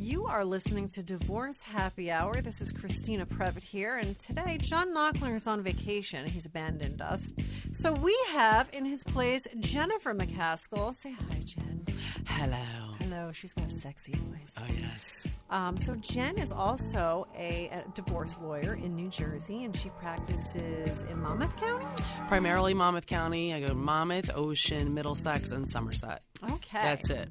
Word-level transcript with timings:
You 0.00 0.26
are 0.26 0.44
listening 0.44 0.86
to 0.90 1.02
Divorce 1.02 1.60
Happy 1.60 2.08
Hour. 2.08 2.40
This 2.40 2.60
is 2.60 2.70
Christina 2.70 3.26
Previte 3.26 3.64
here, 3.64 3.96
and 3.96 4.16
today 4.16 4.56
John 4.56 4.94
Knockler 4.94 5.34
is 5.34 5.48
on 5.48 5.60
vacation. 5.60 6.24
He's 6.24 6.46
abandoned 6.46 7.02
us. 7.02 7.32
So 7.74 7.90
we 7.90 8.16
have 8.28 8.68
in 8.72 8.84
his 8.84 9.02
place 9.02 9.48
Jennifer 9.58 10.14
McCaskill. 10.14 10.94
Say 10.94 11.10
hi, 11.10 11.40
Jen. 11.44 11.84
Hello. 12.26 12.94
Hello. 13.00 13.32
She's 13.32 13.52
got 13.52 13.72
a 13.72 13.74
sexy 13.74 14.12
voice. 14.12 14.52
Oh, 14.56 14.62
yes. 14.80 15.26
Um, 15.50 15.76
so 15.76 15.96
Jen 15.96 16.38
is 16.38 16.52
also 16.52 17.26
a, 17.36 17.68
a 17.72 17.84
divorce 17.96 18.36
lawyer 18.40 18.74
in 18.74 18.94
New 18.94 19.08
Jersey, 19.08 19.64
and 19.64 19.76
she 19.76 19.88
practices 19.90 21.02
in 21.10 21.20
Monmouth 21.20 21.56
County. 21.56 21.86
Primarily 22.28 22.72
Monmouth 22.72 23.06
County. 23.06 23.52
I 23.52 23.60
go 23.60 23.66
to 23.66 23.74
Monmouth, 23.74 24.30
Ocean, 24.32 24.94
Middlesex, 24.94 25.50
and 25.50 25.68
Somerset. 25.68 26.22
Okay, 26.44 26.78
That's 26.82 27.10
it. 27.10 27.30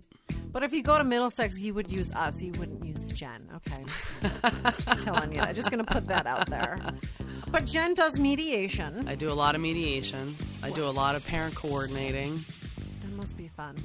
But 0.57 0.63
if 0.63 0.73
you 0.73 0.81
go 0.81 0.97
to 0.97 1.03
Middlesex, 1.03 1.59
you 1.59 1.75
would 1.75 1.91
use 1.91 2.11
us. 2.13 2.41
You 2.41 2.51
wouldn't 2.53 2.83
use 2.83 3.11
Jen. 3.11 3.47
Okay, 3.57 3.85
just 4.85 5.01
telling 5.01 5.31
you 5.31 5.39
I'm 5.39 5.53
Just 5.53 5.69
going 5.69 5.85
to 5.85 5.93
put 5.93 6.07
that 6.07 6.25
out 6.25 6.49
there. 6.49 6.79
But 7.51 7.65
Jen 7.65 7.93
does 7.93 8.17
mediation. 8.17 9.07
I 9.07 9.13
do 9.13 9.31
a 9.31 9.35
lot 9.37 9.53
of 9.53 9.61
mediation. 9.61 10.33
I 10.63 10.71
do 10.71 10.83
a 10.85 10.89
lot 10.89 11.15
of 11.15 11.23
parent 11.27 11.53
coordinating. 11.53 12.43
That 13.03 13.11
must 13.11 13.37
be 13.37 13.49
fun. 13.49 13.77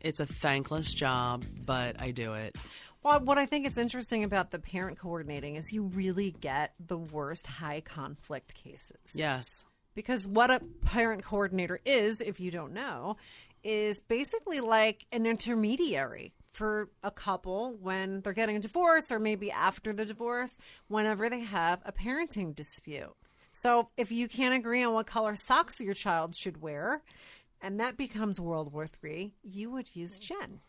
It's 0.00 0.20
a 0.20 0.26
thankless 0.26 0.94
job, 0.94 1.44
but 1.66 2.00
I 2.00 2.12
do 2.12 2.34
it. 2.34 2.54
Well, 3.02 3.18
what 3.18 3.36
I 3.36 3.46
think 3.46 3.66
is 3.66 3.76
interesting 3.76 4.22
about 4.22 4.52
the 4.52 4.60
parent 4.60 5.00
coordinating 5.00 5.56
is 5.56 5.72
you 5.72 5.82
really 5.82 6.30
get 6.30 6.74
the 6.78 6.96
worst 6.96 7.48
high 7.48 7.80
conflict 7.80 8.54
cases. 8.54 9.00
Yes. 9.14 9.64
Because 9.96 10.24
what 10.24 10.48
a 10.52 10.60
parent 10.84 11.24
coordinator 11.24 11.80
is, 11.84 12.20
if 12.20 12.38
you 12.38 12.52
don't 12.52 12.72
know, 12.72 13.16
is 13.62 14.00
basically 14.00 14.60
like 14.60 15.06
an 15.12 15.26
intermediary 15.26 16.34
for 16.52 16.88
a 17.02 17.10
couple 17.10 17.76
when 17.80 18.20
they're 18.22 18.32
getting 18.32 18.56
a 18.56 18.60
divorce 18.60 19.12
or 19.12 19.18
maybe 19.18 19.50
after 19.50 19.92
the 19.92 20.04
divorce, 20.04 20.58
whenever 20.88 21.30
they 21.30 21.40
have 21.40 21.80
a 21.84 21.92
parenting 21.92 22.54
dispute. 22.54 23.14
So 23.52 23.88
if 23.96 24.12
you 24.12 24.28
can't 24.28 24.54
agree 24.54 24.82
on 24.84 24.92
what 24.92 25.06
color 25.06 25.36
socks 25.36 25.80
your 25.80 25.94
child 25.94 26.34
should 26.36 26.62
wear, 26.62 27.02
and 27.60 27.80
that 27.80 27.96
becomes 27.96 28.40
World 28.40 28.72
War 28.72 28.88
III, 29.04 29.32
you 29.42 29.70
would 29.70 29.94
use 29.94 30.18
mm. 30.18 30.22
Jen. 30.22 30.60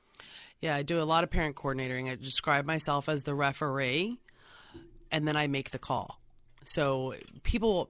Yeah, 0.60 0.76
I 0.76 0.84
do 0.84 1.02
a 1.02 1.04
lot 1.04 1.24
of 1.24 1.30
parent 1.30 1.56
coordinating. 1.56 2.10
I 2.10 2.16
describe 2.16 2.66
myself 2.66 3.08
as 3.08 3.24
the 3.24 3.34
referee, 3.34 4.20
and 5.12 5.28
then 5.28 5.38
I 5.38 5.48
make 5.48 5.72
the 5.72 5.80
call. 5.80 6.20
So 6.66 7.14
people 7.44 7.90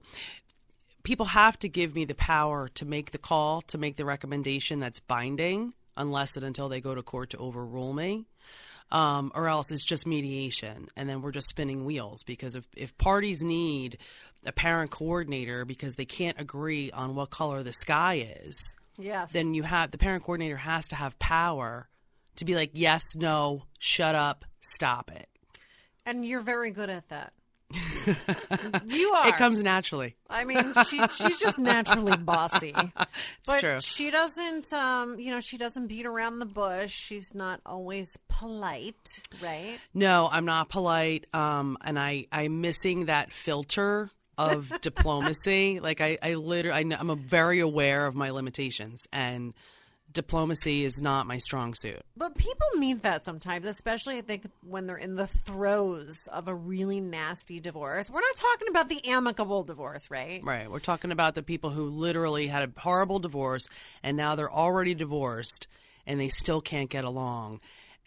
people 1.02 1.26
have 1.26 1.58
to 1.60 1.68
give 1.68 1.94
me 1.94 2.04
the 2.04 2.14
power 2.14 2.68
to 2.74 2.84
make 2.84 3.10
the 3.10 3.18
call, 3.18 3.62
to 3.62 3.78
make 3.78 3.96
the 3.96 4.04
recommendation 4.04 4.80
that's 4.80 5.00
binding, 5.00 5.74
unless 5.96 6.36
and 6.36 6.44
until 6.44 6.68
they 6.68 6.80
go 6.80 6.94
to 6.94 7.02
court 7.02 7.30
to 7.30 7.38
overrule 7.38 7.92
me. 7.92 8.26
Um, 8.92 9.30
or 9.36 9.46
else 9.48 9.70
it's 9.70 9.84
just 9.84 10.04
mediation, 10.04 10.88
and 10.96 11.08
then 11.08 11.22
we're 11.22 11.30
just 11.30 11.48
spinning 11.48 11.84
wheels. 11.84 12.24
Because 12.24 12.56
if, 12.56 12.66
if 12.76 12.96
parties 12.98 13.40
need 13.40 13.98
a 14.44 14.50
parent 14.50 14.90
coordinator 14.90 15.64
because 15.64 15.94
they 15.94 16.04
can't 16.06 16.40
agree 16.40 16.90
on 16.90 17.14
what 17.14 17.30
color 17.30 17.62
the 17.62 17.72
sky 17.72 18.26
is, 18.42 18.74
Yes. 18.98 19.30
then 19.32 19.54
you 19.54 19.62
have 19.62 19.92
the 19.92 19.98
parent 19.98 20.24
coordinator 20.24 20.56
has 20.56 20.88
to 20.88 20.96
have 20.96 21.16
power 21.20 21.88
to 22.36 22.44
be 22.44 22.56
like, 22.56 22.70
yes, 22.74 23.02
no, 23.14 23.62
shut 23.78 24.16
up, 24.16 24.44
stop 24.60 25.10
it. 25.12 25.28
and 26.04 26.24
you're 26.24 26.42
very 26.42 26.72
good 26.72 26.90
at 26.90 27.08
that. 27.10 27.32
You 28.86 29.12
are. 29.12 29.28
It 29.28 29.36
comes 29.36 29.62
naturally. 29.62 30.14
I 30.28 30.44
mean, 30.44 30.72
she 30.88 31.00
she's 31.08 31.38
just 31.38 31.58
naturally 31.58 32.16
bossy. 32.16 32.74
but 33.46 33.60
true. 33.60 33.80
she 33.80 34.10
doesn't 34.10 34.72
um, 34.72 35.18
you 35.18 35.30
know, 35.30 35.40
she 35.40 35.58
doesn't 35.58 35.86
beat 35.86 36.06
around 36.06 36.38
the 36.38 36.46
bush. 36.46 36.92
She's 36.92 37.34
not 37.34 37.60
always 37.66 38.16
polite, 38.28 39.20
right? 39.42 39.78
No, 39.94 40.28
I'm 40.30 40.44
not 40.44 40.68
polite. 40.68 41.26
Um, 41.34 41.76
and 41.84 41.98
I, 41.98 42.26
I'm 42.32 42.60
missing 42.60 43.06
that 43.06 43.32
filter 43.32 44.10
of 44.38 44.72
diplomacy. 44.80 45.80
Like 45.80 46.00
I, 46.00 46.18
I 46.22 46.34
literally, 46.34 46.78
I, 46.78 46.82
know- 46.84 46.96
I'm 46.98 47.10
a 47.10 47.16
very 47.16 47.60
aware 47.60 48.06
of 48.06 48.14
my 48.14 48.30
limitations 48.30 49.06
and 49.12 49.54
diplomacy 50.12 50.84
is 50.84 51.00
not 51.00 51.26
my 51.26 51.38
strong 51.38 51.74
suit. 51.74 52.00
But 52.16 52.36
people 52.36 52.66
need 52.76 53.02
that 53.02 53.24
sometimes, 53.24 53.66
especially 53.66 54.18
I 54.18 54.22
think 54.22 54.44
when 54.66 54.86
they're 54.86 54.96
in 54.96 55.14
the 55.14 55.26
throes 55.26 56.28
of 56.32 56.48
a 56.48 56.54
really 56.54 57.00
nasty 57.00 57.60
divorce. 57.60 58.10
We're 58.10 58.20
not 58.20 58.36
talking 58.36 58.68
about 58.68 58.88
the 58.88 59.04
amicable 59.08 59.62
divorce, 59.62 60.10
right? 60.10 60.42
Right. 60.42 60.70
We're 60.70 60.80
talking 60.80 61.12
about 61.12 61.34
the 61.34 61.42
people 61.42 61.70
who 61.70 61.88
literally 61.88 62.46
had 62.46 62.62
a 62.62 62.80
horrible 62.80 63.18
divorce 63.18 63.68
and 64.02 64.16
now 64.16 64.34
they're 64.34 64.52
already 64.52 64.94
divorced 64.94 65.68
and 66.06 66.20
they 66.20 66.28
still 66.28 66.60
can't 66.60 66.90
get 66.90 67.04
along. 67.04 67.60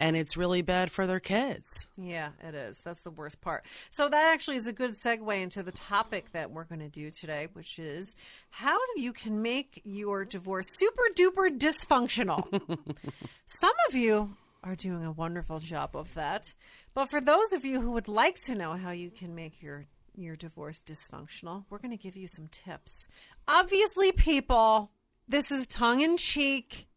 And 0.03 0.17
it's 0.17 0.35
really 0.35 0.61
bad 0.61 0.91
for 0.91 1.07
their 1.07 1.21
kids. 1.21 1.87
Yeah, 1.95 2.31
it 2.45 2.53
is. 2.53 2.81
That's 2.83 3.01
the 3.03 3.09
worst 3.09 3.39
part. 3.39 3.63
So 3.89 4.09
that 4.09 4.33
actually 4.33 4.57
is 4.57 4.67
a 4.67 4.73
good 4.73 4.95
segue 5.01 5.41
into 5.41 5.63
the 5.63 5.71
topic 5.71 6.33
that 6.33 6.51
we're 6.51 6.65
going 6.65 6.81
to 6.81 6.89
do 6.89 7.09
today, 7.09 7.47
which 7.53 7.79
is 7.79 8.13
how 8.49 8.77
you 8.97 9.13
can 9.13 9.41
make 9.41 9.81
your 9.85 10.25
divorce 10.25 10.65
super 10.71 11.03
duper 11.17 11.57
dysfunctional. 11.57 12.43
Some 13.47 13.71
of 13.87 13.95
you 13.95 14.35
are 14.61 14.75
doing 14.75 15.05
a 15.05 15.11
wonderful 15.13 15.59
job 15.59 15.95
of 15.95 16.13
that, 16.15 16.53
but 16.93 17.09
for 17.09 17.21
those 17.21 17.53
of 17.53 17.63
you 17.63 17.79
who 17.79 17.91
would 17.91 18.09
like 18.09 18.41
to 18.41 18.55
know 18.55 18.73
how 18.73 18.91
you 18.91 19.09
can 19.09 19.33
make 19.33 19.61
your 19.61 19.85
your 20.15 20.35
divorce 20.35 20.83
dysfunctional, 20.85 21.63
we're 21.69 21.79
going 21.79 21.97
to 21.97 22.03
give 22.03 22.17
you 22.17 22.27
some 22.27 22.49
tips. 22.49 23.07
Obviously, 23.47 24.11
people, 24.11 24.91
this 25.29 25.49
is 25.49 25.65
tongue 25.67 26.01
in 26.01 26.17
cheek 26.17 26.87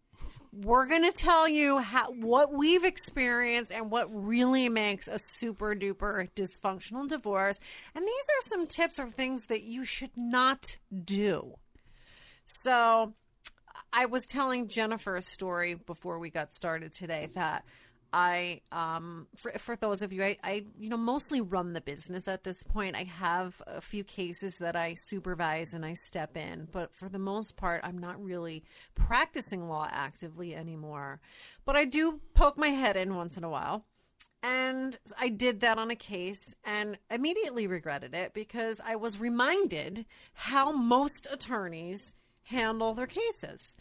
we're 0.53 0.87
going 0.87 1.05
to 1.05 1.13
tell 1.13 1.49
you 1.49 1.79
how, 1.79 2.11
what 2.13 2.53
we've 2.53 2.85
experienced 2.85 3.73
and 3.73 3.91
what 3.91 4.09
really 4.13 4.69
makes 4.69 5.09
a 5.09 5.19
super 5.19 5.75
duper 5.75 6.29
dysfunctional 6.35 7.09
divorce. 7.09 7.61
And 7.95 8.05
these 8.05 8.11
are 8.11 8.43
some 8.43 8.67
tips 8.67 8.99
or 8.99 9.11
things 9.11 9.45
that 9.47 9.63
you 9.63 9.85
should 9.85 10.17
not 10.17 10.77
do. 11.05 11.55
So, 12.45 13.15
I 13.93 14.07
was 14.07 14.27
telling 14.27 14.69
Jennifer 14.69 15.17
a 15.17 15.23
story 15.23 15.75
before 15.75 16.19
we 16.19 16.29
got 16.29 16.53
started 16.55 16.93
today 16.93 17.29
that 17.35 17.65
I, 18.19 18.63
um, 18.73 19.27
for, 19.37 19.53
for 19.59 19.77
those 19.77 20.01
of 20.01 20.11
you, 20.11 20.25
I, 20.25 20.39
I, 20.43 20.65
you 20.79 20.89
know, 20.89 20.97
mostly 20.97 21.43
run 21.43 21.75
the 21.75 21.83
business 21.83 22.29
at 22.29 22.45
this 22.45 22.63
point. 22.63 22.97
I 22.97 23.05
have 23.05 23.61
a 23.67 23.83
few 23.83 24.05
cases 24.05 24.57
that 24.57 24.75
I 24.75 24.95
supervise 24.95 25.75
and 25.75 25.85
I 25.85 25.93
step 25.93 26.35
in, 26.35 26.67
but 26.73 26.95
for 26.95 27.11
the 27.11 27.19
most 27.19 27.59
part, 27.59 27.83
I'm 27.85 27.99
not 27.99 28.19
really 28.25 28.65
practicing 28.95 29.69
law 29.69 29.87
actively 29.91 30.55
anymore. 30.55 31.21
But 31.67 31.77
I 31.77 31.85
do 31.85 32.23
poke 32.33 32.57
my 32.57 32.71
head 32.71 32.97
in 32.97 33.15
once 33.17 33.37
in 33.37 33.45
a 33.45 33.51
while. 33.51 33.85
And 34.43 34.97
I 35.19 35.29
did 35.29 35.61
that 35.61 35.77
on 35.77 35.91
a 35.91 35.97
case 35.97 36.55
and 36.65 36.97
immediately 37.11 37.67
regretted 37.67 38.15
it 38.15 38.33
because 38.33 38.81
I 38.83 38.97
was 38.97 39.21
reminded 39.21 40.07
how 40.33 40.73
most 40.73 41.29
attorneys 41.31 42.15
handle 42.45 42.95
their 42.95 43.09
cases. 43.09 43.77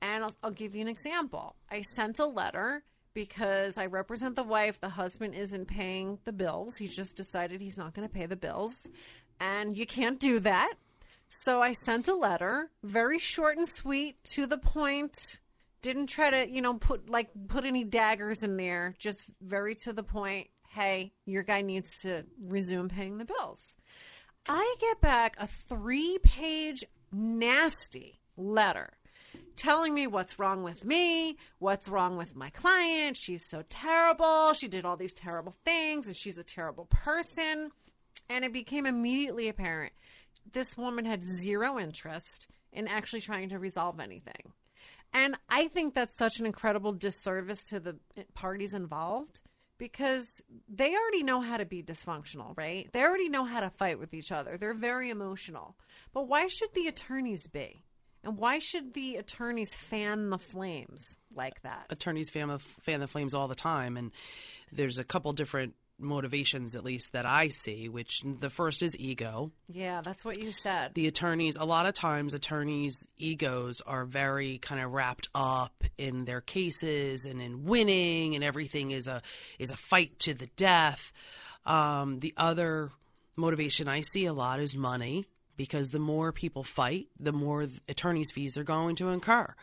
And 0.00 0.24
I'll, 0.24 0.34
I'll 0.42 0.50
give 0.52 0.74
you 0.74 0.80
an 0.80 0.88
example. 0.88 1.56
I 1.70 1.82
sent 1.82 2.18
a 2.18 2.24
letter 2.24 2.82
because 3.14 3.78
I 3.78 3.86
represent 3.86 4.36
the 4.36 4.42
wife. 4.42 4.80
The 4.80 4.88
husband 4.88 5.34
isn't 5.34 5.66
paying 5.66 6.18
the 6.24 6.32
bills. 6.32 6.76
He's 6.76 6.94
just 6.94 7.16
decided 7.16 7.60
he's 7.60 7.78
not 7.78 7.94
going 7.94 8.06
to 8.06 8.12
pay 8.12 8.26
the 8.26 8.36
bills. 8.36 8.86
And 9.40 9.76
you 9.76 9.86
can't 9.86 10.20
do 10.20 10.40
that. 10.40 10.74
So 11.28 11.60
I 11.62 11.72
sent 11.72 12.08
a 12.08 12.14
letter, 12.14 12.70
very 12.82 13.18
short 13.18 13.56
and 13.56 13.68
sweet, 13.68 14.22
to 14.34 14.46
the 14.46 14.58
point. 14.58 15.38
Didn't 15.82 16.06
try 16.06 16.30
to, 16.30 16.48
you 16.48 16.62
know, 16.62 16.74
put 16.74 17.08
like 17.08 17.30
put 17.48 17.64
any 17.64 17.84
daggers 17.84 18.42
in 18.42 18.56
there. 18.56 18.94
Just 18.98 19.24
very 19.40 19.74
to 19.84 19.92
the 19.92 20.02
point. 20.02 20.48
Hey, 20.68 21.12
your 21.24 21.42
guy 21.42 21.62
needs 21.62 22.00
to 22.02 22.24
resume 22.40 22.88
paying 22.88 23.18
the 23.18 23.24
bills. 23.24 23.76
I 24.48 24.76
get 24.80 25.00
back 25.00 25.36
a 25.38 25.46
three-page 25.46 26.84
nasty 27.12 28.20
letter 28.36 28.90
telling 29.56 29.94
me 29.94 30.06
what's 30.06 30.38
wrong 30.38 30.62
with 30.62 30.84
me, 30.84 31.36
what's 31.58 31.88
wrong 31.88 32.16
with 32.16 32.34
my 32.34 32.50
client. 32.50 33.16
She's 33.16 33.48
so 33.48 33.62
terrible. 33.68 34.52
She 34.54 34.68
did 34.68 34.84
all 34.84 34.96
these 34.96 35.14
terrible 35.14 35.54
things 35.64 36.06
and 36.06 36.16
she's 36.16 36.38
a 36.38 36.44
terrible 36.44 36.86
person. 36.86 37.70
And 38.28 38.44
it 38.44 38.52
became 38.52 38.86
immediately 38.86 39.48
apparent 39.48 39.92
this 40.52 40.76
woman 40.76 41.04
had 41.04 41.24
zero 41.24 41.78
interest 41.78 42.46
in 42.72 42.88
actually 42.88 43.20
trying 43.20 43.48
to 43.50 43.58
resolve 43.58 44.00
anything. 44.00 44.52
And 45.12 45.36
I 45.48 45.68
think 45.68 45.94
that's 45.94 46.16
such 46.16 46.40
an 46.40 46.46
incredible 46.46 46.92
disservice 46.92 47.64
to 47.68 47.80
the 47.80 47.96
parties 48.34 48.74
involved 48.74 49.40
because 49.78 50.40
they 50.68 50.94
already 50.94 51.22
know 51.22 51.40
how 51.40 51.56
to 51.56 51.64
be 51.64 51.82
dysfunctional, 51.82 52.56
right? 52.56 52.88
They 52.92 53.02
already 53.02 53.28
know 53.28 53.44
how 53.44 53.60
to 53.60 53.70
fight 53.70 53.98
with 53.98 54.12
each 54.12 54.32
other. 54.32 54.56
They're 54.56 54.74
very 54.74 55.10
emotional. 55.10 55.76
But 56.12 56.28
why 56.28 56.48
should 56.48 56.74
the 56.74 56.88
attorneys 56.88 57.46
be? 57.46 57.83
And 58.24 58.38
why 58.38 58.58
should 58.58 58.94
the 58.94 59.16
attorneys 59.16 59.74
fan 59.74 60.30
the 60.30 60.38
flames 60.38 61.16
like 61.34 61.62
that? 61.62 61.86
Attorneys 61.90 62.30
fan 62.30 62.48
the, 62.48 62.58
fan 62.58 63.00
the 63.00 63.06
flames 63.06 63.34
all 63.34 63.48
the 63.48 63.54
time, 63.54 63.96
and 63.96 64.12
there's 64.72 64.98
a 64.98 65.04
couple 65.04 65.32
different 65.32 65.74
motivations, 65.98 66.74
at 66.74 66.84
least 66.84 67.12
that 67.12 67.26
I 67.26 67.48
see, 67.48 67.88
which 67.88 68.22
the 68.24 68.50
first 68.50 68.82
is 68.82 68.96
ego. 68.98 69.52
Yeah, 69.68 70.00
that's 70.02 70.24
what 70.24 70.38
you 70.38 70.52
said. 70.52 70.92
The 70.94 71.06
attorneys, 71.06 71.56
a 71.56 71.64
lot 71.64 71.86
of 71.86 71.94
times, 71.94 72.34
attorneys' 72.34 73.06
egos 73.16 73.80
are 73.80 74.04
very 74.04 74.58
kind 74.58 74.80
of 74.80 74.92
wrapped 74.92 75.28
up 75.34 75.84
in 75.98 76.24
their 76.24 76.40
cases 76.40 77.24
and 77.24 77.40
in 77.40 77.64
winning, 77.64 78.34
and 78.34 78.42
everything 78.42 78.90
is 78.90 79.06
a 79.06 79.22
is 79.58 79.70
a 79.70 79.76
fight 79.76 80.18
to 80.20 80.34
the 80.34 80.48
death. 80.56 81.12
Um, 81.64 82.20
the 82.20 82.34
other 82.36 82.90
motivation 83.36 83.88
I 83.88 84.00
see 84.00 84.26
a 84.26 84.32
lot 84.32 84.60
is 84.60 84.76
money 84.76 85.26
because 85.56 85.90
the 85.90 85.98
more 85.98 86.32
people 86.32 86.64
fight, 86.64 87.08
the 87.18 87.32
more 87.32 87.66
attorneys' 87.88 88.32
fees 88.32 88.58
are 88.58 88.64
going 88.64 88.96
to 88.96 89.10
incur. 89.10 89.54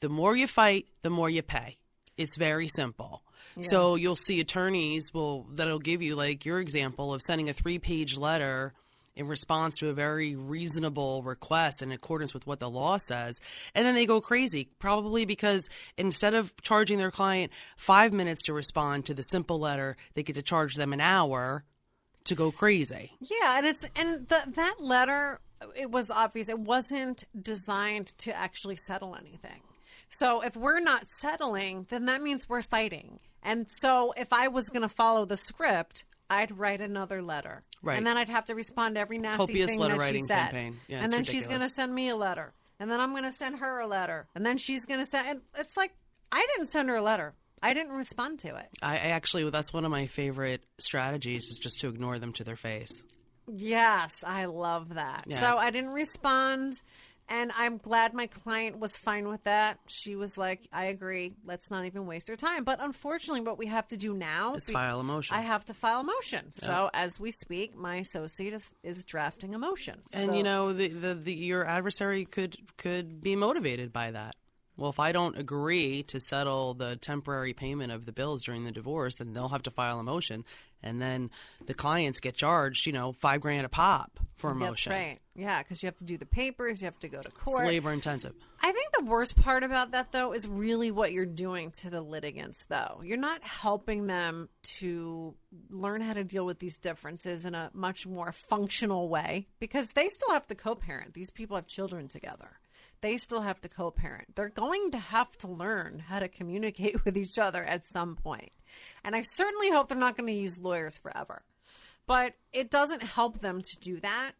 The 0.00 0.08
more 0.08 0.36
you 0.36 0.46
fight, 0.46 0.86
the 1.02 1.10
more 1.10 1.30
you 1.30 1.42
pay. 1.42 1.78
It's 2.16 2.36
very 2.36 2.68
simple. 2.68 3.22
So 3.62 3.94
you'll 3.94 4.16
see 4.16 4.40
attorneys 4.40 5.14
will 5.14 5.46
that'll 5.52 5.78
give 5.78 6.02
you 6.02 6.14
like 6.14 6.44
your 6.44 6.60
example 6.60 7.14
of 7.14 7.22
sending 7.22 7.48
a 7.48 7.54
three-page 7.54 8.18
letter 8.18 8.74
in 9.14 9.26
response 9.26 9.78
to 9.78 9.88
a 9.88 9.94
very 9.94 10.36
reasonable 10.36 11.22
request 11.22 11.80
in 11.80 11.90
accordance 11.90 12.34
with 12.34 12.46
what 12.46 12.60
the 12.60 12.68
law 12.68 12.98
says. 12.98 13.40
And 13.74 13.86
then 13.86 13.94
they 13.94 14.04
go 14.04 14.20
crazy, 14.20 14.68
probably 14.78 15.24
because 15.24 15.70
instead 15.96 16.34
of 16.34 16.52
charging 16.60 16.98
their 16.98 17.10
client 17.10 17.50
five 17.78 18.12
minutes 18.12 18.42
to 18.44 18.52
respond 18.52 19.06
to 19.06 19.14
the 19.14 19.22
simple 19.22 19.58
letter, 19.58 19.96
they 20.14 20.22
get 20.22 20.36
to 20.36 20.42
charge 20.42 20.74
them 20.74 20.92
an 20.92 21.00
hour 21.00 21.64
to 22.26 22.34
go 22.34 22.50
crazy. 22.50 23.12
Yeah, 23.20 23.58
and 23.58 23.66
it's 23.66 23.84
and 23.96 24.28
the, 24.28 24.42
that 24.54 24.76
letter 24.80 25.40
it 25.74 25.90
was 25.90 26.10
obvious 26.10 26.48
it 26.48 26.58
wasn't 26.58 27.24
designed 27.40 28.12
to 28.18 28.36
actually 28.36 28.76
settle 28.76 29.16
anything. 29.16 29.62
So 30.08 30.42
if 30.42 30.56
we're 30.56 30.80
not 30.80 31.08
settling, 31.08 31.86
then 31.90 32.06
that 32.06 32.22
means 32.22 32.48
we're 32.48 32.62
fighting. 32.62 33.18
And 33.42 33.70
so 33.70 34.12
if 34.16 34.32
I 34.32 34.48
was 34.48 34.68
going 34.68 34.82
to 34.82 34.88
follow 34.88 35.24
the 35.24 35.36
script, 35.36 36.04
I'd 36.30 36.56
write 36.56 36.80
another 36.80 37.22
letter. 37.22 37.62
Right. 37.82 37.96
And 37.96 38.06
then 38.06 38.16
I'd 38.16 38.28
have 38.28 38.46
to 38.46 38.54
respond 38.54 38.96
to 38.96 39.00
every 39.00 39.18
nasty 39.18 39.38
Copious 39.38 39.70
thing 39.70 39.78
letter 39.78 39.98
that 39.98 40.14
she 40.14 40.22
said. 40.22 40.50
campaign. 40.50 40.80
Yeah, 40.88 41.02
and 41.02 41.12
then 41.12 41.24
she's 41.24 41.46
going 41.46 41.60
to 41.60 41.68
send 41.68 41.94
me 41.94 42.08
a 42.08 42.16
letter. 42.16 42.52
And 42.78 42.90
then 42.90 43.00
I'm 43.00 43.12
going 43.12 43.24
to 43.24 43.32
send 43.32 43.58
her 43.58 43.80
a 43.80 43.86
letter. 43.86 44.26
And 44.34 44.44
then 44.44 44.58
she's 44.58 44.84
going 44.84 45.00
to 45.00 45.06
send 45.06 45.28
and 45.28 45.40
it's 45.56 45.76
like 45.76 45.92
I 46.30 46.46
didn't 46.54 46.68
send 46.68 46.88
her 46.88 46.96
a 46.96 47.02
letter. 47.02 47.34
I 47.66 47.74
didn't 47.74 47.92
respond 47.96 48.38
to 48.40 48.54
it. 48.56 48.68
I, 48.80 48.94
I 48.94 49.08
actually, 49.10 49.48
that's 49.50 49.72
one 49.72 49.84
of 49.84 49.90
my 49.90 50.06
favorite 50.06 50.62
strategies 50.78 51.44
is 51.44 51.58
just 51.60 51.80
to 51.80 51.88
ignore 51.88 52.18
them 52.18 52.32
to 52.34 52.44
their 52.44 52.56
face. 52.56 53.02
Yes, 53.48 54.22
I 54.26 54.44
love 54.46 54.94
that. 54.94 55.24
Yeah. 55.26 55.40
So 55.40 55.56
I 55.56 55.70
didn't 55.70 55.90
respond, 55.90 56.80
and 57.28 57.50
I'm 57.56 57.78
glad 57.78 58.14
my 58.14 58.26
client 58.28 58.78
was 58.78 58.96
fine 58.96 59.28
with 59.28 59.42
that. 59.44 59.78
She 59.88 60.14
was 60.16 60.36
like, 60.38 60.60
I 60.72 60.86
agree. 60.86 61.34
Let's 61.44 61.70
not 61.70 61.84
even 61.86 62.06
waste 62.06 62.30
our 62.30 62.36
time. 62.36 62.64
But 62.64 62.78
unfortunately, 62.80 63.40
what 63.40 63.58
we 63.58 63.66
have 63.66 63.86
to 63.88 63.96
do 63.96 64.14
now 64.14 64.54
Is 64.54 64.68
file 64.70 65.00
a 65.00 65.04
motion. 65.04 65.36
I 65.36 65.40
have 65.42 65.64
to 65.66 65.74
file 65.74 66.00
a 66.00 66.04
motion. 66.04 66.52
So 66.54 66.90
as 66.94 67.18
we 67.20 67.30
speak, 67.30 67.76
my 67.76 67.96
associate 67.96 68.52
is, 68.54 68.68
is 68.84 69.04
drafting 69.04 69.54
a 69.54 69.58
motion. 69.58 70.00
And 70.12 70.26
So- 70.30 70.34
you 70.36 70.42
know, 70.42 70.72
the, 70.72 70.88
the, 70.88 71.14
the 71.14 71.34
your 71.34 71.66
adversary 71.66 72.24
could 72.26 72.56
could 72.76 73.20
be 73.20 73.34
motivated 73.36 73.92
by 73.92 74.12
that. 74.12 74.34
Well, 74.76 74.90
if 74.90 75.00
I 75.00 75.12
don't 75.12 75.38
agree 75.38 76.02
to 76.04 76.20
settle 76.20 76.74
the 76.74 76.96
temporary 76.96 77.54
payment 77.54 77.92
of 77.92 78.04
the 78.04 78.12
bills 78.12 78.42
during 78.44 78.64
the 78.64 78.72
divorce, 78.72 79.14
then 79.14 79.32
they'll 79.32 79.48
have 79.48 79.62
to 79.62 79.70
file 79.70 79.98
a 79.98 80.02
motion, 80.02 80.44
and 80.82 81.00
then 81.00 81.30
the 81.64 81.72
clients 81.72 82.20
get 82.20 82.34
charged, 82.36 82.86
you 82.86 82.92
know, 82.92 83.12
five 83.12 83.40
grand 83.40 83.64
a 83.64 83.70
pop 83.70 84.20
for 84.36 84.50
a 84.50 84.54
That's 84.54 84.68
motion. 84.68 84.92
right. 84.92 85.18
Yeah, 85.34 85.62
because 85.62 85.82
you 85.82 85.86
have 85.86 85.96
to 85.96 86.04
do 86.04 86.18
the 86.18 86.26
papers, 86.26 86.82
you 86.82 86.86
have 86.86 86.98
to 87.00 87.08
go 87.08 87.20
to 87.22 87.28
It's 87.28 87.36
court. 87.36 87.66
labor 87.66 87.90
intensive. 87.90 88.34
I 88.60 88.72
think 88.72 88.92
the 88.98 89.04
worst 89.04 89.36
part 89.36 89.62
about 89.62 89.92
that, 89.92 90.12
though, 90.12 90.32
is 90.32 90.46
really 90.46 90.90
what 90.90 91.12
you're 91.12 91.24
doing 91.24 91.70
to 91.72 91.88
the 91.90 92.00
litigants, 92.02 92.64
though. 92.68 93.00
You're 93.02 93.16
not 93.16 93.42
helping 93.44 94.06
them 94.06 94.48
to 94.78 95.34
learn 95.70 96.02
how 96.02 96.12
to 96.12 96.24
deal 96.24 96.44
with 96.44 96.58
these 96.58 96.76
differences 96.76 97.46
in 97.46 97.54
a 97.54 97.70
much 97.72 98.06
more 98.06 98.32
functional 98.32 99.08
way 99.08 99.46
because 99.58 99.90
they 99.92 100.08
still 100.08 100.32
have 100.32 100.46
to 100.48 100.54
co 100.54 100.74
parent. 100.74 101.14
These 101.14 101.30
people 101.30 101.56
have 101.56 101.66
children 101.66 102.08
together. 102.08 102.50
They 103.00 103.16
still 103.16 103.42
have 103.42 103.60
to 103.62 103.68
co 103.68 103.90
parent. 103.90 104.34
They're 104.34 104.48
going 104.48 104.90
to 104.92 104.98
have 104.98 105.36
to 105.38 105.48
learn 105.48 105.98
how 105.98 106.18
to 106.18 106.28
communicate 106.28 107.04
with 107.04 107.16
each 107.16 107.38
other 107.38 107.62
at 107.62 107.84
some 107.84 108.16
point. 108.16 108.52
And 109.04 109.14
I 109.14 109.22
certainly 109.22 109.70
hope 109.70 109.88
they're 109.88 109.98
not 109.98 110.16
going 110.16 110.28
to 110.28 110.38
use 110.38 110.58
lawyers 110.58 110.96
forever. 110.96 111.42
But 112.06 112.34
it 112.52 112.70
doesn't 112.70 113.02
help 113.02 113.40
them 113.40 113.62
to 113.62 113.76
do 113.80 114.00
that 114.00 114.32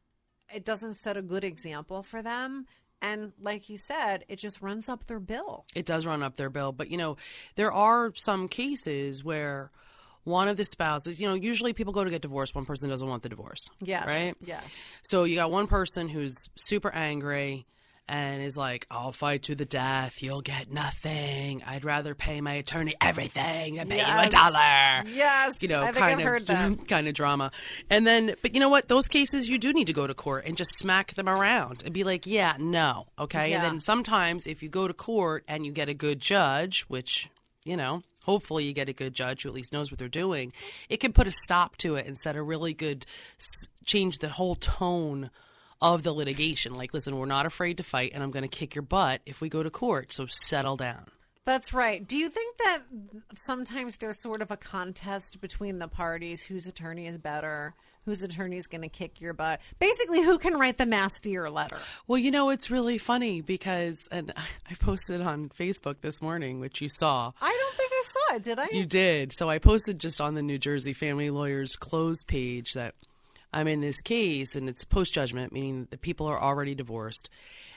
it 0.53 0.64
doesn't 0.64 0.94
set 0.94 1.17
a 1.17 1.23
good 1.23 1.44
example 1.44 2.03
for 2.03 2.23
them. 2.23 2.67
And 3.03 3.32
like 3.41 3.69
you 3.69 3.79
said, 3.79 4.25
it 4.29 4.37
just 4.37 4.62
runs 4.62 4.88
up 4.88 5.06
their 5.06 5.20
bill. 5.20 5.64
It 5.75 5.87
does 5.87 6.06
run 6.06 6.23
up 6.23 6.37
their 6.37 6.50
bill, 6.50 6.73
but 6.73 6.91
you 6.91 6.97
know, 6.97 7.17
there 7.55 7.73
are 7.73 8.12
some 8.17 8.49
cases 8.49 9.23
where 9.23 9.70
one 10.25 10.49
of 10.49 10.56
the 10.56 10.64
spouses, 10.64 11.20
you 11.20 11.29
know, 11.29 11.35
usually 11.35 11.73
people 11.73 11.93
go 11.93 12.02
to 12.02 12.11
get 12.11 12.23
divorced, 12.23 12.55
one 12.55 12.64
person 12.64 12.88
doesn't 12.88 13.06
want 13.06 13.23
the 13.23 13.29
divorce. 13.29 13.69
Yes. 13.81 14.06
Right? 14.06 14.35
Yes. 14.44 14.64
So 15.02 15.25
you 15.25 15.37
got 15.37 15.50
one 15.50 15.67
person 15.67 16.09
who's 16.09 16.35
super 16.56 16.91
angry 16.91 17.67
and 18.08 18.43
is 18.43 18.56
like, 18.56 18.87
I'll 18.91 19.12
fight 19.12 19.44
to 19.44 19.55
the 19.55 19.64
death. 19.64 20.23
You'll 20.23 20.41
get 20.41 20.70
nothing. 20.70 21.62
I'd 21.67 21.85
rather 21.85 22.14
pay 22.14 22.41
my 22.41 22.55
attorney 22.55 22.94
everything 23.00 23.76
than 23.76 23.88
pay 23.88 23.99
you 23.99 24.05
a 24.05 24.29
dollar. 24.29 25.05
Yes. 25.12 25.62
You 25.62 25.69
know, 25.69 25.91
kind 25.93 26.20
of 26.20 26.87
kind 26.88 27.08
of 27.08 27.14
drama. 27.14 27.50
And 27.91 28.06
then, 28.06 28.37
but 28.43 28.55
you 28.55 28.61
know 28.61 28.69
what? 28.69 28.88
Those 28.88 29.08
cases 29.08 29.49
you 29.49 29.58
do 29.58 29.73
need 29.73 29.88
to 29.88 29.93
go 29.93 30.06
to 30.06 30.14
court 30.14 30.44
and 30.47 30.56
just 30.56 30.76
smack 30.76 31.14
them 31.14 31.29
around 31.29 31.82
and 31.85 31.93
be 31.93 32.05
like, 32.05 32.26
yeah, 32.26 32.56
no, 32.58 33.06
okay. 33.19 33.50
Yeah. 33.50 33.56
And 33.56 33.64
then 33.64 33.81
sometimes 33.81 34.47
if 34.47 34.62
you 34.62 34.69
go 34.69 34.87
to 34.87 34.94
court 34.94 35.44
and 35.49 35.67
you 35.67 35.73
get 35.73 35.88
a 35.88 35.94
good 35.94 36.20
judge, 36.20 36.82
which 36.82 37.29
you 37.64 37.76
know, 37.76 38.02
hopefully 38.23 38.64
you 38.64 38.73
get 38.73 38.88
a 38.88 38.93
good 38.93 39.12
judge 39.12 39.43
who 39.43 39.49
at 39.49 39.55
least 39.55 39.73
knows 39.73 39.91
what 39.91 39.99
they're 39.99 40.09
doing, 40.09 40.52
it 40.88 40.99
can 40.99 41.12
put 41.12 41.26
a 41.26 41.32
stop 41.32 41.76
to 41.79 41.97
it 41.97 42.06
and 42.06 42.17
set 42.17 42.37
a 42.37 42.43
really 42.43 42.73
good 42.73 43.05
change 43.85 44.19
the 44.19 44.29
whole 44.29 44.55
tone 44.55 45.31
of 45.81 46.02
the 46.02 46.12
litigation. 46.12 46.75
Like, 46.75 46.94
listen, 46.94 47.17
we're 47.17 47.26
not 47.26 47.46
afraid 47.46 47.78
to 47.78 47.82
fight, 47.82 48.12
and 48.14 48.23
I'm 48.23 48.31
going 48.31 48.43
to 48.43 48.49
kick 48.49 48.75
your 48.75 48.82
butt 48.82 49.20
if 49.26 49.40
we 49.40 49.49
go 49.49 49.62
to 49.62 49.70
court. 49.70 50.12
So 50.12 50.26
settle 50.26 50.76
down. 50.76 51.06
That's 51.46 51.73
right. 51.73 52.06
Do 52.06 52.17
you 52.17 52.28
think 52.28 52.56
that 52.58 52.81
sometimes 53.37 53.96
there's 53.99 54.20
sort 54.20 54.43
of 54.43 54.50
a 54.50 54.56
contest 54.56 55.40
between 55.40 55.78
the 55.78 55.87
parties 55.87 56.43
whose 56.43 56.67
attorney 56.67 57.06
is 57.06 57.19
better, 57.19 57.73
whose 58.05 58.25
attorney 58.25 58.56
is 58.56 58.67
going 58.67 58.82
to 58.82 58.88
kick 58.88 59.20
your 59.20 59.32
butt? 59.32 59.61
Basically, 59.78 60.25
who 60.25 60.38
can 60.38 60.55
write 60.55 60.76
the 60.76 60.87
nastier 60.87 61.49
letter? 61.49 61.78
Well, 62.08 62.19
you 62.19 62.32
know, 62.32 62.50
it's 62.50 62.69
really 62.69 62.99
funny 62.99 63.43
because, 63.43 64.08
and 64.11 64.32
I 64.70 64.75
posted 64.75 65.20
on 65.20 65.46
Facebook 65.46 66.00
this 66.00 66.20
morning, 66.20 66.58
which 66.58 66.81
you 66.81 66.88
saw. 66.88 67.31
I 67.40 67.56
don't 67.62 67.76
think 67.76 67.93
I 67.93 68.02
saw 68.05 68.37
it, 68.37 68.43
did 68.43 68.58
I? 68.58 68.67
You 68.76 68.84
did. 68.84 69.32
So 69.32 69.49
I 69.49 69.58
posted 69.58 70.00
just 70.00 70.20
on 70.20 70.34
the 70.34 70.43
New 70.43 70.58
Jersey 70.58 70.94
Family 70.94 71.31
Lawyers 71.31 71.76
closed 71.76 72.26
page 72.26 72.73
that 72.73 72.96
I'm 73.52 73.69
in 73.69 73.81
this 73.81 74.00
case 74.00 74.54
and 74.54 74.69
it's 74.69 74.84
post 74.84 75.14
judgment, 75.14 75.52
meaning 75.52 75.88
the 75.90 75.98
people 75.98 76.26
are 76.26 76.40
already 76.40 76.75
divorced 76.75 77.31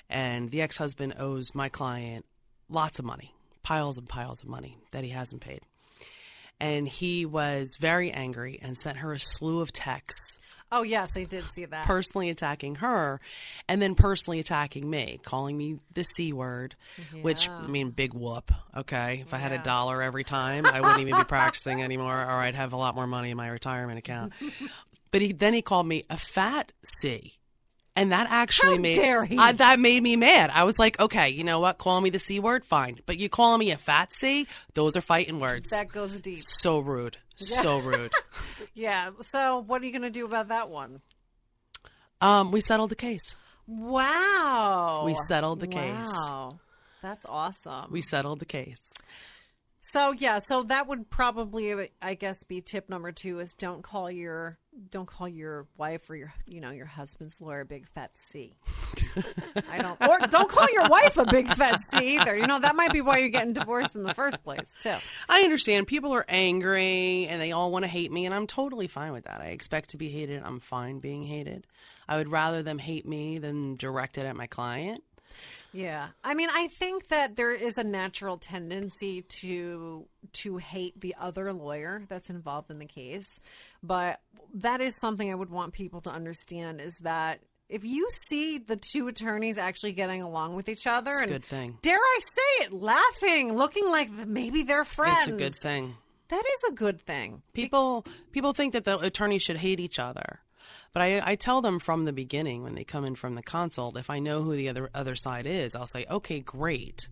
and 0.09 0.49
the 0.49 0.61
ex 0.61 0.77
husband 0.77 1.15
owes 1.19 1.53
my 1.53 1.69
client 1.69 2.25
lots 2.69 2.99
of 2.99 3.05
money, 3.05 3.33
piles 3.63 3.97
and 3.97 4.07
piles 4.07 4.41
of 4.41 4.49
money 4.49 4.77
that 4.91 5.03
he 5.03 5.11
hasn't 5.11 5.41
paid. 5.41 5.61
And 6.59 6.87
he 6.87 7.25
was 7.25 7.77
very 7.79 8.11
angry 8.11 8.59
and 8.61 8.77
sent 8.77 8.97
her 8.97 9.13
a 9.13 9.19
slew 9.19 9.61
of 9.61 9.71
texts 9.71 10.39
oh, 10.71 10.83
yes, 10.83 11.15
I 11.15 11.23
did 11.23 11.43
see 11.51 11.65
that. 11.65 11.85
personally 11.85 12.29
attacking 12.29 12.75
her 12.75 13.19
and 13.67 13.81
then 13.81 13.95
personally 13.95 14.39
attacking 14.39 14.89
me, 14.89 15.19
calling 15.23 15.57
me 15.57 15.79
the 15.93 16.03
C 16.03 16.33
word, 16.33 16.75
which 17.21 17.49
I 17.49 17.67
mean, 17.67 17.91
big 17.91 18.13
whoop. 18.13 18.51
Okay. 18.75 19.23
If 19.25 19.33
I 19.33 19.37
had 19.37 19.51
a 19.51 19.57
dollar 19.59 20.01
every 20.01 20.23
time, 20.23 20.65
I 20.65 20.81
wouldn't 20.81 21.01
even 21.01 21.17
be 21.17 21.23
practicing 21.23 21.83
anymore, 21.83 22.19
or 22.19 22.31
I'd 22.31 22.55
have 22.55 22.73
a 22.73 22.77
lot 22.77 22.95
more 22.95 23.07
money 23.07 23.31
in 23.31 23.37
my 23.37 23.47
retirement 23.49 23.99
account. 23.99 24.33
But 25.11 25.21
he, 25.21 25.33
then 25.33 25.53
he 25.53 25.61
called 25.61 25.87
me 25.87 26.03
a 26.09 26.17
fat 26.17 26.71
C. 27.01 27.33
And 27.95 28.11
that 28.13 28.27
actually 28.29 28.75
How 28.75 28.81
made 28.81 28.95
dare 28.95 29.25
he? 29.25 29.37
I- 29.37 29.51
that 29.53 29.79
made 29.79 30.01
me 30.01 30.15
mad. 30.15 30.51
I 30.53 30.63
was 30.63 30.79
like, 30.79 30.99
okay, 30.99 31.31
you 31.31 31.43
know 31.43 31.59
what? 31.59 31.77
Calling 31.79 32.03
me 32.03 32.09
the 32.11 32.19
c 32.19 32.39
word, 32.39 32.63
fine. 32.63 32.99
But 33.05 33.17
you 33.17 33.27
calling 33.27 33.59
me 33.59 33.71
a 33.71 33.77
fat 33.77 34.13
c? 34.13 34.47
Those 34.73 34.95
are 34.95 35.01
fighting 35.01 35.39
words. 35.39 35.69
that 35.71 35.91
goes 35.91 36.17
deep. 36.21 36.39
so 36.41 36.79
rude, 36.79 37.17
so 37.35 37.79
rude. 37.89 38.13
Yeah. 38.73 39.09
So, 39.21 39.59
what 39.59 39.81
are 39.81 39.85
you 39.85 39.91
going 39.91 40.03
to 40.03 40.09
do 40.11 40.25
about 40.25 40.47
that 40.49 40.69
one? 40.69 41.01
Um, 42.21 42.51
we 42.51 42.61
settled 42.61 42.91
the 42.91 42.95
case. 42.95 43.35
Wow. 43.67 45.03
We 45.05 45.15
settled 45.27 45.59
the 45.59 45.67
case. 45.67 46.07
Wow. 46.13 46.59
That's 47.01 47.25
awesome. 47.27 47.91
We 47.91 48.01
settled 48.01 48.39
the 48.39 48.45
case. 48.45 48.81
So 49.91 50.11
yeah, 50.11 50.37
so 50.39 50.63
that 50.63 50.87
would 50.87 51.09
probably, 51.09 51.89
I 51.99 52.13
guess, 52.13 52.43
be 52.43 52.61
tip 52.61 52.89
number 52.89 53.11
two: 53.11 53.39
is 53.39 53.55
don't 53.55 53.81
call 53.81 54.11
your 54.11 54.59
don't 54.91 55.07
call 55.07 55.27
your 55.27 55.65
wife 55.77 56.07
or 56.09 56.15
your 56.15 56.31
you 56.45 56.61
know 56.61 56.69
your 56.69 56.85
husband's 56.85 57.41
lawyer 57.41 57.61
a 57.61 57.65
big 57.65 57.87
fat 57.89 58.11
C. 58.13 58.53
I 59.67 59.79
don't, 59.79 59.99
or 60.07 60.19
don't 60.27 60.47
call 60.49 60.67
your 60.71 60.87
wife 60.87 61.17
a 61.17 61.25
big 61.25 61.47
fat 61.55 61.79
C 61.81 62.17
either. 62.19 62.35
You 62.35 62.45
know 62.45 62.59
that 62.59 62.75
might 62.75 62.93
be 62.93 63.01
why 63.01 63.17
you're 63.17 63.29
getting 63.29 63.53
divorced 63.53 63.95
in 63.95 64.03
the 64.03 64.13
first 64.13 64.43
place 64.43 64.71
too. 64.79 64.95
I 65.27 65.41
understand 65.41 65.87
people 65.87 66.13
are 66.13 66.25
angry 66.29 67.25
and 67.27 67.41
they 67.41 67.51
all 67.51 67.71
want 67.71 67.83
to 67.83 67.89
hate 67.89 68.11
me, 68.11 68.27
and 68.27 68.35
I'm 68.35 68.45
totally 68.45 68.87
fine 68.87 69.11
with 69.11 69.25
that. 69.25 69.41
I 69.41 69.47
expect 69.47 69.89
to 69.91 69.97
be 69.97 70.09
hated. 70.09 70.43
I'm 70.43 70.59
fine 70.59 70.99
being 70.99 71.23
hated. 71.23 71.65
I 72.07 72.17
would 72.17 72.29
rather 72.29 72.61
them 72.61 72.77
hate 72.77 73.07
me 73.07 73.39
than 73.39 73.75
direct 73.75 74.17
it 74.17 74.25
at 74.25 74.35
my 74.35 74.47
client. 74.47 75.03
Yeah. 75.73 76.07
I 76.23 76.33
mean, 76.33 76.49
I 76.51 76.67
think 76.67 77.09
that 77.09 77.35
there 77.35 77.53
is 77.53 77.77
a 77.77 77.83
natural 77.83 78.37
tendency 78.37 79.21
to 79.41 80.05
to 80.33 80.57
hate 80.57 80.99
the 80.99 81.15
other 81.19 81.53
lawyer 81.53 82.03
that's 82.09 82.29
involved 82.29 82.71
in 82.71 82.79
the 82.79 82.85
case, 82.85 83.39
but 83.83 84.19
that 84.55 84.81
is 84.81 84.99
something 84.99 85.31
I 85.31 85.35
would 85.35 85.49
want 85.49 85.73
people 85.73 86.01
to 86.01 86.09
understand 86.09 86.81
is 86.81 86.95
that 87.01 87.39
if 87.69 87.85
you 87.85 88.09
see 88.09 88.57
the 88.57 88.75
two 88.75 89.07
attorneys 89.07 89.57
actually 89.59 89.91
getting 89.93 90.23
along 90.23 90.55
with 90.55 90.69
each 90.69 90.87
other 90.87 91.11
a 91.11 91.21
and 91.21 91.29
good 91.29 91.45
thing. 91.45 91.77
dare 91.81 91.97
I 91.97 92.19
say 92.21 92.65
it, 92.65 92.73
laughing, 92.73 93.55
looking 93.55 93.87
like 93.89 94.09
maybe 94.11 94.63
they're 94.63 94.85
friends. 94.85 95.27
It's 95.27 95.27
a 95.27 95.31
good 95.37 95.55
thing. 95.55 95.95
That 96.29 96.43
is 96.45 96.71
a 96.71 96.73
good 96.73 97.01
thing. 97.01 97.41
People 97.53 98.05
people 98.31 98.53
think 98.53 98.73
that 98.73 98.85
the 98.85 98.97
attorneys 98.99 99.43
should 99.43 99.57
hate 99.57 99.79
each 99.79 99.99
other. 99.99 100.39
But 100.93 101.03
I, 101.03 101.21
I 101.23 101.35
tell 101.35 101.61
them 101.61 101.79
from 101.79 102.05
the 102.05 102.13
beginning 102.13 102.63
when 102.63 102.75
they 102.75 102.83
come 102.83 103.05
in 103.05 103.15
from 103.15 103.35
the 103.35 103.43
consult, 103.43 103.97
if 103.97 104.09
I 104.09 104.19
know 104.19 104.41
who 104.41 104.55
the 104.55 104.69
other 104.69 104.89
other 104.93 105.15
side 105.15 105.45
is, 105.45 105.75
I'll 105.75 105.87
say, 105.87 106.05
okay, 106.09 106.39
great. 106.39 107.07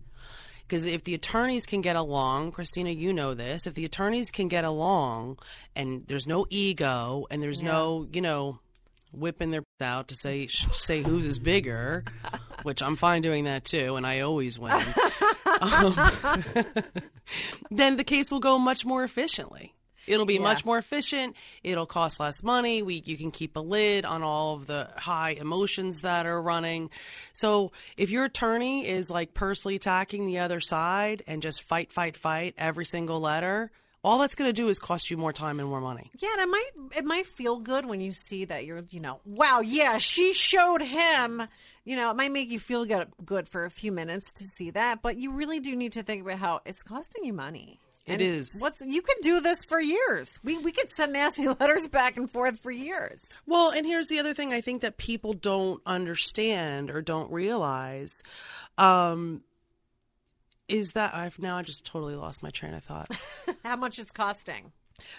Because 0.66 0.84
if 0.84 1.04
the 1.04 1.14
attorneys 1.14 1.64
can 1.64 1.80
get 1.80 1.96
along, 1.96 2.52
Christina, 2.52 2.90
you 2.90 3.12
know 3.12 3.32
this, 3.32 3.66
if 3.66 3.72
the 3.74 3.86
attorneys 3.86 4.30
can 4.30 4.48
get 4.48 4.64
along 4.64 5.38
and 5.74 6.04
there's 6.08 6.26
no 6.26 6.44
ego 6.50 7.26
and 7.30 7.42
there's 7.42 7.62
Yeah. 7.62 7.68
no, 7.72 8.08
you 8.12 8.20
know, 8.20 8.58
whipping 9.12 9.50
their 9.50 9.62
out 9.80 10.08
to 10.08 10.14
say 10.14 10.46
say 10.48 11.02
whose 11.02 11.24
is 11.24 11.38
bigger, 11.38 12.04
which 12.64 12.82
I'm 12.82 12.96
fine 12.96 13.22
doing 13.22 13.44
that 13.44 13.64
too, 13.64 13.96
and 13.96 14.06
I 14.06 14.20
always 14.20 14.58
win. 14.58 14.72
um, 15.62 15.94
then 17.70 17.96
the 17.96 18.04
case 18.04 18.30
will 18.30 18.40
go 18.40 18.58
much 18.58 18.84
more 18.84 19.04
efficiently. 19.04 19.72
It'll 20.08 20.26
be 20.26 20.34
Yeah. 20.34 20.40
much 20.40 20.64
more 20.64 20.78
efficient. 20.78 21.36
It'll 21.62 21.86
cost 21.86 22.18
less 22.20 22.42
money. 22.42 22.82
We 22.82 23.02
you 23.04 23.16
can 23.16 23.30
keep 23.30 23.56
a 23.56 23.60
lid 23.60 24.04
on 24.04 24.22
all 24.22 24.54
of 24.54 24.66
the 24.66 24.90
high 24.96 25.30
emotions 25.30 26.00
that 26.02 26.26
are 26.26 26.40
running. 26.40 26.90
So 27.32 27.72
if 27.96 28.10
your 28.10 28.24
attorney 28.24 28.86
is 28.86 29.10
like 29.10 29.34
personally 29.34 29.76
attacking 29.76 30.26
the 30.26 30.38
other 30.38 30.60
side 30.60 31.22
and 31.26 31.42
just 31.42 31.62
fight, 31.62 31.92
fight, 31.92 32.16
fight 32.16 32.54
every 32.58 32.84
single 32.84 33.20
letter, 33.20 33.70
all 34.04 34.18
that's 34.20 34.34
going 34.36 34.48
to 34.48 34.52
do 34.52 34.68
is 34.68 34.78
cost 34.78 35.10
you 35.10 35.16
more 35.16 35.32
time 35.32 35.58
and 35.58 35.68
more 35.68 35.80
money. 35.80 36.10
Yeah, 36.18 36.30
and 36.32 36.40
it 36.42 36.48
might 36.48 36.70
it 36.98 37.04
might 37.04 37.26
feel 37.26 37.58
good 37.58 37.84
when 37.84 38.00
you 38.00 38.12
see 38.12 38.44
that 38.46 38.64
you're, 38.64 38.84
you 38.90 39.00
know, 39.00 39.20
wow, 39.24 39.60
yeah, 39.60 39.98
she 39.98 40.32
showed 40.32 40.80
him. 40.82 41.42
You 41.84 41.96
know, 41.96 42.10
it 42.10 42.16
might 42.16 42.30
make 42.30 42.50
you 42.50 42.60
feel 42.60 42.84
good, 42.84 43.08
good 43.24 43.48
for 43.48 43.64
a 43.64 43.70
few 43.70 43.90
minutes 43.92 44.32
to 44.34 44.44
see 44.44 44.70
that, 44.70 45.00
but 45.02 45.16
you 45.16 45.32
really 45.32 45.58
do 45.58 45.74
need 45.74 45.92
to 45.94 46.02
think 46.02 46.22
about 46.22 46.38
how 46.38 46.60
it's 46.66 46.82
costing 46.82 47.24
you 47.24 47.32
money. 47.32 47.80
It 48.08 48.12
And 48.14 48.22
is. 48.22 48.56
What's 48.58 48.80
you 48.80 49.02
could 49.02 49.18
do 49.22 49.40
this 49.40 49.64
for 49.64 49.80
years. 49.80 50.38
We 50.42 50.58
we 50.58 50.72
could 50.72 50.90
send 50.90 51.12
nasty 51.12 51.46
letters 51.60 51.88
back 51.88 52.16
and 52.16 52.30
forth 52.30 52.58
for 52.60 52.70
years. 52.70 53.28
Well, 53.46 53.70
and 53.70 53.86
here's 53.86 54.06
the 54.08 54.18
other 54.18 54.34
thing 54.34 54.52
I 54.52 54.60
think 54.60 54.80
that 54.80 54.96
people 54.96 55.34
don't 55.34 55.82
understand 55.86 56.90
or 56.90 57.02
don't 57.02 57.30
realize 57.30 58.14
um, 58.78 59.42
is 60.68 60.92
that 60.92 61.14
I've 61.14 61.38
now 61.38 61.58
I 61.58 61.62
just 61.62 61.84
totally 61.84 62.14
lost 62.14 62.42
my 62.42 62.50
train 62.50 62.74
of 62.74 62.82
thought. 62.84 63.10
how 63.64 63.76
much 63.76 63.98
it's 63.98 64.10
costing. 64.10 64.72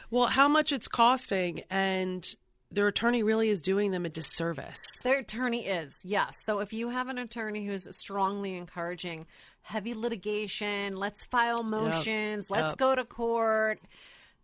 well, 0.10 0.27
how 0.27 0.48
much 0.48 0.72
it's 0.72 0.88
costing 0.88 1.62
and 1.69 2.36
their 2.72 2.88
attorney 2.88 3.24
really 3.24 3.50
is 3.50 3.62
doing 3.63 3.89
them 3.89 4.05
a 4.05 4.10
disservice. 4.10 4.79
Their 5.03 5.19
attorney 5.19 5.65
is, 5.65 6.01
yes. 6.03 6.36
So 6.43 6.60
if 6.60 6.72
you 6.72 6.89
have 6.89 7.08
an 7.08 7.17
attorney 7.17 7.65
who's 7.65 7.88
strongly 7.98 8.55
encouraging 8.55 9.25
heavy 9.69 9.93
litigation, 9.93 10.97
let's 10.97 11.23
file 11.25 11.63
motions, 11.63 12.49
let's 12.49 12.71
Yep. 12.71 12.77
go 12.77 12.95
to 12.95 13.05
court, 13.05 13.79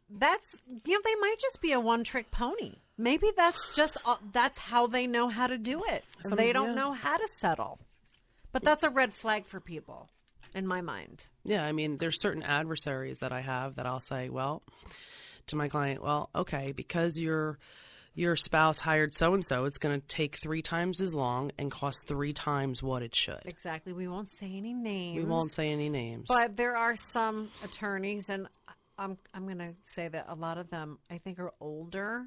that's, 0.10 0.62
you 0.86 0.94
know, 0.94 1.01
they 1.03 1.15
might 1.15 1.38
just 1.41 1.62
be 1.62 1.72
a 1.72 1.79
one 1.79 2.03
trick 2.03 2.29
pony. 2.29 2.75
Maybe 2.98 3.32
that's 3.36 3.75
just, 3.75 3.98
uh, 4.05 4.17
that's 4.32 4.58
how 4.58 4.88
they 4.88 5.08
know 5.08 5.27
how 5.29 5.48
to 5.48 5.58
do 5.58 5.84
it. 5.84 6.03
So 6.22 6.36
they 6.36 6.53
don't 6.53 6.70
yeah. 6.70 6.75
know 6.75 6.94
how 6.94 7.17
to 7.17 7.27
settle. 7.27 7.79
But 8.51 8.63
that's 8.63 8.84
a 8.84 8.89
red 8.89 9.13
flag 9.13 9.48
for 9.48 9.60
people, 9.60 10.08
in 10.53 10.65
my 10.65 10.79
mind. 10.79 11.25
Yeah, 11.44 11.65
I 11.65 11.72
mean, 11.72 11.98
there's 11.98 12.22
certain 12.22 12.44
adversaries 12.44 13.17
that 13.17 13.34
I 13.34 13.41
have 13.41 13.75
that 13.75 13.86
I'll 13.86 14.00
say, 14.00 14.29
well, 14.29 14.62
to 15.48 15.55
my 15.55 15.67
client, 15.67 16.01
well, 16.01 16.29
okay, 16.34 16.72
because 16.72 17.17
your 17.17 17.58
your 18.15 18.36
spouse 18.36 18.79
hired 18.79 19.13
so 19.13 19.34
and 19.34 19.45
so, 19.45 19.65
it's 19.65 19.77
going 19.77 20.00
to 20.00 20.07
take 20.07 20.38
three 20.38 20.62
times 20.62 21.01
as 21.01 21.13
long 21.13 21.51
and 21.57 21.69
cost 21.69 22.07
three 22.07 22.34
times 22.34 22.81
what 22.81 23.03
it 23.03 23.13
should. 23.13 23.41
Exactly. 23.45 23.93
We 23.93 24.07
won't 24.07 24.31
say 24.31 24.51
any 24.55 24.74
names. 24.74 25.17
We 25.17 25.25
won't 25.25 25.51
say 25.51 25.72
any 25.72 25.89
names. 25.89 26.25
But 26.27 26.55
there 26.55 26.75
are 26.75 26.95
some 26.95 27.50
attorneys, 27.63 28.29
and 28.29 28.48
I'm 28.98 29.17
I'm 29.34 29.43
going 29.43 29.60
to 29.60 29.74
say 29.84 30.07
that 30.07 30.25
a 30.29 30.36
lot 30.36 30.57
of 30.57 30.69
them 30.69 30.98
I 31.12 31.17
think 31.17 31.39
are 31.39 31.53
older, 31.60 32.25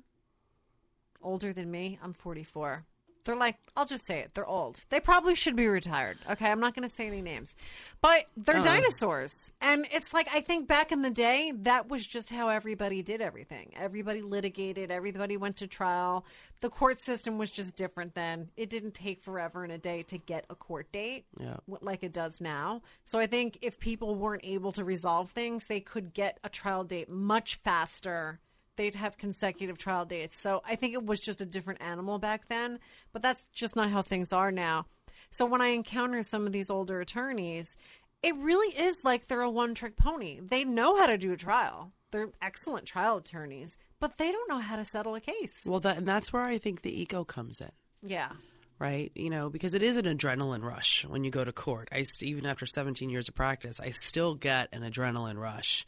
older 1.22 1.52
than 1.52 1.70
me. 1.70 1.98
I'm 2.02 2.12
44. 2.12 2.84
They're 3.28 3.36
like, 3.36 3.56
I'll 3.76 3.84
just 3.84 4.06
say 4.06 4.20
it. 4.20 4.30
They're 4.32 4.46
old. 4.46 4.80
They 4.88 5.00
probably 5.00 5.34
should 5.34 5.54
be 5.54 5.66
retired. 5.66 6.16
Okay, 6.30 6.46
I'm 6.46 6.60
not 6.60 6.74
going 6.74 6.88
to 6.88 6.94
say 6.94 7.06
any 7.08 7.20
names, 7.20 7.54
but 8.00 8.24
they're 8.38 8.60
Oh. 8.60 8.62
dinosaurs. 8.62 9.50
And 9.60 9.86
it's 9.92 10.14
like 10.14 10.30
I 10.32 10.40
think 10.40 10.66
back 10.66 10.92
in 10.92 11.02
the 11.02 11.10
day, 11.10 11.52
that 11.64 11.90
was 11.90 12.06
just 12.06 12.30
how 12.30 12.48
everybody 12.48 13.02
did 13.02 13.20
everything. 13.20 13.74
Everybody 13.76 14.22
litigated. 14.22 14.90
Everybody 14.90 15.36
went 15.36 15.58
to 15.58 15.66
trial. 15.66 16.24
The 16.60 16.70
court 16.70 17.00
system 17.00 17.36
was 17.36 17.50
just 17.52 17.76
different 17.76 18.14
then. 18.14 18.48
It 18.56 18.70
didn't 18.70 18.94
take 18.94 19.22
forever 19.22 19.62
and 19.62 19.74
a 19.74 19.78
day 19.78 20.04
to 20.04 20.16
get 20.16 20.46
a 20.48 20.54
court 20.54 20.90
date 20.90 21.26
Yeah. 21.38 21.58
like 21.82 22.02
it 22.02 22.14
does 22.14 22.40
now. 22.40 22.80
So 23.04 23.18
I 23.18 23.26
think 23.26 23.58
if 23.60 23.78
people 23.78 24.14
weren't 24.14 24.42
able 24.42 24.72
to 24.72 24.84
resolve 24.84 25.32
things, 25.32 25.66
they 25.66 25.80
could 25.80 26.14
get 26.14 26.38
a 26.42 26.48
trial 26.48 26.82
date 26.82 27.10
much 27.10 27.56
faster. 27.56 28.40
They'd 28.78 28.94
have 28.94 29.18
consecutive 29.18 29.76
trial 29.76 30.04
dates. 30.04 30.38
So 30.38 30.62
I 30.64 30.76
think 30.76 30.94
it 30.94 31.04
was 31.04 31.20
just 31.20 31.40
a 31.40 31.44
different 31.44 31.82
animal 31.82 32.20
back 32.20 32.46
then, 32.48 32.78
but 33.12 33.22
that's 33.22 33.44
just 33.52 33.74
not 33.74 33.90
how 33.90 34.02
things 34.02 34.32
are 34.32 34.52
now. 34.52 34.86
So 35.32 35.44
when 35.44 35.60
I 35.60 35.70
encounter 35.70 36.22
some 36.22 36.46
of 36.46 36.52
these 36.52 36.70
older 36.70 37.00
attorneys, 37.00 37.74
it 38.22 38.36
really 38.36 38.72
is 38.78 39.04
like 39.04 39.26
they're 39.26 39.40
a 39.40 39.50
one 39.50 39.74
trick 39.74 39.96
pony. 39.96 40.38
They 40.40 40.62
know 40.62 40.96
how 40.96 41.06
to 41.06 41.18
do 41.18 41.32
a 41.32 41.36
trial. 41.36 41.92
They're 42.12 42.30
excellent 42.40 42.86
trial 42.86 43.16
attorneys, 43.16 43.76
but 43.98 44.16
they 44.16 44.30
don't 44.30 44.48
know 44.48 44.60
how 44.60 44.76
to 44.76 44.84
settle 44.84 45.16
a 45.16 45.20
case. 45.20 45.60
well, 45.66 45.80
that 45.80 45.96
and 45.98 46.06
that's 46.06 46.32
where 46.32 46.44
I 46.44 46.58
think 46.58 46.82
the 46.82 47.02
ego 47.02 47.24
comes 47.24 47.60
in. 47.60 47.72
Yeah. 48.02 48.30
right? 48.78 49.10
You 49.16 49.28
know, 49.28 49.50
because 49.50 49.74
it 49.74 49.82
is 49.82 49.96
an 49.96 50.04
adrenaline 50.04 50.62
rush 50.62 51.04
when 51.04 51.24
you 51.24 51.32
go 51.32 51.44
to 51.44 51.52
court. 51.52 51.88
I 51.90 52.04
even 52.20 52.46
after 52.46 52.64
17 52.64 53.10
years 53.10 53.28
of 53.28 53.34
practice, 53.34 53.80
I 53.80 53.90
still 53.90 54.36
get 54.36 54.68
an 54.72 54.82
adrenaline 54.82 55.36
rush 55.36 55.84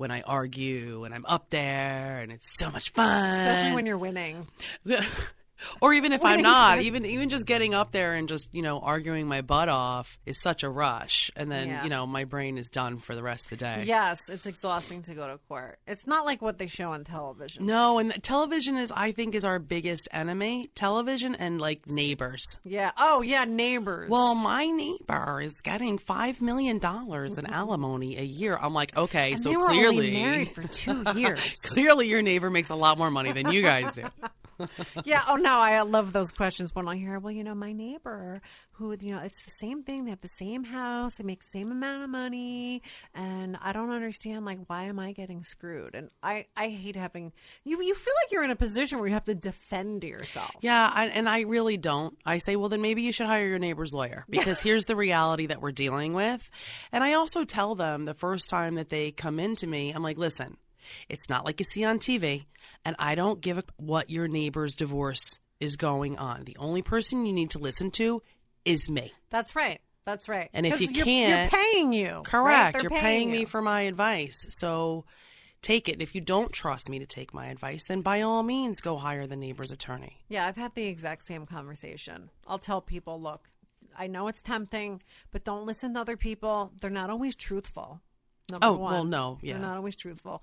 when 0.00 0.10
I 0.10 0.22
argue 0.22 1.04
and 1.04 1.14
I'm 1.14 1.26
up 1.26 1.50
there 1.50 2.20
and 2.20 2.32
it's 2.32 2.58
so 2.58 2.70
much 2.70 2.88
fun. 2.92 3.46
Especially 3.46 3.74
when 3.74 3.84
you're 3.84 3.98
winning. 3.98 4.48
or 5.80 5.92
even 5.94 6.12
if 6.12 6.22
I'm 6.24 6.30
Winning's 6.38 6.44
not, 6.44 6.80
even 6.80 7.04
even 7.06 7.28
just 7.28 7.46
getting 7.46 7.74
up 7.74 7.92
there 7.92 8.14
and 8.14 8.28
just 8.28 8.48
you 8.52 8.62
know 8.62 8.80
arguing 8.80 9.26
my 9.28 9.40
butt 9.42 9.68
off 9.68 10.18
is 10.26 10.40
such 10.40 10.62
a 10.62 10.68
rush, 10.70 11.30
and 11.36 11.50
then 11.50 11.68
Yeah. 11.68 11.84
you 11.84 11.90
know 11.90 12.06
my 12.06 12.24
brain 12.24 12.58
is 12.58 12.70
done 12.70 12.98
for 12.98 13.14
the 13.14 13.22
rest 13.22 13.44
of 13.46 13.50
the 13.50 13.56
day. 13.56 13.84
Yes, 13.86 14.18
it's 14.28 14.46
exhausting 14.46 15.02
to 15.02 15.14
go 15.14 15.26
to 15.26 15.38
court. 15.48 15.78
It's 15.86 16.06
not 16.06 16.24
like 16.26 16.42
what 16.42 16.58
they 16.58 16.66
show 16.66 16.92
on 16.92 17.04
television. 17.04 17.66
No, 17.66 17.98
and 17.98 18.22
television 18.22 18.76
is, 18.76 18.92
I 18.94 19.12
think, 19.12 19.34
is 19.34 19.44
our 19.44 19.58
biggest 19.58 20.08
enemy. 20.12 20.70
Television 20.74 21.34
and 21.34 21.60
like 21.60 21.86
neighbors. 21.88 22.58
Yeah. 22.64 22.92
Oh, 22.98 23.22
yeah, 23.22 23.44
neighbors. 23.44 24.10
Well, 24.10 24.34
my 24.34 24.66
neighbor 24.66 25.40
is 25.40 25.60
getting 25.60 25.98
five 25.98 26.40
million 26.40 26.78
dollars 26.78 27.38
in 27.38 27.46
alimony 27.46 28.16
a 28.18 28.22
year. 28.22 28.56
I'm 28.60 28.74
like, 28.74 28.96
okay, 28.96 29.32
and 29.32 29.40
so 29.40 29.54
clearly, 29.66 30.10
married 30.12 30.50
for 30.50 30.62
two 30.68 31.02
years. 31.16 31.40
clearly 31.64 32.08
your 32.08 32.22
neighbor 32.22 32.50
makes 32.50 32.70
a 32.70 32.74
lot 32.74 32.98
more 32.98 33.10
money 33.10 33.32
than 33.32 33.50
you 33.52 33.62
guys 33.62 33.94
do. 33.94 34.04
yeah. 35.04 35.22
Oh 35.28 35.36
no, 35.36 35.58
I 35.58 35.80
love 35.82 36.12
those 36.12 36.30
questions 36.30 36.74
when 36.74 36.88
I 36.88 36.96
hear, 36.96 37.18
well, 37.18 37.32
you 37.32 37.44
know, 37.44 37.54
my 37.54 37.72
neighbor 37.72 38.40
who, 38.72 38.96
you 39.00 39.14
know, 39.14 39.20
it's 39.20 39.42
the 39.42 39.50
same 39.50 39.82
thing. 39.82 40.04
They 40.04 40.10
have 40.10 40.22
the 40.22 40.28
same 40.28 40.64
house. 40.64 41.16
They 41.16 41.24
make 41.24 41.40
the 41.40 41.50
same 41.50 41.70
amount 41.70 42.04
of 42.04 42.10
money, 42.10 42.82
and 43.14 43.58
I 43.60 43.72
don't 43.72 43.90
understand. 43.90 44.44
Like, 44.44 44.58
why 44.66 44.84
am 44.84 44.98
I 44.98 45.12
getting 45.12 45.44
screwed? 45.44 45.94
And 45.94 46.08
I, 46.22 46.46
I 46.56 46.68
hate 46.68 46.96
having 46.96 47.32
you. 47.64 47.82
You 47.82 47.94
feel 47.94 48.14
like 48.24 48.32
you're 48.32 48.44
in 48.44 48.50
a 48.50 48.56
position 48.56 48.98
where 48.98 49.08
you 49.08 49.14
have 49.14 49.24
to 49.24 49.34
defend 49.34 50.02
yourself. 50.04 50.50
Yeah, 50.60 50.90
I, 50.92 51.06
and 51.06 51.28
I 51.28 51.40
really 51.40 51.76
don't. 51.76 52.16
I 52.24 52.38
say, 52.38 52.56
well, 52.56 52.70
then 52.70 52.80
maybe 52.80 53.02
you 53.02 53.12
should 53.12 53.26
hire 53.26 53.46
your 53.46 53.58
neighbor's 53.58 53.92
lawyer 53.92 54.24
because 54.30 54.60
here's 54.62 54.86
the 54.86 54.96
reality 54.96 55.46
that 55.46 55.60
we're 55.60 55.72
dealing 55.72 56.14
with. 56.14 56.50
And 56.90 57.04
I 57.04 57.14
also 57.14 57.44
tell 57.44 57.74
them 57.74 58.04
the 58.06 58.14
first 58.14 58.48
time 58.48 58.76
that 58.76 58.88
they 58.88 59.10
come 59.10 59.38
into 59.38 59.66
me, 59.66 59.90
I'm 59.90 60.02
like, 60.02 60.18
listen, 60.18 60.56
it's 61.08 61.28
not 61.28 61.44
like 61.44 61.60
you 61.60 61.66
see 61.70 61.84
on 61.84 61.98
TV, 61.98 62.46
and 62.84 62.96
I 62.98 63.14
don't 63.14 63.40
give 63.40 63.58
a 63.58 63.64
what 63.76 64.10
your 64.10 64.28
neighbor's 64.28 64.76
divorce 64.76 65.38
is 65.60 65.76
going 65.76 66.18
on. 66.18 66.44
The 66.44 66.56
only 66.58 66.82
person 66.82 67.26
you 67.26 67.32
need 67.32 67.50
to 67.50 67.58
listen 67.58 67.90
to 67.92 68.22
is 68.64 68.88
me. 68.90 69.12
That's 69.30 69.54
right. 69.56 69.80
That's 70.06 70.28
right. 70.28 70.48
And 70.54 70.66
if 70.66 70.80
you 70.80 70.88
you're, 70.90 71.04
can't- 71.04 71.52
you're 71.52 71.60
paying 71.62 71.92
you. 71.92 72.22
Correct. 72.24 72.72
They're 72.74 72.82
You're 72.90 72.90
paying, 73.00 73.30
me 73.30 73.40
you. 73.40 73.46
for 73.46 73.60
my 73.62 73.82
advice. 73.82 74.46
So 74.48 75.04
take 75.62 75.88
it. 75.90 76.00
If 76.00 76.14
you 76.14 76.20
don't 76.22 76.50
trust 76.52 76.88
me 76.88 76.98
to 77.00 77.06
take 77.06 77.34
my 77.34 77.48
advice, 77.48 77.84
then 77.84 78.00
by 78.00 78.22
all 78.22 78.42
means 78.42 78.80
go 78.80 78.96
hire 78.96 79.26
the 79.26 79.36
neighbor's 79.36 79.70
attorney. 79.70 80.16
Yeah, 80.28 80.46
I've 80.46 80.56
had 80.56 80.74
the 80.74 80.86
exact 80.86 81.24
same 81.24 81.44
conversation. 81.46 82.30
I'll 82.46 82.58
tell 82.58 82.80
people, 82.80 83.20
look, 83.20 83.46
I 83.96 84.06
know 84.06 84.28
it's 84.28 84.40
tempting, 84.40 85.02
but 85.32 85.44
don't 85.44 85.66
listen 85.66 85.92
to 85.94 86.00
other 86.00 86.16
people. 86.16 86.72
They're 86.80 86.88
not 86.90 87.10
always 87.10 87.36
truthful. 87.36 88.00
Number 88.50 88.66
Oh, 88.66 88.72
one. 88.72 88.92
well, 88.92 89.04
no, 89.04 89.38
yeah. 89.42 89.58
They're 89.58 89.66
not 89.68 89.76
always 89.76 89.96
truthful. 89.96 90.42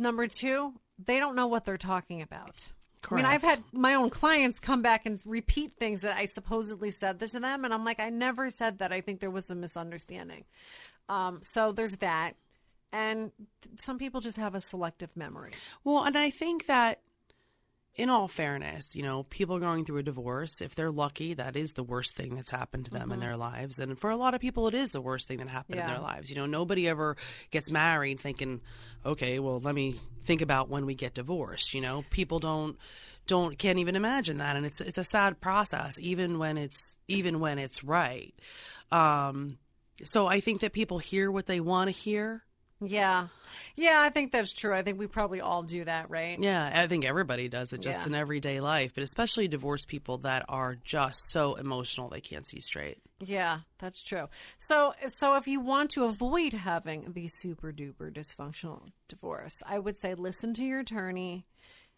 Number 0.00 0.26
two, 0.26 0.72
they 1.04 1.18
don't 1.18 1.36
know 1.36 1.46
what 1.46 1.66
they're 1.66 1.76
talking 1.76 2.22
about. 2.22 2.66
I 3.10 3.14
mean, 3.14 3.26
I've 3.26 3.42
had 3.42 3.62
my 3.70 3.94
own 3.94 4.08
clients 4.08 4.58
come 4.58 4.80
back 4.80 5.04
and 5.04 5.20
repeat 5.26 5.74
things 5.78 6.00
that 6.00 6.16
I 6.16 6.24
supposedly 6.24 6.90
said 6.90 7.20
to 7.20 7.26
them, 7.38 7.66
and 7.66 7.74
I'm 7.74 7.84
like, 7.84 8.00
I 8.00 8.08
never 8.08 8.48
said 8.48 8.78
that. 8.78 8.92
I 8.92 9.02
think 9.02 9.20
there 9.20 9.30
was 9.30 9.50
a 9.50 9.54
misunderstanding. 9.54 10.44
Um, 11.10 11.40
so 11.42 11.72
there's 11.72 11.96
that, 11.96 12.32
and 12.92 13.30
some 13.76 13.98
people 13.98 14.22
just 14.22 14.38
have 14.38 14.54
a 14.54 14.60
selective 14.60 15.14
memory. 15.16 15.52
Well, 15.84 16.04
and 16.04 16.16
I 16.16 16.30
think 16.30 16.66
that 16.66 17.00
in 17.96 18.08
all 18.08 18.28
fairness, 18.28 18.94
you 18.94 19.02
know, 19.02 19.24
people 19.24 19.58
going 19.58 19.84
through 19.84 19.98
a 19.98 20.02
divorce, 20.02 20.60
if 20.60 20.74
they're 20.74 20.92
lucky, 20.92 21.34
that 21.34 21.56
is 21.56 21.72
the 21.72 21.82
worst 21.82 22.14
thing 22.16 22.36
that's 22.36 22.50
happened 22.50 22.84
to 22.86 22.90
them 22.90 23.10
in 23.12 23.20
their 23.20 23.36
lives. 23.36 23.78
And 23.78 23.98
for 23.98 24.10
a 24.10 24.16
lot 24.16 24.32
of 24.32 24.40
people, 24.40 24.68
it 24.68 24.74
is 24.74 24.90
the 24.90 25.00
worst 25.00 25.26
thing 25.28 25.38
that 25.38 25.48
happened 25.48 25.80
in 25.80 25.86
their 25.86 25.98
lives. 25.98 26.30
You 26.30 26.36
know, 26.36 26.46
nobody 26.46 26.88
ever 26.88 27.16
gets 27.50 27.70
married 27.70 28.20
thinking, 28.20 28.60
okay, 29.04 29.38
well, 29.38 29.60
let 29.60 29.74
me 29.74 30.00
think 30.22 30.40
about 30.40 30.68
when 30.68 30.86
we 30.86 30.94
get 30.94 31.14
divorced. 31.14 31.74
You 31.74 31.80
know, 31.80 32.04
people 32.10 32.38
don't 32.38 32.76
don't 33.26 33.58
can't 33.58 33.78
even 33.78 33.96
imagine 33.96 34.38
that 34.38 34.56
and 34.56 34.66
it's 34.66 34.80
it's 34.80 34.98
a 34.98 35.04
sad 35.04 35.40
process 35.40 36.00
even 36.00 36.38
when 36.38 36.58
it's 36.58 36.96
even 37.06 37.38
when 37.38 37.58
it's 37.58 37.84
right 37.84 38.34
um 38.90 39.56
so 40.02 40.26
i 40.26 40.40
think 40.40 40.62
that 40.62 40.72
people 40.72 40.98
hear 40.98 41.30
what 41.30 41.46
they 41.46 41.60
want 41.60 41.86
to 41.86 41.92
hear 41.92 42.42
Yeah, 42.82 43.28
yeah, 43.76 43.98
I 44.00 44.08
think 44.08 44.32
that's 44.32 44.52
true. 44.52 44.72
I 44.74 44.82
think 44.82 44.98
we 44.98 45.06
probably 45.06 45.40
all 45.40 45.62
do 45.62 45.84
that, 45.84 46.08
right? 46.10 46.38
Yeah, 46.38 46.72
I 46.74 46.86
think 46.86 47.04
everybody 47.04 47.48
does 47.48 47.72
it 47.72 47.82
just 47.82 48.00
Yeah. 48.00 48.06
in 48.06 48.14
everyday 48.14 48.60
life, 48.60 48.92
but 48.94 49.04
especially 49.04 49.48
divorced 49.48 49.86
people 49.88 50.18
that 50.18 50.46
are 50.48 50.76
just 50.82 51.30
so 51.30 51.56
emotional 51.56 52.08
they 52.08 52.20
can't 52.22 52.48
see 52.48 52.60
straight. 52.60 52.98
Yeah, 53.18 53.60
that's 53.78 54.02
true. 54.02 54.28
So, 54.58 54.94
so 55.08 55.36
if 55.36 55.46
you 55.46 55.60
want 55.60 55.90
to 55.90 56.04
avoid 56.04 56.54
having 56.54 57.12
the 57.12 57.28
super 57.28 57.70
duper 57.70 58.10
dysfunctional 58.10 58.80
divorce, 59.08 59.62
I 59.66 59.78
would 59.78 59.98
say 59.98 60.14
listen 60.14 60.54
to 60.54 60.64
your 60.64 60.80
attorney. 60.80 61.44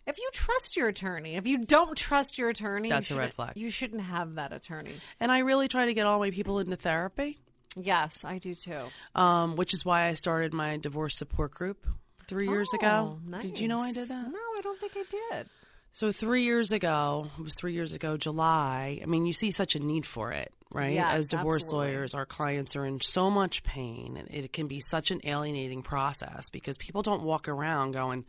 If 0.04 0.18
you 0.18 0.28
trust 0.32 0.76
your 0.76 0.88
attorney, 0.88 1.36
if 1.36 1.46
you 1.46 1.58
don't 1.58 1.96
trust 1.96 2.38
your 2.38 2.48
attorney, 2.48 2.88
That's 2.88 3.08
you 3.10 3.14
a 3.16 3.20
red 3.20 3.34
flag. 3.34 3.52
You 3.54 3.70
shouldn't 3.70 4.02
have 4.02 4.34
that 4.34 4.52
attorney. 4.52 4.94
And 5.20 5.30
I 5.30 5.38
really 5.40 5.68
try 5.68 5.86
to 5.86 5.94
get 5.94 6.06
all 6.06 6.18
my 6.18 6.32
people 6.32 6.58
into 6.58 6.74
therapy, 6.74 7.38
Yes, 7.76 8.24
I 8.24 8.38
do 8.38 8.54
too. 8.54 8.78
um, 9.14 9.56
which 9.56 9.72
is 9.74 9.84
why 9.84 10.06
I 10.06 10.14
started 10.14 10.52
my 10.52 10.76
divorce 10.76 11.16
support 11.16 11.52
group 11.52 11.86
three 12.28 12.48
years 12.48 12.72
ago. 12.74 13.18
Oh, 13.32 13.40
Did 13.40 13.58
you 13.60 13.68
know 13.68 13.80
I 13.80 13.92
did 13.92 14.08
that? 14.08 14.30
No, 14.30 14.38
I 14.38 14.60
don't 14.62 14.78
think 14.78 14.92
I 14.96 15.04
did. 15.36 15.46
So 15.92 16.10
three 16.12 16.42
years 16.44 16.72
ago, 16.72 17.28
it 17.38 17.42
was 17.42 17.54
three 17.54 17.74
years 17.74 17.92
ago, 17.92 18.16
July. 18.16 19.00
I 19.02 19.06
mean, 19.06 19.26
you 19.26 19.32
see 19.34 19.50
such 19.50 19.74
a 19.76 19.78
need 19.78 20.06
for 20.06 20.32
it, 20.32 20.52
right? 20.74 20.92
Yes, 20.94 21.14
As 21.14 21.28
divorce 21.28 21.62
absolutely. 21.64 21.92
lawyers, 21.94 22.14
our 22.14 22.26
clients 22.26 22.76
are 22.76 22.84
in 22.86 23.00
so 23.00 23.30
much 23.30 23.62
pain, 23.62 24.16
and 24.16 24.28
it 24.44 24.52
can 24.52 24.66
be 24.68 24.80
such 24.80 25.10
an 25.10 25.20
alienating 25.24 25.82
process 25.82 26.50
because 26.50 26.76
people 26.76 27.02
don't 27.02 27.22
walk 27.22 27.48
around 27.48 27.92
going, 27.92 28.24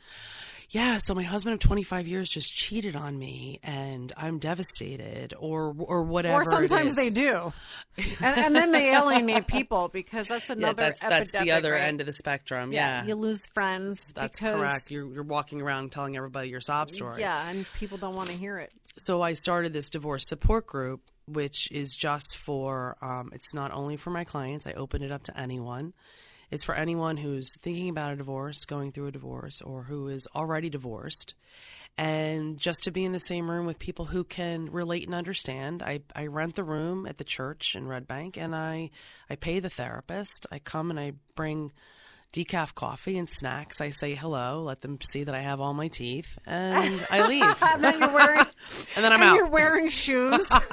"Yeah, 0.69 0.97
so 1.00 1.13
my 1.15 1.23
husband 1.23 1.53
of 1.53 1.59
25 1.59 2.07
years 2.07 2.29
just 2.29 2.53
cheated 2.53 2.95
on 2.95 3.17
me, 3.17 3.59
and 3.63 4.12
I'm 4.17 4.39
devastated," 4.39 5.33
or 5.38 5.73
or 5.77 6.03
whatever. 6.03 6.41
Or 6.41 6.45
sometimes 6.45 6.95
they 6.95 7.09
do, 7.09 7.53
and, 7.97 8.38
and 8.38 8.55
then 8.55 8.71
they 8.71 8.93
alienate 8.93 9.47
people 9.47 9.89
because 9.89 10.27
that's 10.27 10.50
Yeah, 10.50 10.55
another. 10.55 10.81
that's 10.83 11.00
that's 11.01 11.31
the 11.31 11.51
other 11.51 11.73
right? 11.73 11.81
end 11.83 12.00
of 12.01 12.07
the 12.07 12.13
spectrum. 12.13 12.71
Yeah, 12.71 13.05
you 13.05 13.15
lose 13.15 13.45
friends. 13.53 14.12
that's 14.15 14.39
because, 14.39 14.59
correct. 14.59 14.91
You're 14.91 15.12
you're 15.13 15.23
walking 15.23 15.62
around 15.62 15.91
telling 15.91 16.15
everybody 16.17 16.50
your 16.50 16.62
sob 16.62 16.91
story. 16.91 17.21
Yeah, 17.21 17.50
and 17.50 17.65
people 17.73 17.97
don't 17.97 18.15
want 18.15 18.29
to 18.29 18.35
hear 18.35 18.57
it. 18.57 18.71
so 18.97 19.21
I 19.21 19.33
started 19.33 19.73
this 19.73 19.89
divorce 19.89 20.27
support 20.27 20.67
group, 20.67 21.01
which 21.27 21.72
is 21.72 21.96
just 21.96 22.38
for, 22.38 22.98
um, 23.01 23.32
it's 23.34 23.53
not 23.53 23.72
only 23.72 23.98
for 23.98 24.10
my 24.10 24.24
clients, 24.24 24.68
I 24.68 24.74
open 24.74 25.01
it 25.01 25.12
up 25.12 25.24
to 25.24 25.39
anyone. 25.39 25.94
It's 26.51 26.63
for 26.63 26.75
anyone 26.75 27.18
who's 27.18 27.58
thinking 27.62 27.89
about 27.89 28.13
a 28.13 28.18
divorce, 28.18 28.65
going 28.65 28.92
through 28.92 29.08
a 29.08 29.12
divorce, 29.12 29.62
or 29.62 29.84
who 29.84 30.08
is 30.08 30.27
already 30.36 30.70
divorced. 30.70 31.34
And 31.98 32.58
just 32.58 32.84
to 32.84 32.92
be 32.92 33.06
in 33.06 33.12
the 33.12 33.20
same 33.20 33.50
room 33.50 33.65
with 33.65 33.80
people 33.80 34.06
who 34.06 34.24
can 34.24 34.72
relate 34.72 35.06
and 35.06 35.13
understand. 35.13 35.84
I, 35.84 36.01
I 36.15 36.25
rent 36.25 36.56
the 36.56 36.63
room 36.63 37.06
at 37.06 37.18
the 37.18 37.24
church 37.24 37.75
in 37.75 37.88
Red 37.88 38.08
Bank 38.08 38.38
and 38.38 38.56
I, 38.56 38.89
I 39.30 39.36
pay 39.36 39.60
the 39.60 39.70
therapist. 39.70 40.48
I 40.51 40.58
come 40.60 40.89
and 40.89 41.00
I 41.00 41.13
bring 41.36 41.72
decaf 42.34 42.74
coffee 42.75 43.18
and 43.18 43.30
snacks. 43.30 43.80
I 43.80 43.92
say 43.92 44.16
hello, 44.16 44.63
let 44.63 44.82
them 44.82 45.00
see 45.02 45.24
that 45.24 45.36
I 45.36 45.40
have 45.42 45.62
all 45.62 45.74
my 45.74 45.88
teeth, 45.88 46.38
and 46.46 47.06
I 47.12 47.28
leave. 47.28 47.56
And 47.62 47.84
then 47.84 48.00
you're 48.00 48.12
wearing, 48.13 48.40
and 48.96 49.06
then 49.06 49.13
I'm 49.13 49.22
and 49.22 49.30
out. 49.30 49.36
you're 49.36 49.48
wearing 49.48 49.90
shoes. 49.90 50.50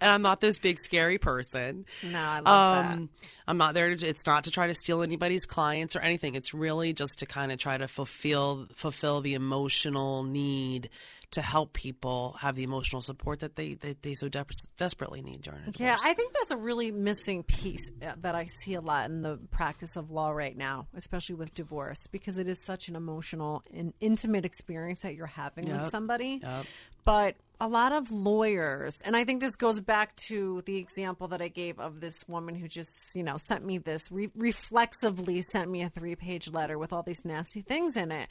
and 0.00 0.10
I'm 0.10 0.22
not 0.22 0.40
this 0.40 0.58
big 0.58 0.78
scary 0.78 1.18
person. 1.18 1.84
no, 2.02 2.18
I 2.18 2.40
love 2.40 2.86
Um, 2.92 3.08
I'm 3.46 3.58
not 3.58 3.74
there. 3.74 3.94
To, 3.94 4.06
it's 4.06 4.26
not 4.26 4.44
to 4.44 4.50
try 4.50 4.66
to 4.68 4.74
steal 4.74 5.02
anybody's 5.02 5.46
clients 5.46 5.96
or 5.96 6.00
anything. 6.00 6.34
It's 6.34 6.54
really 6.54 6.92
just 6.92 7.18
to 7.20 7.26
kind 7.26 7.52
of 7.52 7.58
try 7.58 7.76
to 7.76 7.88
fulfill 7.88 8.66
fulfill 8.74 9.20
the 9.20 9.34
emotional 9.34 10.22
need 10.22 10.90
to 11.32 11.42
help 11.42 11.72
people 11.72 12.36
have 12.40 12.54
the 12.56 12.62
emotional 12.62 13.02
support 13.02 13.40
that 13.40 13.56
they 13.56 13.74
that 13.74 14.02
they 14.02 14.14
so 14.14 14.28
de- 14.28 14.44
desperately 14.76 15.20
need 15.22 15.42
during 15.42 15.60
a 15.66 15.70
divorce. 15.70 15.80
Yeah, 15.80 15.96
I 16.08 16.14
think 16.14 16.32
that's 16.32 16.50
a 16.50 16.56
really 16.56 16.90
missing 16.90 17.42
piece 17.42 17.90
uh, 18.02 18.12
that 18.20 18.34
I 18.34 18.46
see 18.46 18.74
a 18.74 18.80
lot 18.80 19.10
in 19.10 19.22
the 19.22 19.38
practice 19.50 19.96
of 19.96 20.10
law 20.10 20.30
right 20.30 20.56
now, 20.56 20.86
especially 20.96 21.34
with 21.34 21.52
divorce, 21.54 22.06
because 22.06 22.38
it 22.38 22.48
is 22.48 22.62
such 22.62 22.88
an 22.88 22.96
emotional 22.96 23.62
and 23.74 23.92
intimate 24.00 24.44
experience 24.44 25.02
that 25.02 25.14
you're 25.14 25.26
having 25.26 25.66
Yep. 25.66 25.82
with 25.82 25.90
somebody. 25.90 26.40
Yep. 26.42 26.66
But 27.04 27.34
a 27.60 27.66
lot 27.66 27.92
of 27.92 28.12
lawyers, 28.12 29.00
and 29.04 29.16
I 29.16 29.24
think 29.24 29.40
this 29.40 29.56
goes 29.56 29.80
back 29.80 30.14
to 30.28 30.62
the 30.66 30.76
example 30.76 31.28
that 31.28 31.42
I 31.42 31.48
gave 31.48 31.80
of 31.80 32.00
this 32.00 32.26
woman 32.28 32.54
who 32.54 32.68
just, 32.68 33.14
you 33.16 33.22
know, 33.24 33.36
sent 33.38 33.64
me 33.64 33.78
this, 33.78 34.10
re- 34.10 34.30
reflexively 34.36 35.42
sent 35.42 35.70
me 35.70 35.82
a 35.82 35.88
three 35.90 36.14
page 36.16 36.50
letter 36.50 36.78
with 36.78 36.92
all 36.92 37.02
these 37.02 37.24
nasty 37.24 37.60
things 37.62 37.96
in 37.96 38.12
it. 38.12 38.28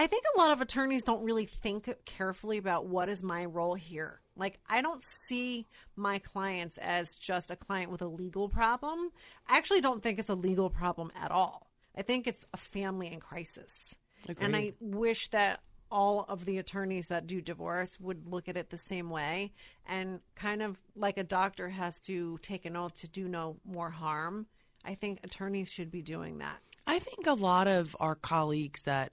I 0.00 0.06
think 0.06 0.24
a 0.34 0.38
lot 0.38 0.50
of 0.50 0.62
attorneys 0.62 1.02
don't 1.02 1.22
really 1.22 1.44
think 1.44 1.94
carefully 2.06 2.56
about 2.56 2.86
what 2.86 3.10
is 3.10 3.22
my 3.22 3.44
role 3.44 3.74
here. 3.74 4.22
Like, 4.34 4.58
I 4.66 4.80
don't 4.80 5.02
see 5.04 5.66
my 5.94 6.20
clients 6.20 6.78
as 6.78 7.16
just 7.16 7.50
a 7.50 7.56
client 7.56 7.90
with 7.92 8.00
a 8.00 8.06
legal 8.06 8.48
problem. 8.48 9.10
I 9.46 9.58
actually 9.58 9.82
don't 9.82 10.02
think 10.02 10.18
it's 10.18 10.30
a 10.30 10.34
legal 10.34 10.70
problem 10.70 11.12
at 11.14 11.30
all. 11.30 11.70
I 11.94 12.00
think 12.00 12.26
it's 12.26 12.46
a 12.54 12.56
family 12.56 13.12
in 13.12 13.20
crisis. 13.20 13.94
And 14.38 14.56
I 14.56 14.72
wish 14.80 15.28
that 15.32 15.60
all 15.90 16.24
of 16.30 16.46
the 16.46 16.56
attorneys 16.56 17.08
that 17.08 17.26
do 17.26 17.42
divorce 17.42 18.00
would 18.00 18.26
look 18.26 18.48
at 18.48 18.56
it 18.56 18.70
the 18.70 18.78
same 18.78 19.10
way 19.10 19.52
and 19.86 20.20
kind 20.34 20.62
of 20.62 20.78
like 20.96 21.18
a 21.18 21.24
doctor 21.24 21.68
has 21.68 21.98
to 22.06 22.38
take 22.40 22.64
an 22.64 22.74
oath 22.74 22.96
to 23.00 23.08
do 23.08 23.28
no 23.28 23.58
more 23.66 23.90
harm. 23.90 24.46
I 24.82 24.94
think 24.94 25.18
attorneys 25.24 25.70
should 25.70 25.90
be 25.90 26.00
doing 26.00 26.38
that. 26.38 26.56
I 26.86 27.00
think 27.00 27.26
a 27.26 27.34
lot 27.34 27.68
of 27.68 27.94
our 28.00 28.14
colleagues 28.14 28.80
that 28.84 29.12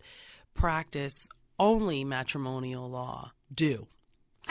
practice 0.57 1.27
only 1.59 2.03
matrimonial 2.03 2.89
law 2.89 3.31
do. 3.53 3.87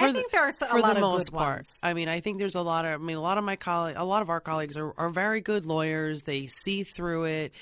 I 0.04 0.12
think 0.12 0.30
there 0.32 0.42
are 0.42 0.52
so- 0.52 0.66
a 0.66 0.68
for 0.70 0.80
lot 0.80 0.88
the 0.90 0.96
of 0.96 1.00
most 1.00 1.30
good 1.30 1.36
part. 1.38 1.56
ones. 1.58 1.78
I 1.82 1.94
mean, 1.94 2.08
I 2.08 2.20
think 2.20 2.38
there's 2.38 2.54
a 2.56 2.62
lot 2.62 2.84
of. 2.84 2.92
I 3.00 3.04
mean, 3.04 3.16
a 3.16 3.22
lot 3.22 3.38
of 3.38 3.44
my 3.44 3.56
colleagues, 3.56 3.98
a 3.98 4.04
lot 4.04 4.22
of 4.22 4.30
our 4.30 4.40
colleagues 4.40 4.76
are, 4.76 4.92
are 4.98 5.10
very 5.10 5.40
good 5.40 5.66
lawyers. 5.66 6.22
They 6.22 6.46
see 6.46 6.84
through 6.84 7.24
it. 7.24 7.52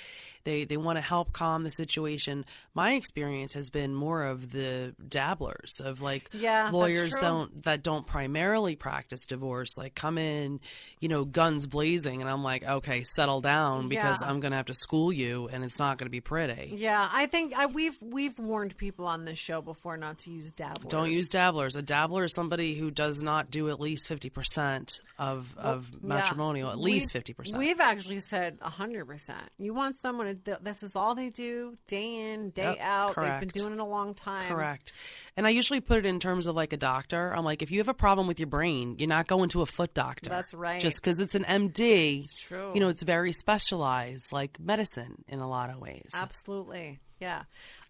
They 0.45 0.65
they 0.65 0.77
want 0.77 0.99
to 0.99 1.01
help 1.01 1.33
calm 1.33 1.65
the 1.65 1.71
situation. 1.71 2.45
My 2.75 2.95
experience 2.97 3.55
has 3.55 3.71
been 3.71 3.95
more 3.95 4.25
of 4.25 4.53
the 4.53 4.95
dabblers 5.09 5.81
of 5.83 6.03
like 6.03 6.29
Yeah, 6.35 6.69
lawyers 6.71 7.15
don't 7.19 7.63
that 7.65 7.83
don't 7.83 8.07
primarily 8.07 8.77
practice 8.77 9.25
divorce. 9.27 9.79
Like 9.79 9.95
come 9.95 10.19
in, 10.19 10.61
you 11.01 11.09
know, 11.09 11.25
guns 11.25 11.67
blazing, 11.67 12.21
and 12.21 12.29
I'm 12.31 12.43
like, 12.43 12.63
okay, 12.63 13.05
settle 13.17 13.41
down 13.41 13.89
because 13.89 14.21
Yeah. 14.21 14.29
I'm 14.29 14.41
going 14.41 14.51
to 14.51 14.59
have 14.59 14.67
to 14.67 14.75
school 14.75 15.11
you, 15.15 15.49
and 15.51 15.65
it's 15.65 15.79
not 15.79 15.97
going 15.97 16.07
to 16.07 16.11
be 16.11 16.21
pretty. 16.21 16.75
Yeah, 16.77 17.09
I 17.11 17.25
think 17.25 17.55
I, 17.57 17.65
we've 17.65 17.97
we've 18.03 18.39
warned 18.39 18.77
people 18.77 19.07
on 19.07 19.25
this 19.25 19.39
show 19.39 19.63
before 19.63 19.97
not 19.97 20.19
to 20.21 20.31
use 20.31 20.53
dabblers. 20.53 20.91
Don't 20.91 21.11
use 21.11 21.31
dabblers. 21.31 21.75
A 21.75 21.81
dabbler 21.81 22.24
is 22.25 22.35
somebody 22.35 22.75
who 22.75 22.91
does 22.91 23.23
not 23.23 23.51
do 23.51 23.71
at 23.71 23.81
least 23.81 24.09
fifty 24.09 24.31
percent 24.31 25.01
of 25.19 25.55
of 25.57 25.89
Yeah. 25.93 25.99
matrimonial. 26.03 26.71
At 26.71 26.79
least 26.79 27.07
We've- 27.07 27.13
fifty 27.13 27.33
percent. 27.33 27.59
We've 27.59 27.81
actually 27.81 28.21
said 28.21 28.59
hundred 28.63 29.07
percent. 29.07 29.43
You 29.59 29.75
want 29.75 29.97
someone 30.01 30.41
to 30.45 30.59
this 30.63 30.83
is 30.83 30.97
all 30.97 31.15
they 31.15 31.31
do, 31.31 31.77
day 31.89 32.33
in, 32.33 32.51
day 32.51 32.75
Yep, 32.77 32.81
out. 32.81 33.17
They've 33.17 33.41
been 33.41 33.49
doing 33.49 33.73
it 33.75 33.79
a 33.81 33.85
long 33.85 34.15
time. 34.15 34.49
Correct. 34.49 34.93
And 35.37 35.47
I 35.47 35.51
usually 35.51 35.81
put 35.81 35.99
it 35.99 36.07
in 36.07 36.21
terms 36.21 36.47
of 36.47 36.55
like 36.57 36.73
a 36.73 36.77
doctor. 36.77 37.31
I'm 37.35 37.45
like, 37.45 37.63
if 37.63 37.71
you 37.71 37.79
have 37.79 37.89
a 37.89 37.95
problem 37.95 38.27
with 38.27 38.39
your 38.41 38.47
brain, 38.49 38.97
you're 38.99 39.09
not 39.09 39.27
going 39.27 39.49
to 39.51 39.63
a 39.63 39.67
foot 39.67 39.93
doctor. 39.95 40.31
That's 40.31 40.55
right. 40.55 40.81
Just 40.81 40.97
because 40.97 41.21
it's 41.21 41.35
an 41.35 41.45
MD. 41.45 42.21
It's 42.21 42.35
true. 42.35 42.71
You 42.75 42.81
know, 42.81 42.89
it's 42.89 43.03
very 43.03 43.33
specialized, 43.33 44.33
like 44.33 44.59
medicine 44.61 45.25
in 45.29 45.41
a 45.41 45.49
lot 45.49 45.71
of 45.71 45.79
ways. 45.81 46.11
Absolutely. 46.15 47.01
Yeah. 47.21 47.43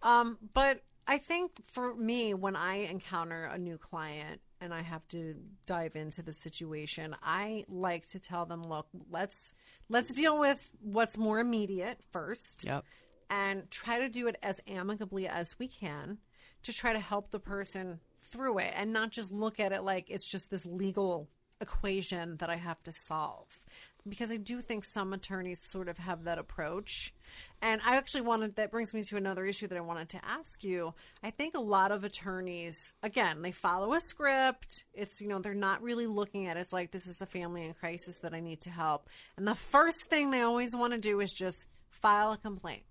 Um, 0.03 0.37
but 0.53 0.81
I 1.07 1.17
think 1.17 1.51
for 1.67 1.93
me, 1.95 2.33
when 2.33 2.55
I 2.55 2.77
encounter 2.77 3.45
a 3.45 3.57
new 3.57 3.77
client 3.77 4.41
and 4.59 4.73
I 4.73 4.81
have 4.81 5.07
to 5.09 5.35
dive 5.65 5.95
into 5.95 6.23
the 6.23 6.33
situation, 6.33 7.15
I 7.21 7.65
like 7.69 8.07
to 8.07 8.19
tell 8.19 8.45
them, 8.45 8.63
look, 8.63 8.87
let's 9.11 9.53
let's 9.89 10.11
deal 10.13 10.39
with 10.39 10.71
what's 10.81 11.17
more 11.17 11.39
immediate 11.39 11.99
first. 12.11 12.63
Yep. 12.63 12.83
and 13.29 13.69
try 13.71 13.99
to 13.99 14.09
do 14.09 14.27
it 14.27 14.35
as 14.43 14.61
amicably 14.67 15.27
as 15.27 15.57
we 15.57 15.67
can 15.67 16.19
to 16.63 16.71
try 16.71 16.93
to 16.93 16.99
help 16.99 17.31
the 17.31 17.39
person 17.39 17.99
through 18.21 18.59
it 18.59 18.73
and 18.75 18.91
not 18.93 19.11
just 19.11 19.31
look 19.31 19.59
at 19.59 19.71
it 19.71 19.83
like 19.83 20.09
it's 20.09 20.29
just 20.29 20.49
this 20.49 20.65
legal 20.65 21.27
equation 21.61 22.37
that 22.37 22.49
I 22.49 22.55
have 22.57 22.81
to 22.83 22.91
solve. 22.91 23.59
Because 24.07 24.31
I 24.31 24.37
do 24.37 24.61
think 24.61 24.85
some 24.85 25.13
attorneys 25.13 25.59
sort 25.61 25.89
of 25.89 25.97
have 25.97 26.25
that 26.25 26.37
approach. 26.37 27.13
And 27.61 27.81
I 27.85 27.97
actually 27.97 28.21
wanted 28.21 28.55
that 28.55 28.71
brings 28.71 28.93
me 28.93 29.03
to 29.03 29.17
another 29.17 29.45
issue 29.45 29.67
that 29.67 29.77
I 29.77 29.81
wanted 29.81 30.09
to 30.09 30.25
ask 30.25 30.63
you. 30.63 30.93
I 31.23 31.31
think 31.31 31.55
a 31.55 31.61
lot 31.61 31.91
of 31.91 32.03
attorneys, 32.03 32.93
again, 33.01 33.41
they 33.41 33.51
follow 33.51 33.93
a 33.93 33.99
script. 33.99 34.85
It's, 34.93 35.21
you 35.21 35.27
know, 35.27 35.39
they're 35.39 35.53
not 35.53 35.81
really 35.81 36.07
looking 36.07 36.47
at 36.47 36.57
it. 36.57 36.61
It's 36.61 36.73
like, 36.73 36.91
this 36.91 37.07
is 37.07 37.21
a 37.21 37.25
family 37.25 37.65
in 37.65 37.73
crisis 37.73 38.17
that 38.19 38.33
I 38.33 38.39
need 38.39 38.61
to 38.61 38.69
help. 38.69 39.09
And 39.37 39.47
the 39.47 39.55
first 39.55 40.07
thing 40.09 40.31
they 40.31 40.41
always 40.41 40.75
want 40.75 40.93
to 40.93 40.99
do 40.99 41.19
is 41.19 41.33
just 41.33 41.65
file 41.89 42.31
a 42.31 42.37
complaint. 42.37 42.83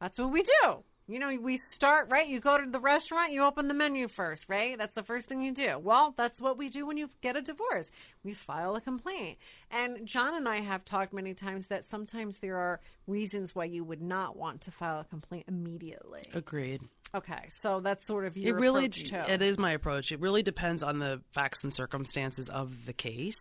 That's 0.00 0.18
what 0.18 0.30
we 0.30 0.42
do. 0.42 0.82
You 1.08 1.20
know, 1.20 1.38
we 1.40 1.56
start, 1.56 2.08
right? 2.10 2.26
You 2.26 2.40
go 2.40 2.58
to 2.58 2.68
the 2.68 2.80
restaurant, 2.80 3.32
you 3.32 3.44
open 3.44 3.68
the 3.68 3.74
menu 3.74 4.08
first, 4.08 4.48
right? 4.48 4.76
That's 4.76 4.96
the 4.96 5.04
first 5.04 5.28
thing 5.28 5.40
you 5.40 5.52
do. 5.52 5.78
Well, 5.78 6.14
that's 6.16 6.40
what 6.40 6.58
we 6.58 6.68
do 6.68 6.84
when 6.84 6.96
you 6.96 7.10
get 7.22 7.36
a 7.36 7.42
divorce. 7.42 7.92
We 8.24 8.32
file 8.32 8.74
a 8.74 8.80
complaint. 8.80 9.38
And 9.70 10.04
John 10.04 10.34
and 10.34 10.48
I 10.48 10.56
have 10.60 10.84
talked 10.84 11.12
many 11.12 11.32
times 11.32 11.66
that 11.66 11.86
sometimes 11.86 12.38
there 12.38 12.56
are 12.56 12.80
reasons 13.06 13.54
why 13.54 13.66
you 13.66 13.84
would 13.84 14.02
not 14.02 14.36
want 14.36 14.62
to 14.62 14.72
file 14.72 14.98
a 14.98 15.04
complaint 15.04 15.44
immediately. 15.46 16.28
Agreed. 16.34 16.82
Okay, 17.14 17.48
so 17.48 17.80
that's 17.80 18.06
sort 18.06 18.26
of 18.26 18.36
your 18.36 18.56
it 18.56 18.60
really 18.60 18.86
approach 18.86 19.10
too. 19.10 19.22
it 19.28 19.40
is 19.40 19.58
my 19.58 19.72
approach. 19.72 20.12
It 20.12 20.20
really 20.20 20.42
depends 20.42 20.82
on 20.82 20.98
the 20.98 21.20
facts 21.32 21.64
and 21.64 21.74
circumstances 21.74 22.48
of 22.48 22.84
the 22.84 22.92
case. 22.92 23.38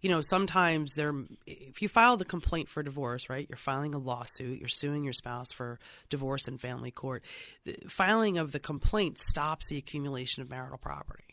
You 0.00 0.10
know 0.10 0.20
sometimes 0.20 0.94
there 0.94 1.12
if 1.46 1.82
you 1.82 1.88
file 1.88 2.16
the 2.16 2.24
complaint 2.24 2.68
for 2.68 2.82
divorce 2.82 3.28
right 3.28 3.46
you're 3.48 3.56
filing 3.56 3.94
a 3.94 3.98
lawsuit 3.98 4.58
you're 4.58 4.68
suing 4.68 5.04
your 5.04 5.12
spouse 5.12 5.52
for 5.52 5.78
divorce 6.10 6.46
in 6.48 6.58
family 6.58 6.90
court 6.90 7.24
the 7.64 7.76
filing 7.88 8.38
of 8.38 8.52
the 8.52 8.58
complaint 8.60 9.18
stops 9.20 9.66
the 9.68 9.78
accumulation 9.78 10.42
of 10.42 10.50
marital 10.50 10.78
property 10.78 11.25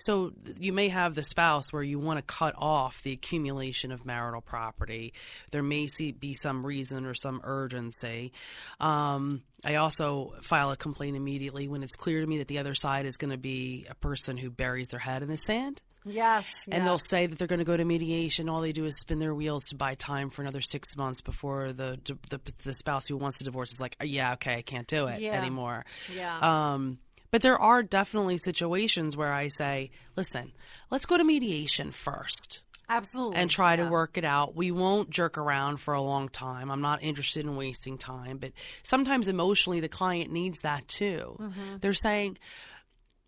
so 0.00 0.32
you 0.58 0.72
may 0.72 0.88
have 0.88 1.14
the 1.14 1.22
spouse 1.22 1.72
where 1.72 1.82
you 1.82 1.98
want 1.98 2.18
to 2.18 2.22
cut 2.22 2.54
off 2.58 3.02
the 3.02 3.12
accumulation 3.12 3.92
of 3.92 4.04
marital 4.04 4.40
property. 4.40 5.12
There 5.50 5.62
may 5.62 5.86
see, 5.86 6.12
be 6.12 6.34
some 6.34 6.64
reason 6.66 7.06
or 7.06 7.14
some 7.14 7.40
urgency. 7.44 8.32
Um, 8.80 9.42
I 9.64 9.76
also 9.76 10.34
file 10.42 10.70
a 10.70 10.76
complaint 10.76 11.16
immediately 11.16 11.68
when 11.68 11.82
it's 11.82 11.96
clear 11.96 12.20
to 12.20 12.26
me 12.26 12.38
that 12.38 12.48
the 12.48 12.58
other 12.58 12.74
side 12.74 13.06
is 13.06 13.16
going 13.16 13.30
to 13.30 13.38
be 13.38 13.86
a 13.90 13.94
person 13.94 14.36
who 14.36 14.50
buries 14.50 14.88
their 14.88 15.00
head 15.00 15.22
in 15.22 15.28
the 15.28 15.36
sand. 15.36 15.82
yes, 16.06 16.50
And 16.70 16.86
they'll 16.86 16.98
say 16.98 17.26
that 17.26 17.38
they're 17.38 17.46
going 17.46 17.58
to 17.58 17.64
go 17.66 17.76
to 17.76 17.84
mediation. 17.84 18.48
All 18.48 18.62
they 18.62 18.72
do 18.72 18.86
is 18.86 18.98
spin 18.98 19.18
their 19.18 19.34
wheels 19.34 19.64
to 19.66 19.76
buy 19.76 19.94
time 19.96 20.30
for 20.30 20.40
another 20.40 20.62
six 20.62 20.96
months 20.96 21.20
before 21.20 21.74
the 21.74 21.98
the, 22.30 22.40
the 22.64 22.72
spouse 22.74 23.06
who 23.06 23.18
wants 23.18 23.36
to 23.38 23.44
divorce 23.44 23.72
is 23.72 23.80
like, 23.82 23.96
yeah, 24.02 24.32
okay, 24.34 24.56
I 24.56 24.62
can't 24.62 24.86
do 24.86 25.08
it 25.08 25.20
Yeah. 25.20 25.32
anymore. 25.32 25.84
Yeah. 26.14 26.38
Um, 26.72 26.98
but 27.30 27.42
there 27.42 27.58
are 27.58 27.82
definitely 27.82 28.38
situations 28.38 29.16
where 29.16 29.32
I 29.32 29.48
say, 29.48 29.90
listen, 30.16 30.52
let's 30.90 31.06
go 31.06 31.16
to 31.16 31.24
mediation 31.24 31.90
first 31.90 32.62
absolutely 32.88 33.36
and 33.36 33.48
try 33.50 33.76
to 33.76 33.86
work 33.86 34.18
it 34.18 34.24
out. 34.24 34.56
We 34.56 34.70
won't 34.72 35.10
jerk 35.10 35.38
around 35.38 35.76
for 35.78 35.94
a 35.94 36.00
long 36.02 36.28
time. 36.28 36.70
I'm 36.70 36.80
not 36.80 37.02
interested 37.02 37.44
in 37.46 37.54
wasting 37.56 37.98
time, 37.98 38.38
but 38.38 38.52
sometimes 38.82 39.28
emotionally 39.28 39.78
the 39.80 39.88
client 39.88 40.32
needs 40.32 40.60
that 40.60 40.88
too. 40.88 41.36
Mm-hmm. 41.38 41.76
They're 41.80 41.92
saying, 41.94 42.38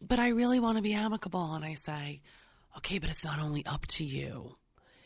"But 0.01 0.19
I 0.19 0.29
really 0.29 0.59
want 0.59 0.79
to 0.79 0.83
be 0.83 0.95
amicable." 0.95 1.55
And 1.55 1.65
I 1.65 1.75
say, 1.75 2.23
"Okay, 2.79 2.99
but 2.99 3.09
it's 3.09 3.25
not 3.25 3.38
only 3.38 3.65
up 3.65 3.87
to 3.87 4.05
you. 4.05 4.57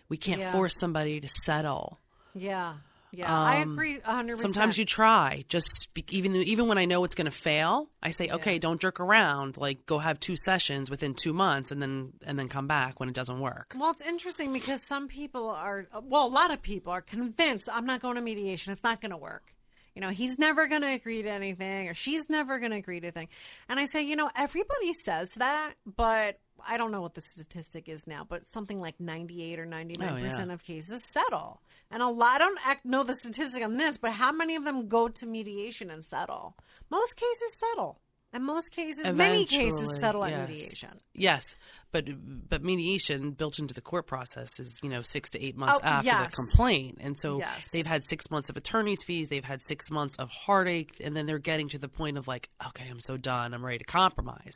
We 0.09 0.17
can't 0.17 0.41
Yeah. 0.41 0.53
force 0.53 0.79
somebody 0.79 1.21
to 1.21 1.29
settle." 1.29 1.99
Yeah, 2.35 2.77
yeah, 3.17 3.33
I 3.35 3.63
Um, 3.63 3.73
agree 3.73 3.99
hundred 4.01 4.37
percent. 4.37 4.55
Sometimes 4.55 4.79
you 4.79 4.85
try. 4.85 5.45
Just 5.49 5.67
speak, 5.81 6.13
even 6.13 6.33
though- 6.33 6.41
even 6.41 6.69
when 6.69 6.79
I 6.79 6.85
know 6.85 7.03
it's 7.05 7.15
going 7.15 7.25
to 7.25 7.31
fail, 7.31 7.89
I 8.03 8.11
say, 8.11 8.29
"Okay, 8.29 8.59
don't 8.59 8.81
jerk 8.81 9.01
around. 9.01 9.57
Like 9.57 9.87
go 9.87 9.99
have 9.99 10.21
two 10.21 10.37
sessions 10.37 10.91
within 10.91 11.15
2 11.15 11.33
months 11.33 11.73
and 11.73 11.81
then 11.81 12.13
and 12.25 12.39
then 12.39 12.49
come 12.49 12.67
back 12.67 13.01
when 13.01 13.09
it 13.09 13.15
doesn't 13.15 13.41
work." 13.41 13.75
Well, 13.79 13.91
it's 13.91 14.03
interesting 14.03 14.53
because 14.53 14.87
some 14.87 15.09
people 15.09 15.49
are, 15.49 15.87
well, 16.03 16.27
a 16.27 16.29
lot 16.29 16.51
of 16.51 16.61
people 16.63 16.93
are 16.93 17.03
convinced 17.03 17.69
I'm 17.73 17.87
not 17.87 18.03
going 18.03 18.17
to 18.17 18.21
mediation. 18.23 18.73
It's 18.73 18.85
not 18.85 19.01
going 19.01 19.13
to 19.13 19.17
work. 19.17 19.53
You 19.95 20.03
know, 20.03 20.11
he's 20.11 20.39
never 20.39 20.67
going 20.69 20.83
to 20.83 20.93
agree 20.93 21.23
to 21.23 21.31
anything 21.31 21.89
or 21.89 21.95
she's 21.95 22.29
never 22.29 22.59
going 22.59 22.73
to 22.73 22.77
agree 22.77 23.01
to 23.01 23.07
anything. 23.07 23.29
And 23.67 23.81
I 23.81 23.87
say, 23.87 24.03
you 24.03 24.15
know, 24.15 24.31
everybody 24.37 24.93
says 24.93 25.31
that, 25.39 25.73
but 25.87 26.39
I 26.67 26.77
don't 26.77 26.91
know 26.91 27.01
what 27.01 27.15
the 27.15 27.21
statistic 27.21 27.89
is 27.89 28.07
now, 28.07 28.27
but 28.29 28.49
something 28.49 28.81
like 28.81 29.01
98 29.01 29.59
or 29.59 29.67
99% 29.67 30.53
of 30.53 30.63
cases 30.63 31.05
settle. 31.05 31.61
And 31.91 32.03
a 32.03 32.09
lot, 32.09 32.37
I 32.37 32.39
don't 32.39 32.59
act, 32.65 32.85
know 32.85 33.03
the 33.05 33.17
statistic 33.17 33.65
on 33.65 33.77
this, 33.77 33.97
but 33.99 34.13
how 34.13 34.33
many 34.33 34.57
of 34.57 34.65
them 34.65 34.89
go 34.89 35.09
to 35.09 35.27
mediation 35.27 35.91
and 35.91 36.05
settle? 36.05 36.57
Most 36.91 37.17
cases 37.17 37.57
settle. 37.57 38.01
And 38.33 38.45
most 38.45 38.71
cases, 38.71 39.11
many 39.13 39.47
cases 39.47 39.81
Eventually, 39.81 40.01
settle 40.01 40.25
at 40.25 40.31
yes. 40.31 40.49
mediation. 40.49 41.01
Yes, 41.15 41.55
but 41.93 42.05
but 42.49 42.63
mediation 42.63 43.31
built 43.31 43.59
into 43.59 43.75
the 43.75 43.81
court 43.81 44.07
process 44.07 44.59
is 44.59 44.79
you 44.83 44.89
know 44.89 45.03
six 45.03 45.31
to 45.31 45.43
eight 45.45 45.55
oh, 45.57 45.61
months 45.61 45.81
Oh, 45.83 45.87
after 45.87 46.07
yes. 46.07 46.31
the 46.31 46.37
complaint, 46.37 46.99
and 47.01 47.19
so 47.19 47.39
Yes. 47.39 47.69
they've 47.73 47.87
had 47.87 48.05
six 48.07 48.31
months 48.31 48.51
of 48.51 48.57
attorney's 48.57 49.03
fees, 49.05 49.29
they've 49.29 49.45
had 49.45 49.61
six 49.65 49.91
months 49.91 50.17
of 50.17 50.31
heartache, 50.31 50.97
and 51.03 51.17
then 51.17 51.27
they're 51.27 51.39
getting 51.39 51.69
to 51.71 51.79
the 51.79 51.89
point 51.89 52.19
of 52.19 52.29
like, 52.29 52.49
okay, 52.69 52.87
I'm 52.91 53.01
so 53.01 53.17
done, 53.17 53.55
I'm 53.55 53.65
ready 53.65 53.79
to 53.79 53.85
compromise. 53.85 54.55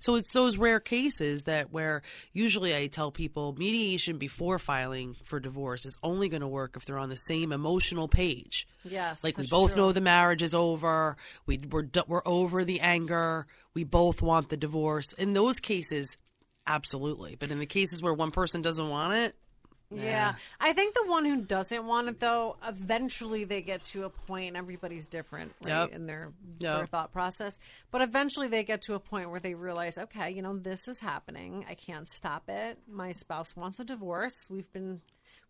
So 0.00 0.16
it's 0.16 0.32
those 0.32 0.58
rare 0.58 0.80
cases 0.80 1.44
that 1.44 1.72
where 1.72 2.02
usually 2.32 2.74
I 2.76 2.86
tell 2.88 3.10
people 3.10 3.54
mediation 3.58 4.18
before 4.18 4.58
filing 4.58 5.14
for 5.24 5.40
divorce 5.40 5.86
is 5.86 5.96
only 6.02 6.28
going 6.28 6.42
to 6.42 6.48
work 6.48 6.76
if 6.76 6.84
they're 6.84 6.98
on 6.98 7.08
the 7.08 7.16
same 7.16 7.52
emotional 7.52 8.08
page. 8.08 8.66
Yes, 8.84 9.24
like 9.24 9.38
we 9.38 9.46
both 9.46 9.72
true. 9.72 9.82
know 9.82 9.92
the 9.92 10.00
marriage 10.00 10.42
is 10.42 10.54
over. 10.54 11.16
We 11.46 11.58
we're 11.58 11.86
we're 12.06 12.22
over 12.26 12.64
the 12.64 12.80
anger. 12.80 13.46
We 13.72 13.84
both 13.84 14.22
want 14.22 14.50
the 14.50 14.56
divorce. 14.56 15.12
In 15.14 15.32
those 15.32 15.58
cases, 15.58 16.16
absolutely. 16.66 17.36
But 17.36 17.50
in 17.50 17.58
the 17.58 17.66
cases 17.66 18.02
where 18.02 18.14
one 18.14 18.30
person 18.30 18.62
doesn't 18.62 18.88
want 18.88 19.14
it, 19.14 19.34
Yeah. 19.90 20.34
I 20.58 20.72
think 20.72 20.94
the 20.94 21.04
one 21.06 21.24
who 21.24 21.42
doesn't 21.42 21.84
want 21.86 22.08
it 22.08 22.18
though, 22.18 22.56
eventually 22.66 23.44
they 23.44 23.62
get 23.62 23.84
to 23.92 24.04
a 24.04 24.10
point 24.10 24.56
everybody's 24.56 25.06
different, 25.06 25.52
right, 25.62 25.70
Yep. 25.82 25.92
in 25.92 26.06
their 26.06 26.32
their 26.58 26.86
thought 26.86 27.12
process. 27.12 27.58
But 27.92 28.00
eventually 28.02 28.48
they 28.48 28.64
get 28.64 28.82
to 28.82 28.94
a 28.94 28.98
point 28.98 29.30
where 29.30 29.40
they 29.40 29.54
realize, 29.54 29.96
okay, 29.98 30.30
you 30.30 30.42
know, 30.42 30.56
this 30.56 30.88
is 30.88 30.98
happening. 30.98 31.64
I 31.68 31.74
can't 31.74 32.08
stop 32.08 32.48
it. 32.48 32.78
My 32.88 33.12
spouse 33.12 33.54
wants 33.54 33.78
a 33.78 33.84
divorce. 33.84 34.48
We've 34.50 34.72
been 34.72 35.00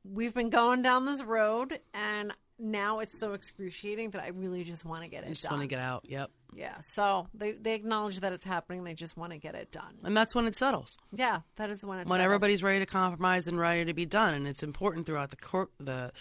we've 0.04 0.34
been 0.34 0.50
going 0.50 0.82
down 0.82 1.06
this 1.06 1.22
road 1.22 1.80
and 1.94 2.32
now 2.58 2.98
it's 2.98 3.18
so 3.18 3.32
excruciating 3.32 4.10
that 4.10 4.22
I 4.22 4.28
really 4.28 4.62
just 4.62 4.84
want 4.84 5.02
to 5.04 5.08
get 5.08 5.24
it 5.24 5.28
I 5.28 5.30
just 5.30 5.50
want 5.50 5.62
to 5.62 5.66
get 5.68 5.78
out. 5.80 6.04
Yep. 6.06 6.30
Yeah. 6.54 6.76
So 6.82 7.26
they 7.34 7.52
they 7.52 7.74
acknowledge 7.74 8.20
that 8.20 8.32
it's 8.32 8.44
happening. 8.44 8.84
They 8.84 8.94
just 8.94 9.16
want 9.16 9.32
to 9.32 9.38
get 9.38 9.54
it 9.54 9.70
done. 9.72 9.94
And 10.02 10.16
that's 10.16 10.34
when 10.34 10.46
it 10.46 10.56
settles. 10.56 10.96
Yeah, 11.12 11.40
that 11.56 11.70
is 11.70 11.84
when 11.84 11.98
it's 11.98 12.08
when 12.08 12.18
settles. 12.18 12.24
everybody's 12.24 12.62
ready 12.62 12.78
to 12.80 12.86
compromise 12.86 13.46
and 13.48 13.58
ready 13.58 13.84
to 13.86 13.94
be 13.94 14.06
done 14.06 14.34
and 14.34 14.46
it's 14.46 14.62
important 14.62 15.06
throughout 15.06 15.30
the 15.30 15.36
court 15.36 15.70
the 15.78 16.12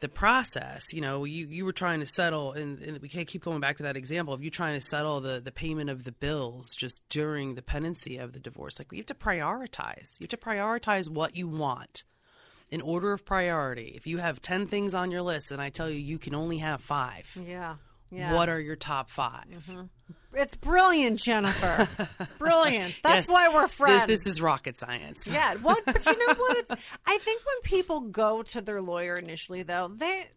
the 0.00 0.08
process 0.08 0.82
you 0.92 1.00
know 1.00 1.24
you 1.24 1.46
you 1.46 1.64
were 1.64 1.72
trying 1.72 2.00
to 2.00 2.06
settle 2.06 2.52
and, 2.52 2.78
and 2.80 2.98
we 3.02 3.08
can't 3.08 3.28
keep 3.28 3.42
going 3.42 3.60
back 3.60 3.76
to 3.76 3.82
that 3.82 3.96
example 3.96 4.32
of 4.34 4.42
you 4.42 4.50
trying 4.50 4.74
to 4.74 4.80
settle 4.80 5.20
the 5.20 5.40
the 5.40 5.52
payment 5.52 5.90
of 5.90 6.04
the 6.04 6.12
bills 6.12 6.74
just 6.74 7.00
during 7.10 7.54
the 7.54 7.62
pendency 7.62 8.16
of 8.16 8.32
the 8.32 8.38
divorce 8.40 8.78
like 8.78 8.90
we 8.90 8.96
have 8.98 9.06
to 9.06 9.14
prioritize 9.14 10.08
you 10.18 10.24
have 10.24 10.28
to 10.28 10.36
prioritize 10.36 11.08
what 11.08 11.36
you 11.36 11.46
want 11.48 12.04
in 12.70 12.80
order 12.80 13.12
of 13.12 13.24
priority 13.24 13.92
if 13.94 14.06
you 14.06 14.18
have 14.18 14.40
10 14.40 14.66
things 14.68 14.94
on 14.94 15.10
your 15.10 15.22
list 15.22 15.50
and 15.50 15.60
i 15.60 15.68
tell 15.68 15.90
you 15.90 15.98
you 15.98 16.18
can 16.18 16.34
only 16.34 16.58
have 16.58 16.80
5 16.80 17.38
Yeah. 17.46 17.74
Yeah. 18.10 18.34
what 18.34 18.48
are 18.48 18.60
your 18.60 18.76
top 18.76 19.08
5 19.10 19.44
It's 20.34 20.54
brilliant, 20.56 21.18
Jennifer. 21.20 21.88
brilliant. 22.38 22.94
That's 23.02 23.26
Yes, 23.26 23.32
why 23.32 23.48
we're 23.54 23.68
friends. 23.68 24.06
this 24.06 24.26
is 24.26 24.40
rocket 24.42 24.78
science 24.78 25.26
yeah. 25.26 25.54
Well, 25.62 25.76
but 25.86 26.04
you 26.06 26.18
know 26.26 26.34
what? 26.34 26.56
It's, 26.58 26.72
I 27.06 27.18
think 27.18 27.42
when 27.44 27.60
people 27.62 28.00
go 28.00 28.42
to 28.42 28.60
their 28.60 28.80
lawyer 28.80 29.14
initially, 29.16 29.62
though, 29.62 29.88
they 29.94 30.28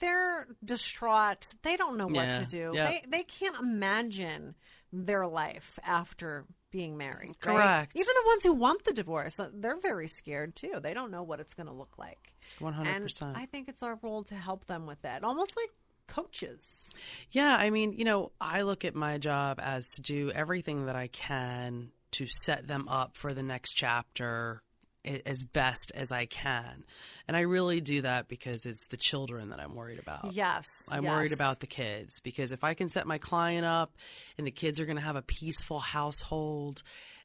they're 0.00 0.46
distraught. 0.64 1.46
They 1.62 1.76
don't 1.76 1.96
know 1.96 2.06
what 2.06 2.14
Yeah, 2.26 2.38
to 2.40 2.46
do. 2.46 2.70
yeah. 2.74 2.84
They 2.88 3.02
they 3.08 3.22
can't 3.24 3.56
imagine 3.60 4.54
their 4.92 5.26
life 5.26 5.78
after 5.84 6.44
being 6.70 6.96
married. 6.96 7.30
right? 7.44 7.56
Correct. 7.56 7.92
Even 7.96 8.06
the 8.14 8.26
ones 8.26 8.42
who 8.44 8.52
want 8.52 8.84
the 8.84 8.92
divorce, 8.92 9.38
uh, 9.40 9.48
they're 9.52 9.78
very 9.80 10.08
scared 10.08 10.54
too. 10.56 10.74
They 10.82 10.94
don't 10.94 11.10
know 11.10 11.22
what 11.22 11.40
it's 11.40 11.54
going 11.54 11.66
to 11.66 11.72
look 11.72 11.98
like. 11.98 12.32
100%. 12.60 13.36
I 13.36 13.46
think 13.46 13.68
it's 13.68 13.82
our 13.82 13.98
role 14.02 14.24
to 14.24 14.34
help 14.34 14.66
them 14.66 14.86
with 14.86 15.00
that, 15.02 15.24
almost 15.24 15.54
like 15.56 15.70
coaches. 16.08 16.88
Yeah, 17.30 17.56
I 17.58 17.70
mean, 17.70 17.92
you 17.92 18.04
know, 18.04 18.32
I 18.40 18.62
look 18.62 18.84
at 18.84 18.94
my 18.94 19.18
job 19.18 19.58
as 19.62 19.88
to 19.90 20.02
do 20.02 20.30
everything 20.30 20.86
that 20.86 20.96
I 20.96 21.08
can 21.08 21.90
to 22.12 22.26
set 22.26 22.66
them 22.66 22.88
up 22.88 23.16
for 23.16 23.32
the 23.34 23.42
next 23.42 23.72
chapter 23.72 24.62
as 25.04 25.44
best 25.44 25.90
as 25.94 26.12
I 26.12 26.26
can. 26.26 26.84
And 27.26 27.36
I 27.36 27.40
really 27.40 27.80
do 27.80 28.02
that 28.02 28.28
because 28.28 28.66
it's 28.66 28.86
the 28.86 28.96
children 28.96 29.50
that 29.50 29.60
I'm 29.60 29.74
worried 29.74 29.98
about. 29.98 30.32
Yes, 30.32 30.66
I'm 30.90 31.04
yes. 31.04 31.10
worried 31.10 31.32
about 31.32 31.60
the 31.60 31.66
kids 31.66 32.20
because 32.20 32.52
if 32.52 32.62
I 32.62 32.74
can 32.74 32.88
set 32.88 33.06
my 33.06 33.18
client 33.18 33.66
up 33.66 33.96
and 34.38 34.46
the 34.46 34.50
kids 34.50 34.78
are 34.78 34.86
going 34.86 34.98
to 34.98 35.02
have 35.02 35.16
a 35.16 35.22
peaceful 35.22 35.80
household 35.80 36.82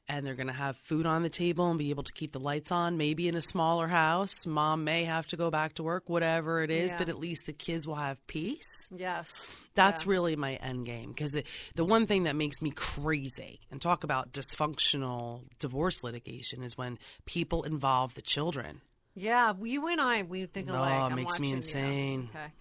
and 0.08 0.26
they're 0.26 0.34
going 0.34 0.46
to 0.46 0.52
have 0.52 0.76
food 0.78 1.04
on 1.06 1.22
the 1.22 1.28
table 1.28 1.68
and 1.68 1.78
be 1.78 1.90
able 1.90 2.02
to 2.02 2.12
keep 2.12 2.32
the 2.32 2.40
lights 2.40 2.72
on, 2.72 2.96
maybe 2.96 3.28
in 3.28 3.34
a 3.34 3.40
smaller 3.42 3.86
house, 3.86 4.46
mom 4.46 4.84
may 4.84 5.04
have 5.04 5.26
to 5.28 5.36
go 5.36 5.50
back 5.50 5.74
to 5.74 5.82
work, 5.82 6.08
whatever 6.08 6.62
it 6.62 6.70
is, 6.70 6.92
Yeah. 6.92 6.98
but 6.98 7.08
at 7.08 7.18
least 7.18 7.46
the 7.46 7.52
kids 7.52 7.86
will 7.86 7.96
have 7.96 8.24
peace. 8.26 8.88
Yes. 8.94 9.30
That's 9.74 10.04
Yeah. 10.06 10.10
really 10.12 10.34
my 10.36 10.54
end 10.56 10.86
game 10.86 11.10
because 11.12 11.36
the 11.74 11.84
one 11.84 12.06
thing 12.06 12.24
that 12.24 12.36
makes 12.36 12.62
me 12.62 12.70
crazy 12.70 13.60
and 13.70 13.80
talk 13.82 14.02
about 14.04 14.32
dysfunctional 14.32 15.42
divorce 15.58 16.02
litigation 16.02 16.62
is 16.62 16.76
when 16.76 16.98
people 17.26 17.62
involve 17.62 18.14
the 18.14 18.22
children. 18.22 18.80
Yeah, 19.14 19.52
you 19.62 19.86
and 19.88 20.00
I, 20.00 20.22
we 20.22 20.46
think 20.46 20.68
alike. 20.70 20.90
it 20.90 20.94
I'm 20.94 21.14
makes 21.16 21.38
me 21.40 21.48
watching 21.48 21.50
you. 21.50 21.56
insane. 21.56 22.30
Okay. 22.34 22.52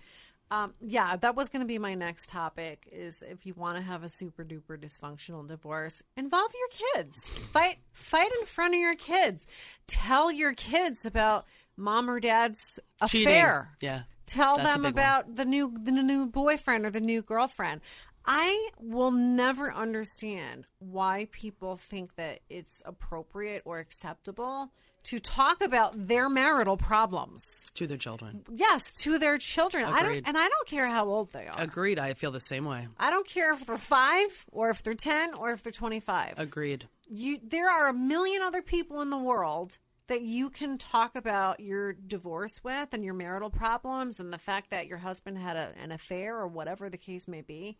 Um, 0.49 0.73
yeah, 0.79 1.15
that 1.17 1.35
was 1.35 1.49
going 1.49 1.61
to 1.61 1.67
be 1.67 1.77
my 1.77 1.93
next 1.95 2.29
topic. 2.29 2.87
Is 2.91 3.23
if 3.27 3.45
you 3.45 3.53
want 3.53 3.77
to 3.77 3.83
have 3.83 4.03
a 4.03 4.09
super 4.09 4.45
duper 4.45 4.77
dysfunctional 4.77 5.47
divorce, 5.47 6.01
involve 6.15 6.51
your 6.53 6.93
kids. 6.95 7.27
Fight, 7.27 7.79
fight 7.91 8.29
in 8.39 8.45
front 8.45 8.73
of 8.73 8.79
your 8.79 8.95
kids. 8.95 9.45
Tell 9.87 10.31
your 10.31 10.53
kids 10.53 11.05
about 11.05 11.45
mom 11.75 12.09
or 12.09 12.19
dad's 12.19 12.79
Cheating. 13.07 13.27
affair. 13.27 13.71
Yeah. 13.81 14.03
Tell 14.25 14.55
That's 14.55 14.67
them 14.69 14.81
big 14.83 14.95
one. 14.95 15.03
about 15.03 15.35
the 15.35 15.45
new 15.45 15.73
the 15.81 15.91
new 15.91 16.25
boyfriend 16.25 16.85
or 16.85 16.89
the 16.91 16.99
new 17.01 17.21
girlfriend. 17.21 17.81
I 18.25 18.69
will 18.77 19.11
never 19.11 19.73
understand 19.73 20.67
why 20.79 21.29
people 21.31 21.77
think 21.77 22.15
that 22.15 22.39
it's 22.49 22.81
appropriate 22.85 23.61
or 23.63 23.79
acceptable 23.79 24.69
to 25.09 25.19
talk 25.19 25.63
about 25.63 26.07
their 26.07 26.29
marital 26.29 26.77
problems. 26.77 27.43
To 27.75 27.87
their 27.87 27.97
children. 27.97 28.43
Yes, 28.53 28.91
to 29.03 29.17
their 29.17 29.37
children. 29.37 29.85
I 29.85 30.01
don't 30.03 30.23
and 30.25 30.37
I 30.37 30.47
don't 30.49 30.67
care 30.67 30.87
how 30.87 31.05
old 31.07 31.31
they 31.33 31.47
are. 31.47 31.61
Agreed. 31.61 31.99
I 31.99 32.13
feel 32.13 32.31
the 32.31 32.39
same 32.39 32.65
way. 32.65 32.87
I 32.97 33.09
don't 33.09 33.27
care 33.27 33.53
if 33.53 33.65
they're 33.65 33.77
5 33.77 34.45
or 34.51 34.69
if 34.69 34.83
they're 34.83 34.93
10 34.93 35.33
or 35.35 35.51
if 35.51 35.63
they're 35.63 35.71
25 35.71 36.33
Agreed. 36.37 36.87
you 37.07 37.39
there 37.43 37.69
are 37.69 37.87
a 37.89 37.93
million 37.93 38.41
other 38.41 38.61
people 38.61 39.01
in 39.01 39.09
the 39.09 39.17
world 39.17 39.77
that 40.07 40.21
you 40.21 40.49
can 40.49 40.77
talk 40.77 41.15
about 41.15 41.59
your 41.59 41.93
divorce 41.93 42.63
with 42.63 42.89
and 42.93 43.03
your 43.03 43.13
marital 43.13 43.49
problems 43.49 44.19
and 44.19 44.31
the 44.31 44.37
fact 44.37 44.69
that 44.69 44.87
your 44.87 44.97
husband 44.97 45.37
had 45.37 45.57
a, 45.57 45.73
an 45.81 45.91
affair 45.91 46.37
or 46.37 46.47
whatever 46.47 46.89
the 46.89 46.97
case 46.97 47.27
may 47.27 47.41
be. 47.41 47.77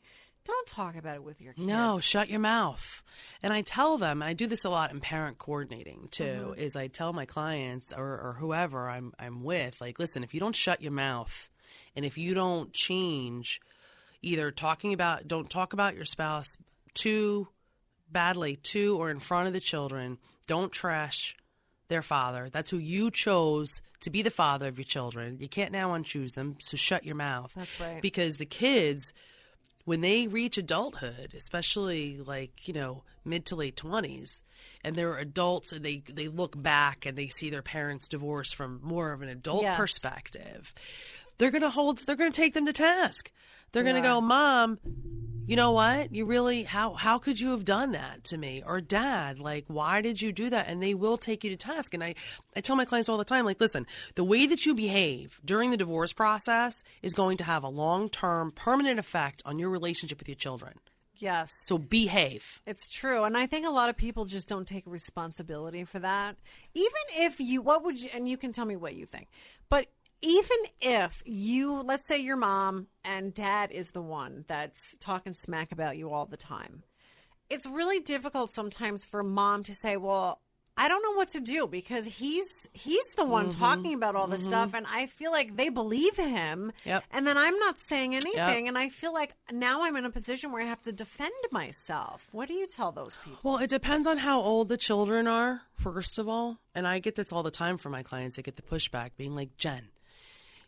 Don't 0.48 0.68
talk 0.68 0.96
about 0.96 1.16
it 1.16 1.24
with 1.24 1.42
your 1.42 1.52
kids. 1.52 1.68
No, 1.68 2.00
shut 2.00 2.30
your 2.30 2.40
mouth. 2.40 3.04
And 3.44 3.52
I 3.52 3.64
tell 3.64 3.98
them, 3.98 4.22
and 4.22 4.30
I 4.30 4.34
do 4.34 4.48
this 4.48 4.64
a 4.64 4.70
lot 4.70 4.92
in 4.92 5.02
parent 5.02 5.38
coordinating 5.38 6.08
too, 6.10 6.52
mm-hmm. 6.52 6.60
is 6.60 6.78
I 6.78 6.88
tell 6.88 7.12
my 7.12 7.26
clients 7.26 7.92
or, 7.92 8.06
or 8.06 8.38
whoever 8.40 8.90
I'm 8.90 9.14
I'm 9.20 9.44
with, 9.44 9.82
like, 9.82 10.00
listen, 10.00 10.24
if 10.24 10.34
you 10.34 10.40
don't 10.40 10.56
shut 10.56 10.82
your 10.82 10.94
mouth 10.94 11.50
and 11.98 12.06
if 12.06 12.18
you 12.18 12.34
don't 12.34 12.72
change 12.72 13.60
either 14.22 14.50
talking 14.50 14.94
about 14.94 15.28
don't 15.28 15.50
talk 15.50 15.74
about 15.74 15.96
your 15.96 16.06
spouse 16.06 16.58
too 16.94 17.50
badly 18.10 18.56
to 18.56 18.98
or 18.98 19.12
in 19.12 19.20
front 19.20 19.48
of 19.48 19.54
the 19.54 19.60
children, 19.60 20.18
don't 20.48 20.72
trash 20.72 21.36
their 21.90 22.02
father. 22.02 22.48
That's 22.50 22.70
who 22.70 22.78
you 22.78 23.12
chose 23.12 23.82
to 24.00 24.10
be 24.10 24.22
the 24.22 24.32
father 24.32 24.68
of 24.68 24.78
your 24.78 24.86
children. 24.86 25.40
You 25.42 25.50
can't 25.50 25.74
now 25.74 25.94
unchoose 25.94 26.34
them, 26.34 26.56
so 26.60 26.78
shut 26.78 27.04
your 27.04 27.16
mouth. 27.16 27.52
That's 27.54 27.80
right. 27.82 28.02
Because 28.02 28.38
the 28.38 28.46
kids 28.46 29.12
when 29.88 30.02
they 30.02 30.28
reach 30.28 30.58
adulthood, 30.58 31.34
especially 31.34 32.18
like, 32.18 32.68
you 32.68 32.74
know, 32.74 33.04
mid 33.24 33.46
to 33.46 33.56
late 33.56 33.78
20s, 33.78 34.42
and 34.84 34.98
they're 34.98 35.16
adults 35.16 35.72
and 35.72 35.86
they, 35.86 36.04
they 36.14 36.28
look 36.28 36.62
back 36.62 37.06
and 37.06 37.18
they 37.18 37.28
see 37.28 37.50
their 37.50 37.62
parents 37.62 38.06
divorce 38.10 38.52
from 38.52 38.82
more 38.84 39.14
of 39.14 39.22
an 39.22 39.30
adult 39.30 39.62
Yes. 39.62 39.78
perspective, 39.78 40.74
they're 41.38 41.52
going 41.52 41.62
to 41.62 41.70
hold, 41.70 42.00
they're 42.00 42.18
going 42.18 42.34
to 42.34 42.36
take 42.36 42.54
them 42.54 42.66
to 42.66 42.74
task. 42.74 43.32
They're 43.72 43.84
going 43.84 43.96
to 43.96 44.02
go, 44.02 44.20
Mom, 44.20 44.78
you 45.48 45.56
know 45.56 45.72
what? 45.72 46.14
You 46.14 46.26
really, 46.26 46.64
how, 46.64 46.94
how 46.94 47.18
could 47.18 47.40
you 47.40 47.52
have 47.52 47.66
done 47.66 47.94
that 47.94 48.26
to 48.26 48.38
me? 48.38 48.62
Or 48.66 48.82
dad, 48.82 49.40
like, 49.40 49.66
why 49.68 50.02
did 50.02 50.22
you 50.22 50.32
do 50.32 50.50
that? 50.50 50.68
And 50.68 50.84
they 50.84 50.94
will 50.94 51.18
take 51.18 51.44
you 51.44 51.50
to 51.50 51.56
task. 51.56 51.94
And 51.94 52.04
I, 52.04 52.16
I 52.56 52.62
tell 52.62 52.76
my 52.76 52.86
clients 52.86 53.08
all 53.08 53.18
the 53.18 53.26
time, 53.26 53.46
like, 53.46 53.62
listen, 53.62 53.88
the 54.16 54.24
way 54.24 54.46
that 54.46 54.66
you 54.66 54.76
behave 54.76 55.40
during 55.44 55.72
the 55.72 55.78
divorce 55.78 56.14
process 56.14 56.84
is 57.02 57.14
going 57.14 57.38
to 57.38 57.46
have 57.46 57.64
a 57.64 57.70
long 57.70 58.10
term, 58.10 58.52
permanent 58.52 59.00
effect 59.00 59.42
on 59.46 59.58
your 59.58 59.70
relationship 59.70 60.20
with 60.20 60.28
your 60.28 60.36
children. 60.36 60.74
Yes. 61.20 61.52
So 61.66 61.78
behave. 61.78 62.62
It's 62.68 62.88
true. 62.88 63.24
And 63.24 63.36
I 63.36 63.48
think 63.48 63.66
a 63.66 63.72
lot 63.72 63.90
of 63.90 63.98
people 63.98 64.26
just 64.26 64.48
don't 64.48 64.68
take 64.68 64.84
responsibility 64.86 65.84
for 65.84 66.00
that. 66.00 66.36
Even 66.74 66.92
if 67.14 67.40
you, 67.40 67.62
what 67.62 67.84
would 67.84 68.00
you, 68.00 68.10
and 68.14 68.30
you 68.30 68.38
can 68.38 68.52
tell 68.52 68.66
me 68.66 68.76
what 68.76 68.96
you 68.96 69.06
think, 69.06 69.28
but 69.70 69.88
even 70.22 70.58
if 70.82 71.22
you, 71.26 71.82
let's 71.82 72.08
say 72.08 72.18
your 72.18 72.38
mom 72.38 72.88
and 73.04 73.34
dad 73.34 73.72
is 73.72 73.92
the 73.92 74.02
one 74.02 74.46
that's 74.48 74.96
talking 75.00 75.34
smack 75.34 75.72
about 75.72 75.98
you 75.98 76.12
all 76.12 76.26
the 76.26 76.38
time, 76.38 76.84
it's 77.50 77.66
really 77.66 78.00
difficult 78.00 78.52
sometimes 78.52 79.06
for 79.06 79.24
mom 79.24 79.64
to 79.64 79.74
say, 79.74 79.96
well, 79.98 80.42
I 80.80 80.90
don't 80.90 81.02
know 81.02 81.14
what 81.18 81.30
to 81.30 81.40
do 81.40 81.66
because 81.66 82.06
he's 82.06 82.46
he's 82.72 83.04
the 83.16 83.26
one 83.26 83.50
Mm-hmm. 83.50 83.60
talking 83.60 83.94
about 83.96 84.16
all 84.16 84.28
this 84.28 84.44
stuff 84.44 84.76
and 84.76 84.86
I 84.88 85.08
feel 85.08 85.32
like 85.32 85.56
they 85.58 85.70
believe 85.70 86.16
him 86.18 86.72
Yep. 86.86 87.04
and 87.10 87.26
then 87.26 87.36
I'm 87.36 87.58
not 87.58 87.78
saying 87.80 88.14
anything 88.16 88.68
and 88.68 88.78
I 88.78 88.90
feel 88.90 89.12
like 89.12 89.34
now 89.52 89.84
I'm 89.86 89.96
in 89.96 90.06
a 90.06 90.12
position 90.12 90.52
where 90.52 90.62
I 90.62 90.68
have 90.68 90.82
to 90.84 90.92
defend 90.92 91.34
myself. 91.52 92.28
What 92.32 92.48
do 92.48 92.54
you 92.54 92.68
tell 92.68 92.92
those 92.92 93.18
people? 93.24 93.40
Well, 93.42 93.58
it 93.58 93.72
depends 93.72 94.06
on 94.08 94.18
how 94.20 94.40
old 94.40 94.70
the 94.70 94.78
children 94.78 95.26
are, 95.28 95.62
first 95.78 96.20
of 96.20 96.30
all. 96.30 96.60
And 96.76 96.88
I 96.88 97.00
get 97.00 97.16
this 97.16 97.32
all 97.32 97.42
the 97.42 97.50
time 97.50 97.80
from 97.80 97.92
my 97.92 98.04
clients. 98.04 98.36
They 98.36 98.44
get 98.44 98.56
the 98.56 98.62
pushback 98.62 99.12
being 99.18 99.34
like, 99.36 99.58
Jen, 99.58 99.88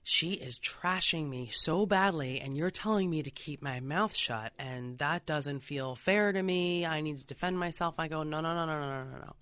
she 0.04 0.32
is 0.34 0.60
trashing 0.60 1.30
me 1.30 1.50
so 1.52 1.86
badly, 1.86 2.40
and 2.40 2.58
you're 2.58 2.72
telling 2.72 3.10
me 3.10 3.22
to 3.24 3.30
keep 3.30 3.62
my 3.62 3.80
mouth 3.80 4.16
shut, 4.16 4.54
and 4.58 4.98
that 4.98 5.26
doesn't 5.26 5.60
feel 5.60 5.96
fair 5.96 6.32
to 6.32 6.42
me. 6.42 6.86
I 6.86 7.02
need 7.02 7.20
to 7.20 7.26
defend 7.26 7.60
myself. 7.60 7.96
I 8.00 8.08
go, 8.08 8.24
no, 8.24 8.42
no, 8.42 8.56
no, 8.56 8.66
no, 8.66 8.80
no, 8.80 9.04
no, 9.04 9.18
no. 9.18 9.34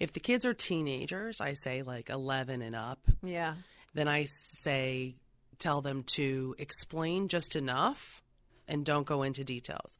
If 0.00 0.12
the 0.12 0.20
kids 0.20 0.44
are 0.46 0.54
teenagers, 0.54 1.40
I 1.40 1.54
say 1.54 1.82
like 1.82 2.08
11 2.08 2.62
and 2.62 2.76
up, 2.76 3.00
Yeah. 3.22 3.54
then 3.94 4.08
I 4.08 4.26
say, 4.26 5.16
tell 5.58 5.80
them 5.80 6.04
to 6.14 6.54
explain 6.58 7.28
just 7.28 7.56
enough 7.56 8.22
and 8.68 8.84
don't 8.84 9.06
go 9.06 9.22
into 9.22 9.42
details. 9.44 9.98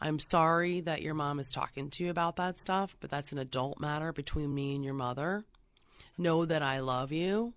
I'm 0.00 0.18
sorry 0.18 0.80
that 0.80 1.00
your 1.02 1.14
mom 1.14 1.38
is 1.40 1.50
talking 1.50 1.88
to 1.90 2.04
you 2.04 2.10
about 2.10 2.36
that 2.36 2.60
stuff, 2.60 2.96
but 3.00 3.08
that's 3.10 3.32
an 3.32 3.38
adult 3.38 3.80
matter 3.80 4.12
between 4.12 4.52
me 4.54 4.74
and 4.74 4.84
your 4.84 4.94
mother. 4.94 5.44
Know 6.18 6.44
that 6.44 6.62
I 6.62 6.80
love 6.80 7.12
you. 7.12 7.54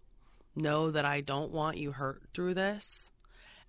Know 0.57 0.91
that 0.91 1.05
I 1.05 1.21
don't 1.21 1.51
want 1.51 1.77
you 1.77 1.91
hurt 1.91 2.21
through 2.33 2.55
this. 2.55 3.09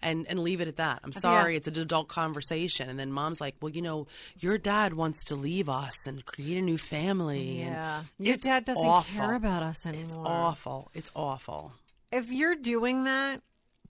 And 0.01 0.27
and 0.29 0.39
leave 0.39 0.61
it 0.61 0.69
at 0.69 0.77
that. 0.77 1.01
I'm 1.03 1.13
sorry, 1.13 1.57
it's 1.57 1.67
an 1.67 1.77
adult 1.79 2.07
conversation. 2.07 2.89
And 2.89 2.99
then 3.01 3.11
mom's 3.13 3.41
like, 3.41 3.57
Well, 3.61 3.71
you 3.71 3.83
know, 3.83 4.07
your 4.39 4.57
dad 4.57 4.95
wants 4.95 5.25
to 5.25 5.35
leave 5.35 5.69
us 5.69 6.07
and 6.07 6.25
create 6.25 6.57
a 6.57 6.63
new 6.63 6.79
family. 6.79 7.63
and 7.63 7.73
Yeah. 7.73 8.03
Your 8.19 8.37
dad 8.37 8.65
doesn't 8.65 8.87
awful. 8.87 9.17
care 9.19 9.35
about 9.35 9.65
us 9.65 9.85
anymore. 9.85 10.05
It's 10.05 10.15
awful. 10.15 10.91
It's 10.95 11.11
awful. 11.17 11.73
If 12.13 12.31
you're 12.31 12.55
doing 12.55 13.05
that, 13.05 13.43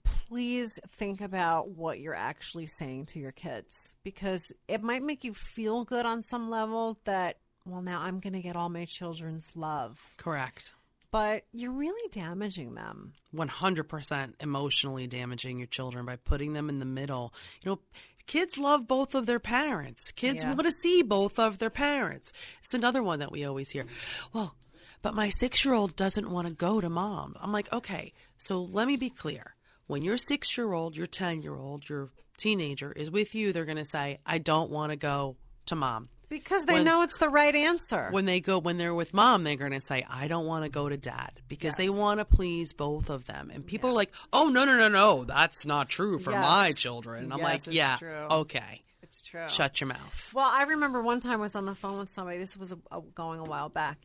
please 0.03 0.79
think 0.97 1.21
about 1.21 1.69
what 1.69 1.99
you're 1.99 2.15
actually 2.15 2.65
saying 2.67 3.05
to 3.07 3.19
your 3.19 3.31
kids 3.31 3.93
because 4.03 4.51
it 4.67 4.81
might 4.81 5.03
make 5.03 5.23
you 5.23 5.33
feel 5.35 5.83
good 5.83 6.05
on 6.07 6.23
some 6.23 6.49
level 6.49 6.97
that, 7.05 7.37
well, 7.65 7.81
now 7.83 8.01
I'm 8.01 8.19
going 8.19 8.33
to 8.33 8.41
get 8.41 8.55
all 8.55 8.69
my 8.69 8.85
children's 8.85 9.47
love. 9.55 9.99
Correct. 10.17 10.73
But 11.11 11.43
you're 11.51 11.71
really 11.71 12.07
damaging 12.11 12.75
them. 12.75 13.13
100% 13.33 14.33
emotionally 14.39 15.07
damaging 15.07 15.57
your 15.57 15.67
children 15.67 16.05
by 16.05 16.17
putting 16.17 16.53
them 16.53 16.69
in 16.69 16.79
the 16.79 16.85
middle. 16.85 17.33
You 17.63 17.71
know, 17.71 17.79
kids 18.27 18.57
love 18.57 18.87
both 18.87 19.15
of 19.15 19.25
their 19.25 19.39
parents. 19.39 20.11
Kids 20.11 20.43
Yeah. 20.43 20.53
want 20.53 20.65
to 20.67 20.71
see 20.71 21.01
both 21.01 21.39
of 21.39 21.57
their 21.57 21.71
parents. 21.71 22.31
It's 22.63 22.73
another 22.73 23.01
one 23.01 23.19
that 23.19 23.31
we 23.31 23.43
always 23.43 23.71
hear. 23.71 23.85
Well, 24.33 24.55
but 25.01 25.15
my 25.15 25.29
six 25.29 25.65
year 25.65 25.73
old 25.73 25.95
doesn't 25.95 26.29
want 26.29 26.47
to 26.47 26.53
go 26.53 26.79
to 26.79 26.89
mom. 26.89 27.35
I'm 27.39 27.51
like, 27.51 27.71
okay, 27.73 28.13
so 28.37 28.61
let 28.61 28.87
me 28.87 28.95
be 28.95 29.09
clear. 29.09 29.55
When 29.87 30.03
your 30.03 30.17
six 30.17 30.55
year 30.57 30.73
old, 30.73 30.95
your 30.95 31.07
10 31.07 31.41
year 31.41 31.55
old, 31.55 31.89
your 31.89 32.11
teenager 32.37 32.91
is 32.91 33.09
with 33.09 33.33
you, 33.33 33.51
they're 33.51 33.65
going 33.65 33.77
to 33.77 33.85
say, 33.85 34.19
I 34.25 34.37
don't 34.37 34.69
want 34.69 34.91
to 34.91 34.95
go 34.95 35.37
to 35.65 35.75
mom. 35.75 36.09
Because 36.29 36.63
they 36.65 36.73
When- 36.73 36.85
know 36.85 37.01
it's 37.01 37.17
the 37.17 37.27
right 37.29 37.55
answer. 37.55 38.09
When 38.11 38.25
they 38.25 38.39
go, 38.39 38.59
when 38.59 38.77
they're 38.77 38.93
with 38.93 39.13
mom, 39.13 39.43
they're 39.43 39.55
going 39.55 39.71
to 39.71 39.81
say, 39.81 40.05
I 40.09 40.27
don't 40.27 40.45
want 40.45 40.63
to 40.63 40.69
go 40.69 40.87
to 40.87 40.95
dad 40.95 41.41
because 41.47 41.73
they 41.75 41.89
want 41.89 42.19
to 42.19 42.25
please 42.25 42.71
both 42.73 43.09
of 43.09 43.25
them. 43.25 43.49
And 43.51 43.65
people 43.65 43.89
are 43.89 43.93
like, 43.93 44.11
oh, 44.31 44.47
no, 44.49 44.63
no, 44.63 44.77
no, 44.77 44.89
no, 44.89 45.23
that's 45.23 45.65
not 45.65 45.89
true 45.89 46.19
for 46.19 46.31
Yes. 46.31 46.41
my 46.41 46.71
children. 46.73 47.23
And 47.25 47.33
I'm 47.33 47.39
Yes, 47.39 47.65
like, 47.67 47.73
yeah, 47.75 47.97
true. 47.97 48.27
okay, 48.29 48.83
it's 49.01 49.21
true. 49.21 49.49
shut 49.49 49.81
your 49.81 49.87
mouth. 49.87 50.31
Well, 50.33 50.45
I 50.49 50.63
remember 50.63 51.01
one 51.01 51.19
time 51.19 51.33
I 51.39 51.43
was 51.43 51.55
on 51.55 51.65
the 51.65 51.73
phone 51.75 51.97
with 51.97 52.11
somebody. 52.11 52.37
This 52.37 52.55
was 52.55 52.71
a, 52.73 52.77
a, 52.91 53.01
going 53.15 53.39
a 53.39 53.43
while 53.45 53.69
back, 53.69 53.97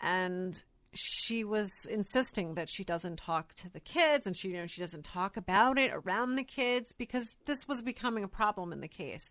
and 0.00 0.60
she 0.94 1.44
was 1.44 1.70
insisting 1.90 2.54
that 2.54 2.70
she 2.70 2.82
doesn't 2.84 3.16
talk 3.18 3.54
to 3.56 3.68
the 3.70 3.80
kids, 3.80 4.26
and 4.26 4.34
she 4.34 4.48
you 4.48 4.54
know 4.56 4.66
she 4.66 4.80
doesn't 4.80 5.04
talk 5.04 5.36
about 5.36 5.76
it 5.78 5.90
around 5.92 6.36
the 6.36 6.42
kids 6.44 6.92
because 6.92 7.34
this 7.44 7.68
was 7.68 7.82
becoming 7.82 8.24
a 8.24 8.28
problem 8.28 8.72
in 8.72 8.80
the 8.80 8.88
case. 8.88 9.30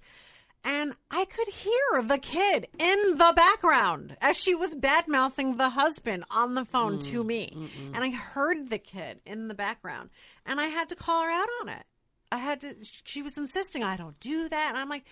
And 0.67 0.93
I 1.11 1.25
could 1.25 1.47
hear 1.47 2.01
the 2.01 2.17
kid 2.17 2.67
in 2.79 3.17
the 3.17 3.33
background 3.35 4.17
as 4.19 4.35
she 4.35 4.55
was 4.55 4.73
bad 4.73 5.07
mouthing 5.07 5.57
the 5.57 5.69
husband 5.69 6.25
on 6.31 6.55
the 6.55 6.65
phone 6.65 6.97
to 7.11 7.23
me. 7.23 7.69
And 7.93 8.03
I 8.03 8.09
heard 8.09 8.71
the 8.71 8.79
kid 8.79 9.21
in 9.27 9.47
the 9.47 9.53
background. 9.53 10.09
And 10.43 10.59
I 10.59 10.65
had 10.65 10.89
to 10.89 10.95
call 10.95 11.21
her 11.21 11.29
out 11.29 11.49
on 11.61 11.69
it. 11.69 11.83
I 12.31 12.39
had 12.39 12.61
to, 12.61 12.75
she 12.81 13.21
was 13.21 13.37
insisting, 13.37 13.83
I 13.83 13.95
don't 13.95 14.19
do 14.19 14.49
that. 14.49 14.69
And 14.69 14.77
I'm 14.77 14.89
like, 14.89 15.05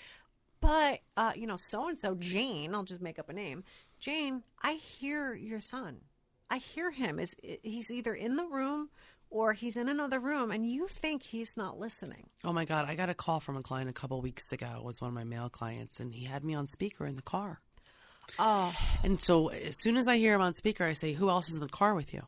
but, 0.60 1.02
uh, 1.16 1.34
you 1.36 1.46
know, 1.46 1.58
so 1.58 1.88
and 1.88 2.00
so, 2.00 2.16
Jane, 2.16 2.74
I'll 2.74 2.84
just 2.84 3.02
make 3.02 3.20
up 3.20 3.30
a 3.30 3.34
name. 3.34 3.64
Jane, 4.00 4.42
I 4.62 4.74
hear 4.74 5.36
your 5.36 5.60
son. 5.60 5.98
I 6.50 6.58
hear 6.58 6.90
him. 6.90 7.20
Is 7.20 7.36
He's 7.62 7.92
either 7.92 8.14
in 8.14 8.38
the 8.38 8.46
room 8.46 8.90
or 9.34 9.54
he's 9.54 9.76
in 9.76 9.90
another 9.90 10.20
room, 10.20 10.52
and 10.52 10.66
you 10.66 10.88
think 10.88 11.24
he's 11.24 11.58
not 11.58 11.80
listening. 11.80 12.30
Oh 12.46 12.54
my 12.54 12.66
God, 12.66 12.86
I 12.88 12.96
got 12.96 13.10
a 13.10 13.14
call 13.14 13.40
from 13.40 13.58
a 13.58 13.62
client 13.64 13.90
a 13.90 13.94
couple 13.94 14.22
weeks 14.22 14.52
ago. 14.52 14.72
It 14.78 14.84
was 14.84 15.02
one 15.02 15.10
of 15.10 15.16
my 15.16 15.24
male 15.24 15.50
clients, 15.50 16.00
and 16.00 16.14
he 16.14 16.26
had 16.26 16.44
me 16.44 16.54
on 16.54 16.68
speaker 16.68 17.06
in 17.06 17.16
the 17.16 17.22
car. 17.24 17.60
Oh, 18.40 18.74
And 19.04 19.20
so 19.20 19.48
as 19.50 19.82
soon 19.82 19.98
as 19.98 20.08
I 20.08 20.18
hear 20.18 20.34
him 20.36 20.42
on 20.42 20.56
speaker, 20.56 20.86
I 20.86 20.94
say, 20.94 21.14
who 21.14 21.30
else 21.30 21.50
is 21.50 21.56
in 21.56 21.62
the 21.62 21.68
car 21.68 21.94
with 21.94 22.14
you? 22.14 22.22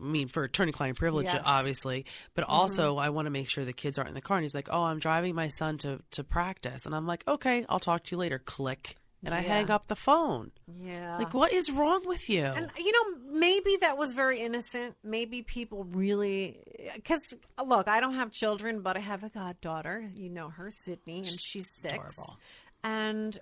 I 0.00 0.04
mean, 0.04 0.28
for 0.28 0.44
attorney-client 0.44 0.96
privilege, 0.96 1.26
Yes. 1.26 1.42
obviously, 1.44 2.06
but 2.34 2.44
also 2.44 2.92
mm-hmm. 2.92 3.00
I 3.00 3.10
want 3.10 3.26
to 3.26 3.30
make 3.30 3.50
sure 3.50 3.64
the 3.64 3.72
kids 3.72 3.98
aren't 3.98 4.08
in 4.08 4.14
the 4.14 4.20
car. 4.22 4.38
And 4.38 4.44
he's 4.44 4.54
like, 4.54 4.68
"Oh, 4.70 4.84
I'm 4.84 4.98
driving 5.00 5.34
my 5.34 5.48
son 5.48 5.76
to 5.78 6.00
to 6.12 6.24
practice," 6.24 6.86
and 6.86 6.94
I'm 6.94 7.06
like, 7.06 7.24
"Okay, 7.28 7.66
I'll 7.68 7.80
talk 7.80 8.04
to 8.04 8.12
you 8.12 8.18
later." 8.18 8.38
Click, 8.38 8.96
and 9.24 9.34
I 9.34 9.40
hang 9.40 9.70
up 9.70 9.86
the 9.86 9.96
phone. 9.96 10.50
Yeah. 10.82 11.18
Like, 11.18 11.34
what 11.34 11.52
is 11.52 11.70
wrong 11.70 12.02
with 12.06 12.28
you? 12.30 12.42
And 12.44 12.70
you 12.78 12.92
know, 12.92 13.38
maybe 13.38 13.76
that 13.82 13.98
was 13.98 14.12
very 14.12 14.40
innocent. 14.40 14.96
Maybe 15.04 15.42
people 15.42 15.84
really, 15.84 16.58
because 16.94 17.34
look, 17.64 17.88
I 17.88 18.00
don't 18.00 18.14
have 18.14 18.30
children, 18.30 18.80
but 18.80 18.96
I 18.96 19.00
have 19.00 19.22
a 19.22 19.28
goddaughter. 19.28 20.10
You 20.14 20.30
know 20.30 20.48
her, 20.48 20.70
Sydney, 20.70 21.18
and 21.18 21.40
she's 21.40 21.68
six. 21.80 21.94
adorable. 21.94 22.38
And 22.82 23.38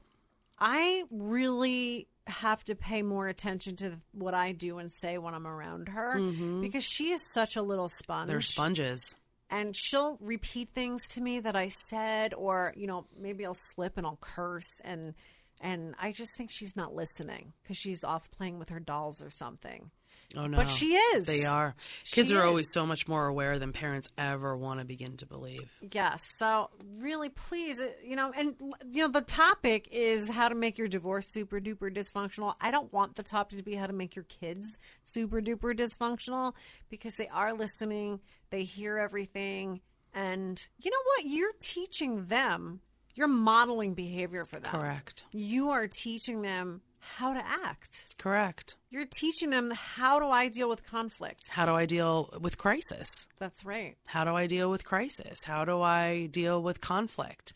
I 0.59 1.05
really 1.11 2.09
have 2.27 2.63
to 2.65 2.75
pay 2.75 3.01
more 3.03 3.29
attention 3.29 3.77
to 3.77 3.93
what 4.13 4.35
I 4.35 4.53
do 4.53 4.79
and 4.79 4.93
say 4.93 5.17
when 5.17 5.33
I'm 5.33 5.47
around 5.47 5.89
her 5.89 6.17
mm-hmm. 6.17 6.61
because 6.61 6.85
she 6.85 7.13
is 7.13 7.23
such 7.33 7.57
a 7.57 7.63
little 7.63 7.89
sponge 7.89 8.29
They're 8.29 8.43
sponges. 8.43 9.15
and 9.49 9.75
she'll 9.75 10.19
repeat 10.21 10.71
things 10.75 11.07
to 11.13 11.23
me 11.23 11.41
that 11.41 11.57
I 11.57 11.69
said, 11.69 12.35
or 12.35 12.75
you 12.77 12.87
know, 12.87 13.07
maybe 13.19 13.47
I'll 13.47 13.55
slip 13.55 13.97
and 13.97 14.07
I'll 14.07 14.19
curse, 14.21 14.81
and 14.85 15.15
and 15.61 15.95
I 16.01 16.13
just 16.13 16.37
think 16.37 16.51
she's 16.51 16.77
not 16.77 16.95
listening 16.95 17.53
because 17.63 17.77
she's 17.77 18.05
off 18.05 18.31
playing 18.31 18.59
with 18.59 18.69
her 18.71 18.81
dolls 18.81 19.21
or 19.23 19.31
something. 19.31 19.91
Oh 20.37 20.47
no, 20.47 20.59
But 20.59 20.69
she 20.69 20.93
is. 20.95 21.27
They 21.27 21.47
are. 21.47 21.75
Kids 22.05 22.29
She 22.29 22.37
are 22.37 22.43
is. 22.43 22.47
always 22.47 22.71
so 22.71 22.85
much 22.85 23.09
more 23.09 23.27
aware 23.27 23.59
than 23.59 23.73
parents 23.73 24.11
ever 24.19 24.55
want 24.59 24.79
to 24.79 24.85
begin 24.85 25.17
to 25.19 25.27
believe. 25.27 25.71
Yes. 25.91 26.23
So 26.37 26.69
really, 26.99 27.31
please, 27.31 27.81
uh, 27.81 27.87
you 28.05 28.15
know, 28.15 28.31
and 28.37 28.55
you 28.93 29.07
know, 29.07 29.11
the 29.11 29.23
topic 29.23 29.89
is 29.91 30.29
how 30.29 30.51
to 30.51 30.55
make 30.55 30.77
your 30.77 30.87
divorce 30.89 31.29
super 31.33 31.61
duper 31.61 31.91
dysfunctional. 31.91 32.53
I 32.61 32.71
don't 32.71 32.93
want 32.93 33.17
the 33.17 33.23
topic 33.23 33.57
to 33.57 33.65
be 33.65 33.75
how 33.75 33.87
to 33.87 33.95
make 33.95 34.17
your 34.17 34.27
kids 34.27 34.77
super 35.05 35.41
duper 35.41 35.75
dysfunctional 35.75 36.53
because 36.91 37.17
they 37.17 37.29
are 37.29 37.55
listening, 37.55 38.21
they 38.51 38.65
hear 38.65 38.99
everything, 38.99 39.81
and 40.13 40.63
you 40.79 40.91
know 40.91 41.03
what? 41.17 41.25
You're 41.27 41.53
teaching 41.59 42.27
them. 42.27 42.81
You're 43.19 43.27
modeling 43.27 43.95
behavior 43.95 44.45
for 44.45 44.61
them. 44.61 44.71
Correct. 44.71 45.25
You 45.33 45.71
are 45.71 45.89
teaching 45.89 46.43
them 46.43 46.83
how 47.01 47.35
to 47.35 47.45
act. 47.65 48.15
Correct. 48.17 48.77
You're 48.91 49.09
teaching 49.13 49.51
them 49.51 49.73
how 49.73 50.21
do 50.21 50.29
I 50.29 50.47
deal 50.47 50.69
with 50.69 50.87
conflict. 50.87 51.49
How 51.49 51.67
do 51.67 51.73
I 51.73 51.85
deal 51.85 52.33
with 52.41 52.59
crisis? 52.59 53.09
That's 53.41 53.65
right. 53.65 53.97
How 54.05 54.25
do 54.25 54.37
I 54.37 54.47
deal 54.47 54.71
with 54.71 54.85
crisis? 54.85 55.43
How 55.43 55.65
do 55.65 55.83
I 55.83 56.27
deal 56.27 56.63
with 56.63 56.81
conflict? 56.81 57.55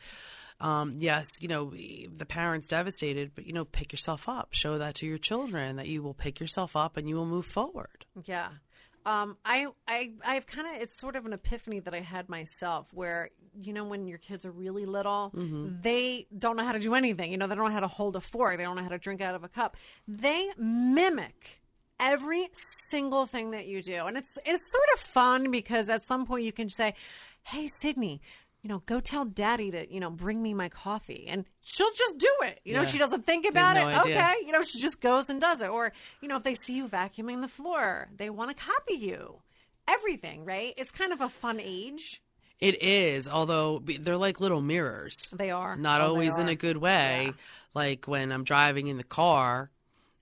Um, 0.60 0.96
yes, 0.98 1.28
you 1.40 1.46
know, 1.46 1.70
the 1.70 2.26
parent's 2.26 2.66
devastated, 2.66 3.30
but, 3.36 3.46
you 3.46 3.52
know, 3.52 3.64
pick 3.64 3.92
yourself 3.92 4.28
up. 4.28 4.48
Show 4.50 4.78
that 4.78 4.96
to 4.96 5.06
your 5.06 5.18
children 5.18 5.76
that 5.76 5.86
you 5.86 6.02
will 6.02 6.14
pick 6.14 6.40
yourself 6.40 6.74
up 6.74 6.96
and 6.96 7.08
you 7.08 7.14
will 7.14 7.24
move 7.24 7.46
forward. 7.46 8.04
Yeah. 8.24 8.48
Um, 9.04 9.36
I, 9.44 9.66
I, 9.88 10.12
I've 10.24 10.46
kind 10.46 10.68
of, 10.68 10.80
it's 10.82 10.98
sort 11.00 11.16
of 11.16 11.26
an 11.26 11.32
epiphany 11.32 11.80
that 11.80 11.94
I 11.94 12.00
had 12.00 12.28
myself 12.28 12.88
where, 12.92 13.30
you 13.60 13.72
know, 13.72 13.84
when 13.84 14.06
your 14.06 14.18
kids 14.18 14.46
are 14.46 14.52
really 14.52 14.86
little, 14.86 15.30
they 15.82 16.26
don't 16.38 16.56
know 16.56 16.64
how 16.64 16.72
to 16.72 16.78
do 16.78 16.94
anything. 16.94 17.32
You 17.32 17.38
know, 17.38 17.46
they 17.46 17.54
don't 17.54 17.64
know 17.66 17.72
how 17.74 17.80
to 17.80 17.88
hold 17.88 18.16
a 18.16 18.20
fork. 18.20 18.56
They 18.58 18.64
don't 18.64 18.76
know 18.76 18.82
how 18.82 18.88
to 18.90 18.98
drink 18.98 19.20
out 19.20 19.34
of 19.34 19.42
a 19.44 19.48
cup. 19.48 19.76
They 20.06 20.50
mimic 20.56 21.60
every 21.98 22.48
single 22.90 23.26
thing 23.26 23.50
that 23.52 23.66
you 23.66 23.82
do. 23.82 24.06
And 24.06 24.16
it's, 24.16 24.38
it's 24.44 24.70
sort 24.70 24.88
of 24.94 25.00
fun 25.00 25.50
because 25.50 25.88
at 25.88 26.04
some 26.04 26.26
point 26.26 26.44
you 26.44 26.52
can 26.52 26.68
say, 26.68 26.94
Hey, 27.44 27.66
Sydney, 27.66 28.20
you 28.62 28.68
know, 28.68 28.78
go 28.86 29.00
tell 29.00 29.24
daddy 29.24 29.70
to, 29.72 29.92
you 29.92 29.98
know, 30.00 30.08
bring 30.10 30.40
me 30.42 30.54
my 30.54 30.68
coffee. 30.68 31.26
And 31.28 31.44
she'll 31.62 31.90
just 31.96 32.18
do 32.18 32.30
it. 32.42 32.60
You 32.64 32.74
know, 32.74 32.82
Yeah. 32.82 32.86
she 32.88 32.98
doesn't 32.98 33.26
think 33.26 33.44
about 33.46 33.74
no 33.74 33.88
it. 33.88 33.92
idea. 33.96 34.16
Okay. 34.18 34.34
You 34.46 34.52
know, 34.52 34.62
she 34.62 34.80
just 34.80 35.00
goes 35.00 35.28
and 35.28 35.40
does 35.40 35.60
it. 35.60 35.68
Or, 35.68 35.92
you 36.20 36.28
know, 36.28 36.36
if 36.36 36.44
they 36.44 36.54
see 36.54 36.74
you 36.74 36.86
vacuuming 36.88 37.40
the 37.42 37.48
floor, 37.48 38.08
they 38.16 38.30
want 38.30 38.56
to 38.56 38.64
copy 38.64 38.94
you. 38.94 39.40
Everything, 39.88 40.44
right? 40.44 40.74
It's 40.76 40.92
kind 40.92 41.12
of 41.12 41.20
a 41.20 41.28
fun 41.28 41.58
age. 41.60 42.22
It 42.60 42.80
is, 42.84 43.26
although 43.26 43.82
they're 43.84 44.16
like 44.16 44.38
little 44.40 44.60
mirrors. 44.62 45.16
They 45.32 45.50
are. 45.50 45.74
Not 45.74 46.00
Oh, 46.00 46.06
always 46.10 46.38
in 46.38 46.48
a 46.48 46.54
good 46.54 46.76
way. 46.76 47.24
Yeah. 47.26 47.32
Like 47.74 48.06
when 48.06 48.30
I'm 48.30 48.44
driving 48.44 48.86
in 48.86 48.96
the 48.96 49.02
car 49.02 49.72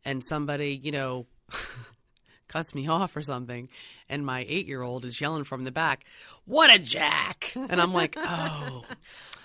and 0.03 0.25
somebody, 0.25 0.81
you 0.83 0.93
know, 0.93 1.27
cuts 2.49 2.75
me 2.75 2.89
off 2.89 3.15
or 3.17 3.23
something, 3.23 3.69
and 4.11 4.27
my 4.27 4.45
eight 4.49 4.67
year 4.67 4.83
old 4.83 5.07
is 5.07 5.19
yelling 5.19 5.45
from 5.45 5.65
the 5.65 5.73
back, 5.73 6.05
What 6.45 6.75
a 6.75 6.79
jack! 6.79 7.53
And 7.57 7.81
I'm 7.81 7.95
like, 7.95 8.15
Oh. 8.19 8.85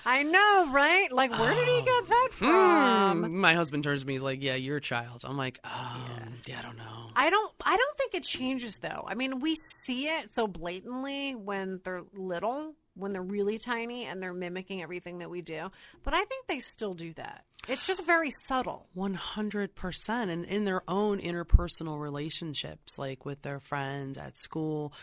I 0.08 0.22
know, 0.24 0.70
right? 0.72 1.12
Like, 1.12 1.32
where 1.32 1.54
did 1.54 1.68
he 1.68 1.82
get 1.82 2.08
that 2.08 2.30
from? 2.34 3.24
Hmm. 3.24 3.40
my 3.40 3.54
husband 3.54 3.84
turns 3.84 4.02
to 4.02 4.08
me, 4.08 4.14
he's 4.14 4.22
like, 4.22 4.42
Yeah, 4.42 4.56
you're 4.56 4.78
a 4.78 4.82
child. 4.82 5.22
I'm 5.24 5.38
like, 5.38 5.60
um, 5.64 6.34
yeah. 6.46 6.60
I 6.60 6.62
don't 6.62 6.78
know. 6.78 7.10
I 7.16 7.30
don't. 7.30 7.52
I 7.64 7.78
don't 7.78 7.98
think 7.98 8.14
it 8.14 8.24
changes 8.24 8.78
though. 8.80 9.06
I 9.08 9.16
mean, 9.16 9.40
we 9.40 9.56
see 9.56 10.08
it 10.08 10.34
so 10.34 10.48
blatantly 10.48 11.34
when 11.34 11.80
they're 11.84 12.04
little, 12.14 12.74
when 12.96 13.14
they're 13.14 13.22
really 13.22 13.58
tiny, 13.58 14.06
and 14.06 14.22
they're 14.22 14.34
mimicking 14.34 14.82
everything 14.82 15.20
that 15.20 15.30
we 15.30 15.42
do. 15.42 15.70
But 16.04 16.14
I 16.14 16.24
think 16.26 16.48
they 16.48 16.60
still 16.60 16.94
do 16.94 17.14
that. 17.14 17.44
It's 17.68 17.88
just 17.88 18.06
very 18.06 18.30
subtle. 18.46 18.88
100% 18.96 20.10
and 20.10 20.46
in 20.46 20.66
their 20.66 20.84
own 20.88 21.20
interpersonal 21.20 22.00
relationships 22.00 22.98
like 22.98 23.26
with 23.26 23.42
their 23.42 23.60
friends 23.60 24.18
at 24.18 24.38
school 24.38 24.94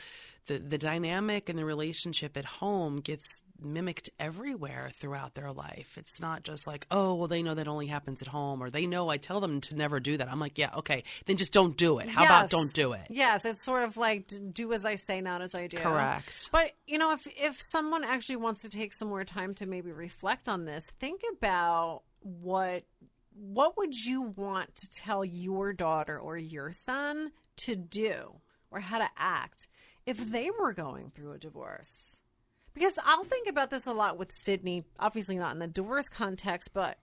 the 0.47 0.59
the 0.59 0.79
dynamic 0.79 1.49
and 1.49 1.59
the 1.59 1.65
relationship 1.65 2.37
at 2.37 2.45
home 2.45 3.01
gets 3.01 3.41
mimicked 3.61 4.11
everywhere 4.19 4.91
throughout 4.95 5.35
their 5.35 5.53
life. 5.53 5.97
It's 5.97 6.21
not 6.21 6.43
just 6.43 6.67
like 6.67 6.87
oh 6.91 7.15
well 7.15 7.29
they 7.29 7.43
know 7.43 7.55
that 7.55 7.69
only 7.69 7.87
happens 7.87 8.23
at 8.23 8.29
home 8.29 8.63
or 8.63 8.71
they 8.71 8.87
know 8.87 9.09
I 9.09 9.17
tell 9.19 9.41
them 9.41 9.61
to 9.63 9.77
never 9.77 10.01
do 10.01 10.17
that. 10.17 10.31
I'm 10.31 10.41
like 10.41 10.59
yeah 10.59 10.71
okay 10.79 11.05
then 11.27 11.37
just 11.37 11.53
don't 11.53 11.77
do 11.77 11.99
it. 11.99 12.09
How 12.09 12.25
about 12.25 12.51
don't 12.51 12.73
do 12.75 12.93
it? 12.93 13.07
Yes, 13.09 13.45
it's 13.45 13.65
sort 13.65 13.85
of 13.85 13.97
like 13.97 14.33
do 14.53 14.73
as 14.73 14.85
I 14.85 14.97
say, 14.97 15.21
not 15.21 15.43
as 15.43 15.55
I 15.55 15.67
do. 15.67 15.77
Correct. 15.77 16.49
But 16.51 16.73
you 16.87 16.99
know, 16.99 17.13
if 17.13 17.27
if 17.27 17.61
someone 17.61 18.05
actually 18.05 18.37
wants 18.37 18.63
to 18.63 18.69
take 18.69 18.93
some 18.93 19.09
more 19.09 19.25
time 19.25 19.55
to 19.55 19.67
maybe 19.67 19.93
reflect 19.93 20.49
on 20.49 20.65
this, 20.65 20.91
think 20.99 21.23
about 21.37 22.03
what 22.21 22.85
what 23.35 23.77
would 23.77 23.95
you 23.95 24.23
want 24.23 24.75
to 24.77 24.89
tell 24.91 25.25
your 25.25 25.73
daughter 25.73 26.19
or 26.19 26.37
your 26.37 26.73
son 26.73 27.33
to 27.57 27.77
do 27.77 28.41
or 28.71 28.81
how 28.81 28.99
to 28.99 29.09
act 29.17 29.69
if 30.07 30.19
they 30.31 30.51
were 30.51 30.73
going 30.73 31.11
through 31.11 31.33
a 31.33 31.39
divorce. 31.39 32.17
Because 32.75 32.99
I'll 33.05 33.25
think 33.25 33.49
about 33.49 33.71
this 33.71 33.87
a 33.87 33.93
lot 33.93 34.19
with 34.19 34.33
Sydney, 34.33 34.85
obviously 34.99 35.37
not 35.37 35.53
in 35.53 35.59
the 35.59 35.67
divorce 35.67 36.09
context, 36.09 36.71
but 36.73 36.99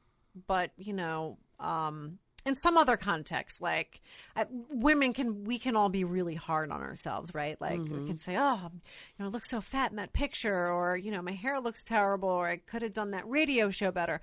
but 0.47 0.71
you 0.77 0.93
know, 0.93 1.37
um, 1.59 2.19
in 2.45 2.55
some 2.55 2.77
other 2.77 2.97
context, 2.97 3.61
like 3.61 4.01
uh, 4.35 4.45
women 4.49 5.13
can 5.13 5.43
we 5.43 5.59
can 5.59 5.75
all 5.75 5.89
be 5.89 6.03
really 6.03 6.35
hard 6.35 6.71
on 6.71 6.81
ourselves, 6.81 7.33
right? 7.33 7.59
Like 7.61 7.79
we 7.79 8.07
can 8.07 8.17
say, 8.17 8.35
"Oh, 8.37 8.59
you 8.63 8.79
know, 9.19 9.25
I 9.25 9.27
look 9.27 9.45
so 9.45 9.61
fat 9.61 9.91
in 9.91 9.97
that 9.97 10.13
picture," 10.13 10.71
or 10.71 10.97
you 10.97 11.11
know, 11.11 11.21
my 11.21 11.33
hair 11.33 11.59
looks 11.59 11.83
terrible, 11.83 12.29
or 12.29 12.47
I 12.47 12.57
could 12.57 12.81
have 12.81 12.93
done 12.93 13.11
that 13.11 13.27
radio 13.27 13.69
show 13.69 13.91
better. 13.91 14.21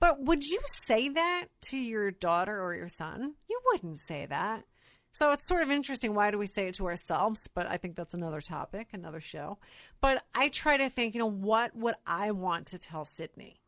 But 0.00 0.22
would 0.22 0.44
you 0.44 0.60
say 0.64 1.08
that 1.08 1.46
to 1.70 1.78
your 1.78 2.10
daughter 2.10 2.62
or 2.62 2.74
your 2.74 2.88
son? 2.88 3.34
You 3.48 3.60
wouldn't 3.72 3.98
say 3.98 4.26
that. 4.26 4.64
So 5.14 5.30
it's 5.30 5.46
sort 5.46 5.62
of 5.62 5.70
interesting. 5.70 6.12
Why 6.12 6.32
do 6.32 6.38
we 6.38 6.48
say 6.48 6.66
it 6.66 6.74
to 6.74 6.86
ourselves? 6.86 7.48
But 7.54 7.70
I 7.70 7.76
think 7.76 7.94
that's 7.94 8.14
another 8.14 8.40
topic, 8.40 8.88
another 8.92 9.20
show. 9.20 9.58
But 10.00 10.24
I 10.34 10.48
try 10.48 10.76
to 10.76 10.90
think, 10.90 11.14
you 11.14 11.20
know, 11.20 11.30
what 11.30 11.74
would 11.76 11.94
I 12.04 12.32
want 12.32 12.66
to 12.68 12.78
tell 12.78 13.04
Sydney? 13.04 13.60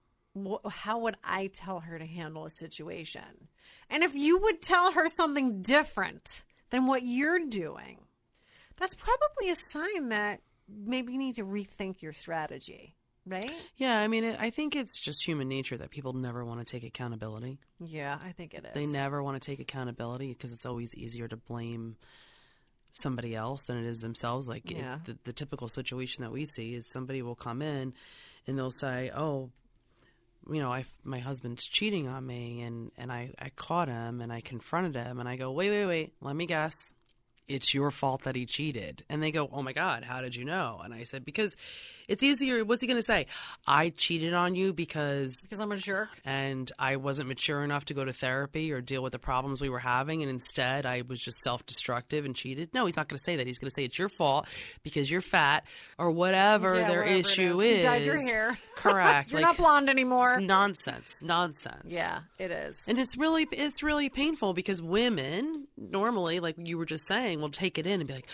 How 0.68 0.98
would 0.98 1.16
I 1.22 1.46
tell 1.54 1.78
her 1.80 2.00
to 2.00 2.04
handle 2.04 2.46
a 2.46 2.50
situation? 2.50 3.48
And 3.88 4.02
if 4.02 4.16
you 4.16 4.38
would 4.38 4.60
tell 4.60 4.90
her 4.90 5.08
something 5.08 5.62
different 5.62 6.42
than 6.70 6.88
what 6.88 7.04
you're 7.04 7.46
doing, 7.46 8.00
that's 8.76 8.96
probably 8.96 9.50
a 9.50 9.56
sign 9.56 10.08
that 10.08 10.40
maybe 10.68 11.12
you 11.12 11.18
need 11.18 11.36
to 11.36 11.44
rethink 11.44 12.02
your 12.02 12.12
strategy, 12.12 12.96
right? 13.26 13.52
yeah 13.76 13.98
I 13.98 14.08
mean 14.08 14.24
it, 14.24 14.36
I 14.40 14.50
think 14.50 14.76
it's 14.76 14.98
just 15.00 15.26
human 15.26 15.48
nature 15.48 15.76
that 15.78 15.90
people 15.90 16.12
never 16.12 16.44
want 16.44 16.60
to 16.60 16.66
take 16.66 16.84
accountability 16.84 17.58
Yeah, 17.80 18.18
I 18.24 18.32
think 18.32 18.54
it 18.54 18.64
is. 18.64 18.70
They 18.74 18.86
never 18.86 19.22
want 19.22 19.40
to 19.40 19.44
take 19.46 19.60
accountability 19.60 20.28
because 20.28 20.52
it's 20.52 20.64
always 20.66 20.94
easier 20.94 21.28
to 21.28 21.36
blame 21.36 21.96
somebody 22.92 23.34
else 23.34 23.64
than 23.64 23.76
it 23.76 23.84
is 23.86 24.00
themselves. 24.00 24.48
Like 24.48 24.70
it- 24.70 24.78
the, 25.04 25.18
the 25.24 25.32
typical 25.32 25.68
situation 25.68 26.22
that 26.24 26.32
we 26.32 26.44
see 26.46 26.74
is 26.74 26.90
somebody 26.90 27.20
will 27.22 27.34
come 27.34 27.60
in 27.60 27.92
and 28.46 28.56
they'll 28.58 28.70
say, 28.70 29.10
"Oh, 29.14 29.50
you 30.50 30.60
know, 30.60 30.72
I 30.72 30.86
my 31.04 31.18
husband's 31.18 31.64
cheating 31.64 32.08
on 32.08 32.24
me, 32.26 32.62
and 32.62 32.92
and 32.96 33.12
I 33.12 33.32
I 33.38 33.50
caught 33.50 33.88
him 33.88 34.20
and 34.20 34.32
I 34.32 34.40
confronted 34.40 34.94
him, 34.94 35.18
and 35.20 35.28
I 35.28 35.36
go, 35.36 35.50
wait, 35.52 35.70
wait, 35.70 35.86
wait, 35.86 36.12
let 36.22 36.36
me 36.36 36.46
guess." 36.46 36.74
It's 37.48 37.72
your 37.74 37.90
fault 37.90 38.22
that 38.22 38.34
he 38.36 38.44
cheated. 38.46 39.04
And 39.08 39.22
they 39.22 39.30
go, 39.30 39.48
Oh 39.52 39.62
my 39.62 39.72
God, 39.72 40.02
how 40.04 40.20
did 40.20 40.34
you 40.34 40.44
know? 40.44 40.80
And 40.84 40.92
I 40.92 41.04
said, 41.04 41.24
Because 41.24 41.56
it's 42.08 42.22
easier. 42.22 42.64
What's 42.64 42.80
he 42.80 42.86
going 42.86 42.98
to 42.98 43.02
say? 43.02 43.26
I 43.66 43.90
cheated 43.90 44.32
on 44.32 44.54
you 44.54 44.72
because 44.72 45.40
Because 45.42 45.58
I'm 45.58 45.72
a 45.72 45.76
jerk. 45.76 46.08
and 46.24 46.70
I 46.78 46.96
wasn't 46.96 47.28
mature 47.28 47.64
enough 47.64 47.86
to 47.86 47.94
go 47.94 48.04
to 48.04 48.12
therapy 48.12 48.70
or 48.72 48.80
deal 48.80 49.02
with 49.02 49.12
the 49.12 49.18
problems 49.18 49.60
we 49.60 49.68
were 49.68 49.80
having, 49.80 50.22
and 50.22 50.30
instead 50.30 50.86
I 50.86 51.02
was 51.06 51.20
just 51.20 51.38
self 51.42 51.66
destructive 51.66 52.24
and 52.24 52.34
cheated. 52.34 52.72
No, 52.74 52.86
he's 52.86 52.96
not 52.96 53.08
going 53.08 53.18
to 53.18 53.24
say 53.24 53.36
that. 53.36 53.46
He's 53.48 53.58
going 53.58 53.70
to 53.70 53.74
say 53.74 53.84
it's 53.84 53.98
your 53.98 54.08
fault 54.08 54.46
because 54.84 55.10
you're 55.10 55.20
fat 55.20 55.64
or 55.98 56.12
whatever 56.12 56.74
Yeah, 56.76 56.88
their 56.88 56.98
whatever 57.00 57.18
issue 57.18 57.60
is. 57.60 57.66
is. 57.70 57.76
You 57.78 57.82
dyed 57.82 58.04
your 58.04 58.24
hair. 58.24 58.58
Correct. 58.76 59.32
You're 59.32 59.40
like, 59.40 59.48
not 59.48 59.56
blonde 59.56 59.88
anymore. 59.90 60.40
Nonsense. 60.40 61.22
Nonsense. 61.22 61.84
Yeah, 61.86 62.20
it 62.38 62.50
is. 62.52 62.84
And 62.86 62.98
it's 63.00 63.16
really 63.16 63.48
it's 63.50 63.82
really 63.82 64.10
painful 64.10 64.52
because 64.54 64.80
women 64.80 65.66
normally, 65.76 66.38
like 66.40 66.54
you 66.58 66.78
were 66.78 66.86
just 66.86 67.06
saying, 67.08 67.35
will 67.40 67.50
take 67.50 67.78
it 67.78 67.86
in 67.86 68.00
and 68.00 68.06
be 68.08 68.14
like, 68.14 68.28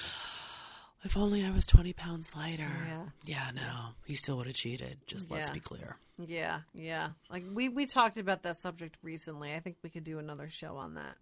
if 1.05 1.17
only 1.17 1.45
I 1.45 1.51
was 1.51 1.67
20 1.67 1.93
pounds 1.93 2.33
lighter. 2.37 2.71
Yeah. 2.87 3.05
Yeah, 3.25 3.51
no, 3.55 3.89
he 4.05 4.15
still 4.15 4.37
would 4.37 4.47
have 4.47 4.57
cheated. 4.57 4.99
Just 5.07 5.31
let's 5.31 5.51
be 5.51 5.61
clear. 5.61 5.97
Yeah, 6.19 6.61
yeah. 6.75 7.11
Like 7.31 7.45
we 7.53 7.69
we 7.69 7.87
talked 7.87 8.19
about 8.19 8.43
that 8.45 8.57
subject 8.59 8.97
recently. 9.03 9.53
I 9.55 9.61
think 9.61 9.77
we 9.83 9.91
could 9.91 10.05
do 10.05 10.19
another 10.19 10.49
show 10.49 10.77
on 10.77 10.95
that. 10.95 11.17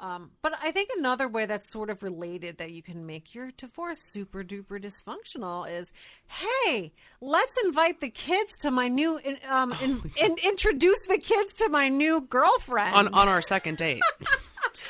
Um, 0.00 0.30
but 0.42 0.52
I 0.62 0.70
think 0.70 0.90
another 0.96 1.26
way 1.26 1.46
that's 1.46 1.72
sort 1.72 1.90
of 1.90 2.02
related 2.04 2.58
that 2.58 2.70
you 2.70 2.82
can 2.82 3.04
make 3.04 3.34
your 3.34 3.50
divorce 3.56 3.98
super 4.00 4.44
duper 4.44 4.80
dysfunctional 4.80 5.68
is, 5.68 5.92
hey, 6.26 6.92
let's 7.20 7.56
invite 7.64 8.00
the 8.00 8.08
kids 8.08 8.56
to 8.58 8.70
my 8.70 8.86
new, 8.86 9.18
um, 9.48 9.74
in, 9.82 10.00
in, 10.16 10.36
introduce 10.44 11.00
the 11.08 11.18
kids 11.18 11.54
to 11.54 11.68
my 11.68 11.88
new 11.88 12.20
girlfriend 12.20 12.94
On 12.94 13.08
on 13.08 13.28
our 13.28 13.42
second 13.42 13.78
date. 13.78 14.02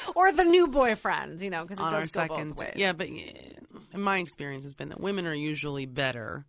or 0.14 0.32
the 0.32 0.44
new 0.44 0.68
boyfriend. 0.68 1.40
You 1.40 1.50
know, 1.50 1.62
because 1.62 1.78
it 1.78 1.82
does 1.82 1.92
our 1.92 2.00
go 2.00 2.34
second 2.34 2.50
both 2.50 2.60
ways. 2.60 2.74
Yeah, 2.76 2.92
but 2.92 3.08
in 3.08 4.00
my 4.00 4.18
experience 4.18 4.64
has 4.64 4.74
been 4.74 4.90
that 4.90 5.00
women 5.00 5.26
are 5.26 5.34
usually 5.34 5.86
better. 5.86 6.44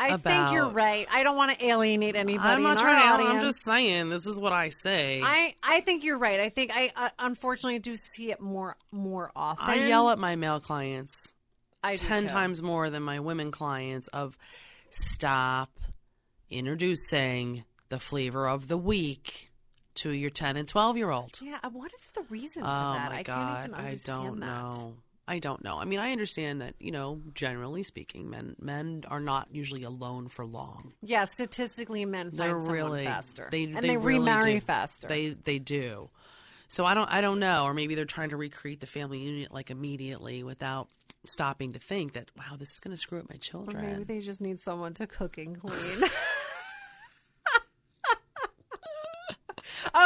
I 0.00 0.16
think 0.16 0.52
you're 0.52 0.68
right. 0.68 1.06
I 1.10 1.22
don't 1.22 1.36
want 1.36 1.58
to 1.58 1.64
alienate 1.66 2.16
anybody. 2.16 2.48
I'm 2.48 2.62
not 2.62 2.78
in 2.78 2.84
trying 2.84 3.22
to. 3.22 3.30
I'm 3.30 3.40
just 3.40 3.62
saying. 3.64 4.08
This 4.08 4.26
is 4.26 4.40
what 4.40 4.52
I 4.52 4.70
say. 4.70 5.20
I, 5.22 5.54
I 5.62 5.80
think 5.80 6.04
you're 6.04 6.18
right. 6.18 6.40
I 6.40 6.48
think 6.48 6.70
I 6.74 6.90
uh, 6.96 7.10
unfortunately 7.18 7.80
do 7.80 7.94
see 7.96 8.30
it 8.30 8.40
more 8.40 8.76
more 8.90 9.30
often. 9.36 9.68
I 9.68 9.88
yell 9.88 10.08
at 10.10 10.18
my 10.18 10.36
male 10.36 10.60
clients 10.60 11.34
I 11.84 11.96
ten 11.96 12.26
times 12.26 12.62
more 12.62 12.88
than 12.88 13.02
my 13.02 13.20
women 13.20 13.50
clients 13.50 14.08
of 14.08 14.36
stop 14.90 15.78
introducing 16.48 17.64
the 17.90 18.00
flavor 18.00 18.48
of 18.48 18.68
the 18.68 18.78
week 18.78 19.49
to 20.00 20.10
your 20.10 20.30
10 20.30 20.56
and 20.56 20.68
12 20.68 20.96
year 20.96 21.10
old. 21.10 21.38
Yeah, 21.42 21.58
uh, 21.62 21.70
what 21.70 21.92
is 21.94 22.06
the 22.14 22.22
reason 22.30 22.62
Oh 22.62 22.66
for 22.66 22.68
that? 22.98 23.10
my 23.10 23.18
I 23.18 23.22
god, 23.22 23.70
can't 23.70 23.72
even 23.80 23.84
I 23.86 23.94
don't 24.04 24.40
that. 24.40 24.46
know. 24.46 24.94
I 25.28 25.38
don't 25.38 25.62
know. 25.62 25.78
I 25.78 25.84
mean, 25.84 26.00
I 26.00 26.10
understand 26.10 26.60
that, 26.60 26.74
you 26.80 26.90
know, 26.90 27.20
generally 27.34 27.84
speaking, 27.84 28.28
men 28.30 28.56
men 28.60 29.04
are 29.08 29.20
not 29.20 29.46
usually 29.52 29.84
alone 29.84 30.26
for 30.28 30.44
long. 30.44 30.92
Yeah, 31.02 31.24
statistically, 31.26 32.04
men 32.04 32.30
They're 32.32 32.56
really 32.56 33.04
faster, 33.04 33.46
They 33.50 33.64
and 33.64 33.76
they, 33.76 33.80
they, 33.90 33.96
really 33.96 34.18
remarry 34.18 34.54
do. 34.54 34.60
faster. 34.62 35.06
They 35.06 35.36
they 35.44 35.58
do. 35.60 36.10
So 36.68 36.84
I 36.84 36.94
don't 36.94 37.08
I 37.08 37.20
don't 37.20 37.38
know, 37.38 37.64
or 37.64 37.74
maybe 37.74 37.94
they're 37.94 38.04
trying 38.06 38.30
to 38.30 38.36
recreate 38.36 38.80
the 38.80 38.86
family 38.86 39.18
unit 39.20 39.52
like 39.52 39.70
immediately 39.70 40.42
without 40.42 40.88
stopping 41.26 41.74
to 41.74 41.78
think 41.78 42.14
that 42.14 42.30
wow, 42.36 42.56
this 42.58 42.72
is 42.72 42.80
going 42.80 42.92
to 42.92 42.96
screw 42.96 43.20
up 43.20 43.28
my 43.28 43.36
or 43.36 43.38
children. 43.38 43.82
maybe 43.84 44.04
they 44.04 44.18
just 44.20 44.40
need 44.40 44.58
someone 44.60 44.94
to 44.94 45.06
cook 45.06 45.38
and 45.38 45.60
clean. 45.60 46.10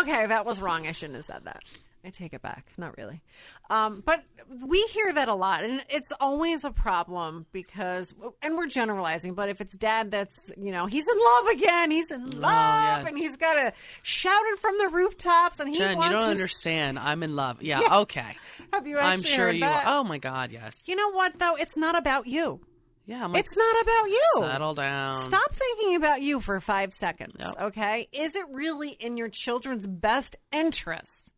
okay, 0.01 0.27
that 0.27 0.45
was 0.47 0.61
wrong. 0.61 0.87
I 0.87 0.93
shouldn't 0.93 1.17
have 1.17 1.27
said 1.27 1.45
that. 1.45 1.63
I 2.07 2.11
take 2.11 2.35
it 2.35 2.43
back. 2.43 2.67
Not 2.77 2.99
really. 2.99 3.23
Um, 3.71 4.03
but 4.05 4.23
we 4.63 4.83
hear 4.93 5.11
that 5.15 5.29
a 5.29 5.35
lot, 5.35 5.65
and 5.65 5.83
it's 5.89 6.13
always 6.21 6.63
a 6.65 6.71
problem 6.71 7.47
because, 7.51 8.13
and 8.43 8.59
we're 8.59 8.67
generalizing, 8.67 9.33
but 9.33 9.49
if 9.49 9.63
it's 9.63 9.75
dad 9.75 10.11
that's, 10.11 10.53
you 10.61 10.71
know, 10.71 10.85
he's 10.85 11.07
in 11.09 11.19
love 11.19 11.47
again, 11.47 11.91
he's 11.91 12.11
in 12.11 12.25
love, 12.29 12.43
yeah. 12.43 13.07
and 13.07 13.17
he's 13.17 13.39
got 13.39 13.55
to 13.55 13.73
shout 14.03 14.43
it 14.53 14.59
from 14.59 14.77
the 14.77 14.89
rooftops, 14.89 15.61
and 15.61 15.71
he 15.71 15.79
Jen, 15.79 15.97
you 16.03 16.11
don't 16.11 16.29
his- 16.29 16.37
understand. 16.41 16.99
I'm 16.99 17.23
in 17.23 17.35
love. 17.35 17.63
Yeah, 17.63 17.81
Yeah. 17.89 18.01
okay. 18.01 18.37
Have 18.75 18.87
you 18.87 18.99
I'm 18.99 19.23
sure 19.23 19.51
you. 19.51 19.61
that? 19.61 19.85
Oh 19.87 20.05
my 20.05 20.19
God, 20.19 20.53
yes. 20.53 20.77
You 20.85 20.97
know 20.97 21.11
what, 21.11 21.39
though? 21.39 21.55
It's 21.57 21.77
not 21.77 21.97
about 21.97 22.27
you. 22.27 22.61
Yeah, 23.07 23.27
like, 23.27 23.41
It's 23.41 23.57
not 23.57 23.83
about 23.83 24.09
you. 24.11 24.33
Settle 24.39 24.75
down. 24.75 25.15
Stop 25.25 25.55
thinking 25.55 25.97
about 25.97 26.23
you 26.23 26.41
for 26.41 26.61
five 26.61 26.95
seconds, 26.95 27.35
Yep. 27.39 27.55
okay? 27.61 28.09
Is 28.13 28.35
it 28.35 28.47
really 28.51 28.91
in 28.91 29.17
your 29.17 29.29
children's 29.31 29.87
best 29.87 30.37
interest 30.53 31.31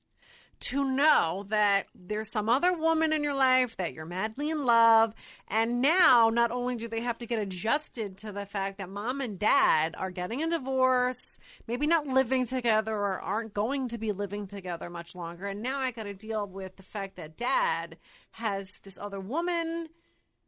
to 0.58 0.84
know 0.84 1.44
that 1.48 1.84
there's 1.94 2.30
some 2.32 2.48
other 2.48 2.72
woman 2.72 3.12
in 3.12 3.22
your 3.22 3.34
life 3.34 3.76
that 3.76 3.92
you're 3.92 4.06
madly 4.06 4.48
in 4.48 4.64
love, 4.64 5.12
and 5.48 5.82
now 5.82 6.30
not 6.32 6.50
only 6.50 6.76
do 6.76 6.88
they 6.88 7.02
have 7.02 7.18
to 7.18 7.26
get 7.26 7.38
adjusted 7.38 8.16
to 8.16 8.32
the 8.32 8.46
fact 8.46 8.78
that 8.78 8.88
mom 8.88 9.20
and 9.20 9.38
dad 9.38 9.94
are 9.98 10.10
getting 10.10 10.42
a 10.42 10.48
divorce, 10.48 11.36
maybe 11.66 11.86
not 11.86 12.06
living 12.06 12.46
together 12.46 12.94
or 12.94 13.20
aren't 13.20 13.52
going 13.52 13.88
to 13.88 13.98
be 13.98 14.12
living 14.12 14.46
together 14.46 14.88
much 14.88 15.14
longer, 15.14 15.46
and 15.46 15.60
now 15.62 15.78
I 15.78 15.90
got 15.90 16.04
to 16.04 16.14
deal 16.14 16.46
with 16.46 16.76
the 16.76 16.82
fact 16.82 17.16
that 17.16 17.36
dad 17.36 17.98
has 18.30 18.78
this 18.82 18.96
other 18.98 19.20
woman 19.20 19.88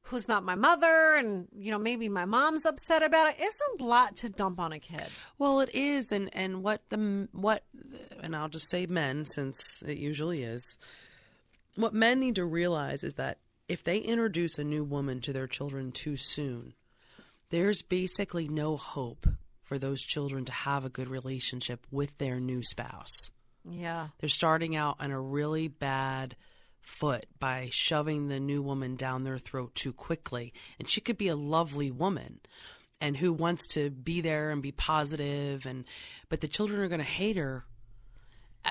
who's 0.09 0.27
not 0.29 0.43
my 0.45 0.55
mother 0.55 1.15
and 1.17 1.49
you 1.57 1.71
know 1.71 1.79
maybe 1.79 2.09
my 2.09 2.25
mom's 2.25 2.65
upset 2.67 3.03
about 3.03 3.29
it 3.29 3.37
it's 3.39 3.59
a 3.79 3.83
lot 3.85 4.17
to 4.17 4.29
dump 4.29 4.59
on 4.59 4.73
a 4.73 4.79
kid 4.79 5.07
Well, 5.39 5.61
it 5.61 5.71
is, 5.75 6.11
and 6.13 6.31
and 6.35 6.63
what 6.63 6.83
the 6.89 7.29
what, 7.33 7.63
and 8.23 8.35
I'll 8.35 8.49
just 8.49 8.71
say 8.71 8.87
men 8.87 9.27
since 9.27 9.83
it 9.87 9.99
usually 9.99 10.43
is. 10.43 10.79
What 11.77 11.95
men 11.95 12.19
need 12.21 12.35
to 12.37 12.45
realize 12.45 13.05
is 13.05 13.15
that 13.15 13.39
if 13.69 13.85
they 13.85 13.99
introduce 13.99 14.59
a 14.59 14.65
new 14.65 14.83
woman 14.83 15.21
to 15.23 15.33
their 15.33 15.47
children 15.47 15.93
too 15.93 16.17
soon, 16.17 16.75
there's 17.51 17.83
basically 17.83 18.49
no 18.49 18.77
hope 18.77 19.27
for 19.63 19.79
those 19.79 20.01
children 20.03 20.45
to 20.47 20.53
have 20.53 20.85
a 20.85 20.89
good 20.89 21.09
relationship 21.09 21.87
with 21.91 22.17
their 22.19 22.41
new 22.41 22.63
spouse. 22.63 23.31
yeah 23.71 24.09
They're 24.19 24.29
starting 24.31 24.75
out 24.75 24.97
on 24.99 25.11
a 25.11 25.21
really 25.21 25.69
bad 25.69 26.35
foot 26.89 27.27
by 27.39 27.69
shoving 27.71 28.29
the 28.29 28.41
new 28.41 28.63
woman 28.63 28.97
down 28.97 29.23
their 29.25 29.39
throat 29.39 29.75
too 29.75 29.93
quickly. 29.93 30.53
And 30.79 30.89
she 30.89 31.01
could 31.01 31.19
be 31.19 31.29
a 31.29 31.37
lovely 31.37 31.91
woman 31.91 32.41
and 33.01 33.17
who 33.17 33.33
wants 33.33 33.67
to 33.75 33.91
be 33.91 34.21
there 34.23 34.51
and 34.51 34.61
be 34.63 34.73
positive 34.73 35.67
and 35.67 35.85
but 36.29 36.41
the 36.41 36.49
children 36.49 36.81
are 36.81 36.89
going 36.89 36.99
to 36.99 37.05
hate 37.05 37.37
her 37.37 37.65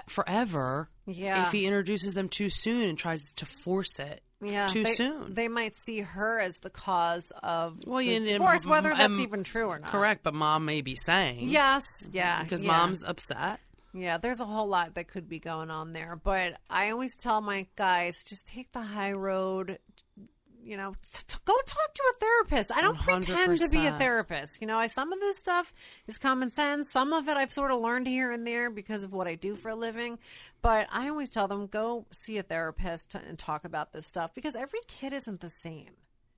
forever 0.08 0.90
Yeah. 1.06 1.46
if 1.48 1.52
he 1.52 1.66
introduces 1.66 2.14
them 2.14 2.30
too 2.30 2.50
soon 2.50 2.90
and 2.90 2.98
tries 2.98 3.22
to 3.38 3.46
force 3.46 4.00
it 4.00 4.22
yeah 4.42 4.68
too 4.68 4.84
they, 4.84 4.94
soon. 4.94 5.34
they 5.34 5.48
might 5.48 5.76
see 5.76 6.02
her 6.02 6.40
as 6.40 6.58
the 6.58 6.70
cause 6.70 7.32
of 7.42 7.78
Well, 7.88 8.00
the 8.00 8.16
and- 8.16 8.28
divorce 8.28 8.66
whether 8.66 8.90
that's 8.90 9.06
um, 9.06 9.22
even 9.22 9.44
true 9.44 9.68
or 9.68 9.80
not 9.80 9.90
Correct, 9.90 10.24
but 10.24 10.34
mom 10.34 10.66
may 10.66 10.82
be 10.82 10.96
saying 10.96 11.48
yes 11.48 11.84
yeah 12.12 12.44
because 12.44 12.64
yeah. 12.64 12.72
mom's 12.72 13.04
upset. 13.04 13.60
Yeah 13.94 14.18
there's 14.18 14.40
a 14.40 14.46
whole 14.46 14.68
lot 14.68 14.96
that 14.96 15.08
could 15.08 15.28
be 15.30 15.40
going 15.40 15.70
on 15.72 15.94
there 15.94 16.20
but 16.24 16.54
i 16.70 16.90
always 16.90 17.16
tell 17.16 17.42
my 17.42 17.66
guys 17.76 18.24
just 18.24 18.46
take 18.46 18.72
the 18.72 18.82
high 18.82 19.12
road 19.14 19.80
you 20.68 20.76
know, 20.76 20.94
t- 21.14 21.38
go 21.46 21.54
talk 21.66 21.94
to 21.94 22.04
a 22.14 22.20
therapist. 22.20 22.72
I 22.72 22.82
don't 22.82 22.98
pretend 22.98 23.58
to 23.60 23.70
be 23.70 23.86
a 23.86 23.98
therapist. 23.98 24.60
You 24.60 24.68
know, 24.68 24.78
I, 24.78 24.88
some 24.88 25.14
of 25.14 25.20
this 25.22 25.38
stuff 25.38 25.74
is 26.08 26.18
common 26.18 26.50
sense. 26.50 26.92
Some 26.92 27.14
of 27.14 27.30
it 27.30 27.38
I've 27.38 27.54
sort 27.54 27.72
of 27.72 27.80
learned 27.80 28.06
here 28.06 28.32
and 28.34 28.46
there 28.46 28.70
because 28.70 29.04
of 29.04 29.14
what 29.14 29.28
I 29.28 29.36
do 29.36 29.56
for 29.56 29.70
a 29.70 29.76
living. 29.76 30.20
But 30.62 30.88
I 30.92 31.08
always 31.08 31.30
tell 31.30 31.48
them 31.48 31.68
go 31.68 32.06
see 32.12 32.38
a 32.38 32.44
therapist 32.44 33.16
and 33.16 33.40
talk 33.40 33.64
about 33.64 33.94
this 33.94 34.06
stuff 34.06 34.32
because 34.36 34.58
every 34.58 34.82
kid 34.88 35.14
isn't 35.14 35.40
the 35.40 35.50
same, 35.50 35.92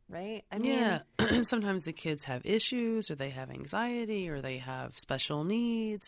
right? 0.08 0.44
I 0.52 0.60
mean, 0.60 0.78
Yeah. 0.78 1.02
Sometimes 1.44 1.86
the 1.86 1.94
kids 1.94 2.26
have 2.26 2.46
issues 2.46 3.10
or 3.10 3.16
they 3.16 3.32
have 3.32 3.50
anxiety 3.50 4.30
or 4.30 4.42
they 4.42 4.60
have 4.60 5.00
special 5.00 5.44
needs. 5.44 6.08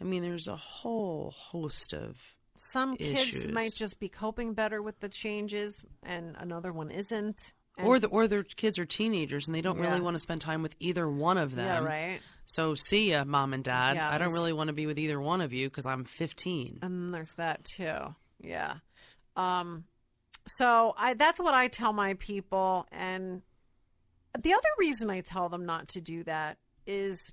I 0.00 0.04
mean, 0.04 0.22
there's 0.22 0.48
a 0.48 0.56
whole 0.56 1.30
host 1.34 1.92
of. 1.94 2.16
some 2.56 2.96
kids 2.96 3.20
issues. 3.20 3.52
might 3.52 3.72
just 3.74 3.98
be 3.98 4.08
coping 4.08 4.54
better 4.54 4.80
with 4.82 4.98
the 5.00 5.08
changes, 5.08 5.84
and 6.02 6.36
another 6.38 6.72
one 6.72 6.90
isn't. 6.90 7.52
And- 7.76 7.86
Or 7.88 7.98
the 7.98 8.06
or 8.06 8.28
their 8.28 8.44
kids 8.44 8.78
are 8.78 8.84
teenagers 8.86 9.48
and 9.48 9.54
they 9.54 9.60
don't 9.60 9.78
Yeah. 9.78 9.88
really 9.88 10.00
want 10.00 10.14
to 10.14 10.20
spend 10.20 10.40
time 10.40 10.62
with 10.62 10.76
either 10.78 11.08
one 11.08 11.36
of 11.38 11.56
them. 11.56 11.66
yeah, 11.66 11.78
right. 11.80 12.20
So 12.46 12.74
see 12.76 13.10
ya, 13.10 13.24
mom 13.24 13.52
and 13.52 13.64
dad. 13.64 13.96
Yeah, 13.96 14.08
I 14.10 14.18
don't 14.18 14.32
really 14.32 14.52
want 14.52 14.68
to 14.68 14.72
be 14.72 14.86
with 14.86 14.98
either 14.98 15.20
one 15.20 15.40
of 15.40 15.52
you 15.52 15.68
because 15.68 15.84
I'm 15.84 16.04
15. 16.04 16.78
And 16.82 17.12
there's 17.12 17.32
that 17.32 17.64
too. 17.64 18.14
Yeah. 18.38 18.76
Um 19.34 19.84
so 20.46 20.94
I 20.96 21.14
that's 21.14 21.40
what 21.40 21.54
I 21.54 21.66
tell 21.66 21.92
my 21.92 22.14
people 22.14 22.86
and 22.92 23.42
the 24.38 24.52
other 24.54 24.68
reason 24.78 25.10
I 25.10 25.22
tell 25.22 25.48
them 25.48 25.64
not 25.66 25.88
to 25.88 26.00
do 26.00 26.22
that 26.24 26.58
is 26.86 27.32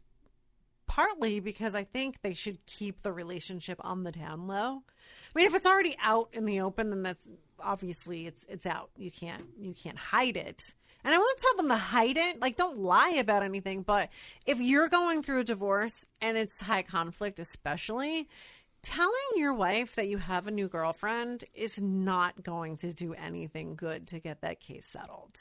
partly 0.92 1.40
because 1.40 1.74
I 1.74 1.86
think 1.86 2.22
they 2.22 2.34
should 2.34 2.66
keep 2.66 3.02
the 3.02 3.14
relationship 3.14 3.80
on 3.82 4.04
the 4.04 4.12
down 4.12 4.46
low. 4.46 4.84
I 4.84 5.32
mean 5.34 5.46
if 5.46 5.56
it's 5.56 5.66
already 5.66 5.96
out 6.04 6.28
in 6.34 6.44
the 6.44 6.60
open 6.60 6.90
then 6.90 7.02
that's 7.02 7.26
obviously 7.62 8.28
it's 8.28 8.46
it's 8.50 8.66
out. 8.66 8.90
You 8.98 9.10
can't 9.10 9.46
you 9.58 9.74
can't 9.74 9.98
hide 9.98 10.36
it. 10.36 10.74
And 11.06 11.16
I 11.16 11.18
won't 11.18 11.40
tell 11.40 11.56
them 11.56 11.70
to 11.70 11.78
hide 11.78 12.18
it. 12.18 12.40
Like, 12.40 12.58
don't 12.58 12.78
lie 12.78 13.16
about 13.18 13.42
anything. 13.42 13.82
But 13.82 14.10
if 14.46 14.62
you're 14.62 14.88
going 14.88 15.24
through 15.24 15.40
a 15.40 15.44
divorce 15.44 16.06
and 16.22 16.38
it's 16.38 16.62
high 16.62 16.84
conflict, 16.84 17.40
especially, 17.40 18.28
telling 18.84 19.16
your 19.36 19.56
wife 19.56 19.96
that 19.96 20.10
you 20.10 20.20
have 20.20 20.46
a 20.46 20.52
new 20.52 20.68
girlfriend 20.68 21.44
is 21.56 21.80
not 21.82 22.44
going 22.44 22.78
to 22.78 22.94
do 22.94 23.16
anything 23.16 23.74
good 23.76 24.06
to 24.10 24.20
get 24.20 24.42
that 24.42 24.60
case 24.60 24.86
settled. 24.86 25.38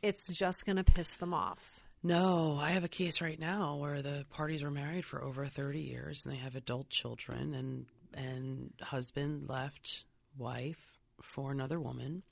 It's 0.00 0.28
just 0.28 0.64
going 0.64 0.78
to 0.78 0.84
piss 0.84 1.12
them 1.12 1.34
off. 1.34 1.81
No, 2.02 2.58
I 2.60 2.70
have 2.70 2.84
a 2.84 2.88
case 2.88 3.20
right 3.20 3.38
now 3.38 3.76
where 3.76 4.02
the 4.02 4.26
parties 4.30 4.64
were 4.64 4.70
married 4.70 5.04
for 5.04 5.22
over 5.22 5.46
30 5.46 5.80
years 5.80 6.24
and 6.24 6.32
they 6.34 6.38
have 6.38 6.56
adult 6.56 6.88
children 6.88 7.54
and 7.54 7.86
and 8.14 8.72
husband 8.82 9.48
left 9.48 10.04
wife 10.36 10.98
for 11.22 11.50
another 11.52 11.80
woman 11.80 12.22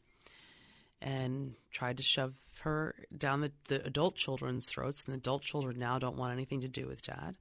and 1.00 1.54
tried 1.70 1.96
to 1.96 2.02
shove 2.02 2.34
her 2.62 2.94
down 3.16 3.40
the, 3.40 3.52
the 3.68 3.82
adult 3.86 4.14
children's 4.16 4.66
throats 4.68 5.04
and 5.04 5.14
the 5.14 5.18
adult 5.18 5.42
children 5.42 5.78
now 5.78 5.98
don't 5.98 6.16
want 6.18 6.32
anything 6.34 6.60
to 6.60 6.68
do 6.68 6.86
with 6.86 7.00
dad. 7.00 7.34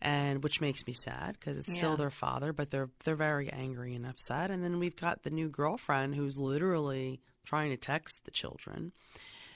and 0.00 0.44
which 0.44 0.60
makes 0.60 0.86
me 0.86 0.92
sad 0.92 1.32
because 1.32 1.58
it's 1.58 1.68
Yeah. 1.68 1.74
still 1.78 1.96
their 1.96 2.10
father, 2.10 2.52
but 2.52 2.70
they're 2.70 2.90
they're 3.04 3.16
very 3.16 3.50
angry 3.50 3.94
and 3.96 4.06
upset. 4.06 4.50
And 4.52 4.62
then 4.62 4.78
we've 4.78 4.94
got 4.94 5.22
the 5.24 5.30
new 5.30 5.48
girlfriend 5.48 6.14
who's 6.14 6.38
literally 6.38 7.20
trying 7.44 7.70
to 7.70 7.76
text 7.76 8.20
the 8.24 8.30
children, 8.30 8.92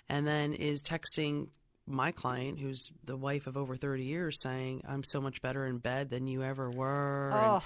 and 0.08 0.26
then 0.26 0.52
is 0.54 0.82
texting 0.82 1.48
my 1.86 2.12
client, 2.12 2.58
who's 2.60 2.90
the 3.04 3.16
wife 3.16 3.46
of 3.46 3.56
over 3.56 3.76
thirty 3.76 4.04
years, 4.04 4.40
saying, 4.40 4.82
"I'm 4.86 5.04
so 5.04 5.20
much 5.20 5.42
better 5.42 5.66
in 5.66 5.78
bed 5.78 6.10
than 6.10 6.26
you 6.26 6.42
ever 6.42 6.70
were." 6.70 7.30
and 7.30 7.46
Oh. 7.46 7.62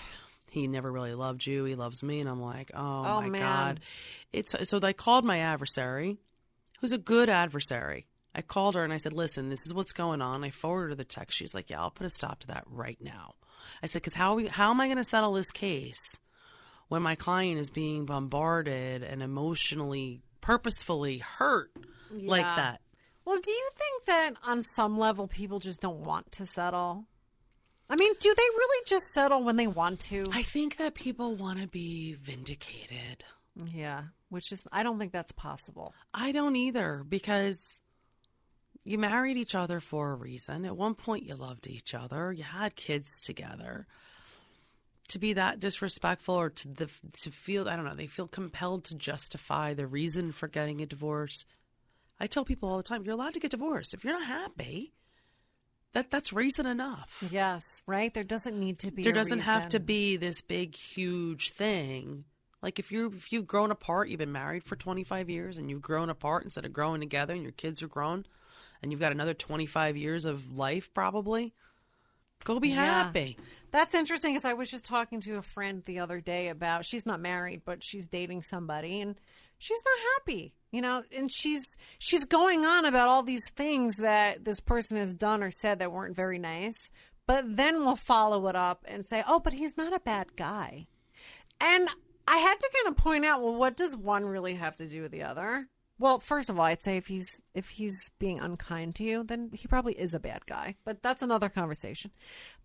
he 0.50 0.66
never 0.68 0.90
really 0.90 1.14
loved 1.14 1.44
you. 1.46 1.64
He 1.64 1.74
loves 1.74 2.02
me, 2.02 2.20
and 2.20 2.28
I'm 2.28 2.40
like, 2.40 2.70
oh, 2.74 2.78
Oh, 3.04 3.20
my 3.20 3.28
man. 3.28 3.40
god. 3.40 3.80
It's 4.32 4.54
so 4.68 4.80
I 4.82 4.92
called 4.94 5.24
my 5.24 5.40
adversary, 5.40 6.16
who's 6.80 6.92
a 6.92 6.98
good 6.98 7.28
adversary. 7.28 8.06
I 8.34 8.42
called 8.42 8.74
her 8.74 8.84
and 8.84 8.92
I 8.92 8.98
said, 8.98 9.14
listen, 9.14 9.48
this 9.48 9.64
is 9.64 9.72
what's 9.72 9.92
going 9.94 10.20
on. 10.20 10.44
I 10.44 10.50
forwarded 10.50 10.90
her 10.90 10.94
the 10.96 11.04
text. 11.04 11.38
She's 11.38 11.54
like, 11.54 11.70
yeah, 11.70 11.80
I'll 11.80 11.90
put 11.90 12.06
a 12.06 12.10
stop 12.10 12.40
to 12.40 12.46
that 12.48 12.64
right 12.66 12.98
now. 13.00 13.34
I 13.82 13.86
said, 13.86 14.02
because 14.02 14.12
how 14.12 14.34
we, 14.34 14.46
how 14.46 14.70
am 14.70 14.80
I 14.80 14.86
going 14.88 14.98
to 14.98 15.04
settle 15.04 15.32
this 15.32 15.50
case 15.50 16.16
when 16.88 17.00
my 17.02 17.14
client 17.14 17.58
is 17.58 17.70
being 17.70 18.04
bombarded 18.04 19.02
and 19.02 19.22
emotionally, 19.22 20.20
purposefully 20.42 21.18
hurt 21.18 21.70
like 22.10 22.44
that? 22.44 22.80
Well, 23.26 23.40
do 23.42 23.50
you 23.50 23.70
think 23.76 24.04
that 24.06 24.34
on 24.44 24.62
some 24.62 24.96
level 24.98 25.26
people 25.26 25.58
just 25.58 25.80
don't 25.80 26.04
want 26.04 26.30
to 26.32 26.46
settle? 26.46 27.06
I 27.90 27.96
mean, 27.96 28.14
do 28.20 28.34
they 28.34 28.42
really 28.42 28.84
just 28.86 29.06
settle 29.12 29.42
when 29.42 29.56
they 29.56 29.66
want 29.66 30.00
to? 30.00 30.26
I 30.32 30.42
think 30.42 30.76
that 30.76 30.94
people 30.94 31.34
want 31.34 31.60
to 31.60 31.66
be 31.66 32.14
vindicated. 32.14 33.24
yeah, 33.72 34.04
which 34.28 34.52
is 34.52 34.66
I 34.72 34.84
don't 34.84 34.98
think 34.98 35.12
that's 35.12 35.32
possible. 35.32 35.92
I 36.14 36.30
don't 36.30 36.54
either 36.56 37.04
because 37.08 37.80
you 38.84 38.98
married 38.98 39.36
each 39.36 39.56
other 39.56 39.80
for 39.80 40.12
a 40.12 40.14
reason. 40.14 40.64
At 40.64 40.76
one 40.76 40.94
point, 40.94 41.24
you 41.24 41.34
loved 41.34 41.66
each 41.66 41.94
other. 41.94 42.32
You 42.32 42.44
had 42.44 42.76
kids 42.76 43.20
together. 43.20 43.88
To 45.08 45.18
be 45.20 45.32
that 45.34 45.60
disrespectful 45.60 46.34
or 46.34 46.50
to 46.50 46.68
the 46.68 46.90
to 47.22 47.30
feel 47.30 47.68
I 47.68 47.76
don't 47.76 47.84
know 47.84 47.94
they 47.94 48.08
feel 48.08 48.26
compelled 48.28 48.84
to 48.86 48.94
justify 48.94 49.74
the 49.74 49.86
reason 49.86 50.32
for 50.32 50.48
getting 50.48 50.80
a 50.80 50.86
divorce. 50.86 51.44
I 52.18 52.26
tell 52.26 52.44
people 52.44 52.68
all 52.68 52.76
the 52.78 52.82
time, 52.82 53.04
you're 53.04 53.14
allowed 53.14 53.34
to 53.34 53.40
get 53.40 53.50
divorced 53.50 53.94
if 53.94 54.04
you're 54.04 54.18
not 54.18 54.26
happy. 54.26 54.92
That 55.92 56.10
that's 56.10 56.32
reason 56.32 56.66
enough. 56.66 57.22
Yes, 57.30 57.82
right? 57.86 58.12
There 58.12 58.24
doesn't 58.24 58.58
need 58.58 58.78
to 58.80 58.90
be 58.90 59.02
There 59.02 59.12
doesn't 59.12 59.40
have 59.40 59.68
to 59.70 59.80
be 59.80 60.16
this 60.16 60.42
big 60.42 60.74
huge 60.74 61.50
thing. 61.52 62.24
Like 62.62 62.78
if 62.78 62.90
you 62.92 63.06
if 63.06 63.32
you've 63.32 63.46
grown 63.46 63.70
apart, 63.70 64.08
you've 64.08 64.18
been 64.18 64.32
married 64.32 64.64
for 64.64 64.76
25 64.76 65.30
years 65.30 65.56
and 65.56 65.70
you've 65.70 65.82
grown 65.82 66.10
apart 66.10 66.44
instead 66.44 66.64
of 66.66 66.72
growing 66.72 67.00
together 67.00 67.32
and 67.32 67.42
your 67.42 67.52
kids 67.52 67.82
are 67.82 67.88
grown 67.88 68.26
and 68.82 68.92
you've 68.92 69.00
got 69.00 69.12
another 69.12 69.34
25 69.34 69.96
years 69.96 70.24
of 70.24 70.52
life 70.54 70.92
probably, 70.92 71.54
go 72.44 72.60
be 72.60 72.70
Yeah. 72.70 73.04
happy. 73.04 73.38
That's 73.70 73.94
interesting 73.94 74.32
because 74.32 74.44
I 74.44 74.52
was 74.54 74.70
just 74.70 74.84
talking 74.84 75.20
to 75.22 75.36
a 75.36 75.42
friend 75.42 75.82
the 75.86 75.98
other 75.98 76.20
day 76.20 76.48
about 76.48 76.84
she's 76.84 77.06
not 77.06 77.20
married, 77.20 77.62
but 77.64 77.82
she's 77.82 78.06
dating 78.06 78.42
somebody 78.42 79.00
and 79.00 79.16
she's 79.58 79.82
not 79.84 80.12
happy, 80.14 80.54
you 80.70 80.80
know, 80.80 81.02
and 81.14 81.30
she's 81.30 81.76
she's 81.98 82.24
going 82.24 82.64
on 82.64 82.84
about 82.84 83.08
all 83.08 83.22
these 83.22 83.48
things 83.56 83.96
that 83.96 84.44
this 84.44 84.60
person 84.60 84.96
has 84.96 85.14
done 85.14 85.42
or 85.42 85.50
said 85.50 85.78
that 85.78 85.92
weren't 85.92 86.16
very 86.16 86.38
nice, 86.38 86.90
but 87.26 87.44
then 87.56 87.84
we'll 87.84 87.96
follow 87.96 88.46
it 88.48 88.56
up 88.56 88.84
and 88.86 89.06
say, 89.06 89.22
"Oh, 89.26 89.40
but 89.40 89.52
he's 89.52 89.76
not 89.76 89.92
a 89.94 90.00
bad 90.00 90.36
guy." 90.36 90.86
And 91.60 91.88
I 92.28 92.38
had 92.38 92.58
to 92.58 92.70
kind 92.74 92.96
of 92.96 93.02
point 93.02 93.24
out, 93.24 93.42
well, 93.42 93.54
what 93.54 93.76
does 93.76 93.96
one 93.96 94.24
really 94.24 94.54
have 94.54 94.76
to 94.76 94.88
do 94.88 95.02
with 95.02 95.12
the 95.12 95.22
other? 95.22 95.68
Well, 95.98 96.18
first 96.18 96.50
of 96.50 96.58
all, 96.58 96.64
I'd 96.64 96.82
say 96.82 96.96
if 96.96 97.06
he's 97.06 97.40
if 97.54 97.70
he's 97.70 98.10
being 98.18 98.38
unkind 98.38 98.96
to 98.96 99.04
you, 99.04 99.24
then 99.24 99.50
he 99.54 99.66
probably 99.66 99.94
is 99.94 100.12
a 100.12 100.20
bad 100.20 100.44
guy. 100.46 100.74
But 100.84 101.02
that's 101.02 101.22
another 101.22 101.48
conversation. 101.48 102.10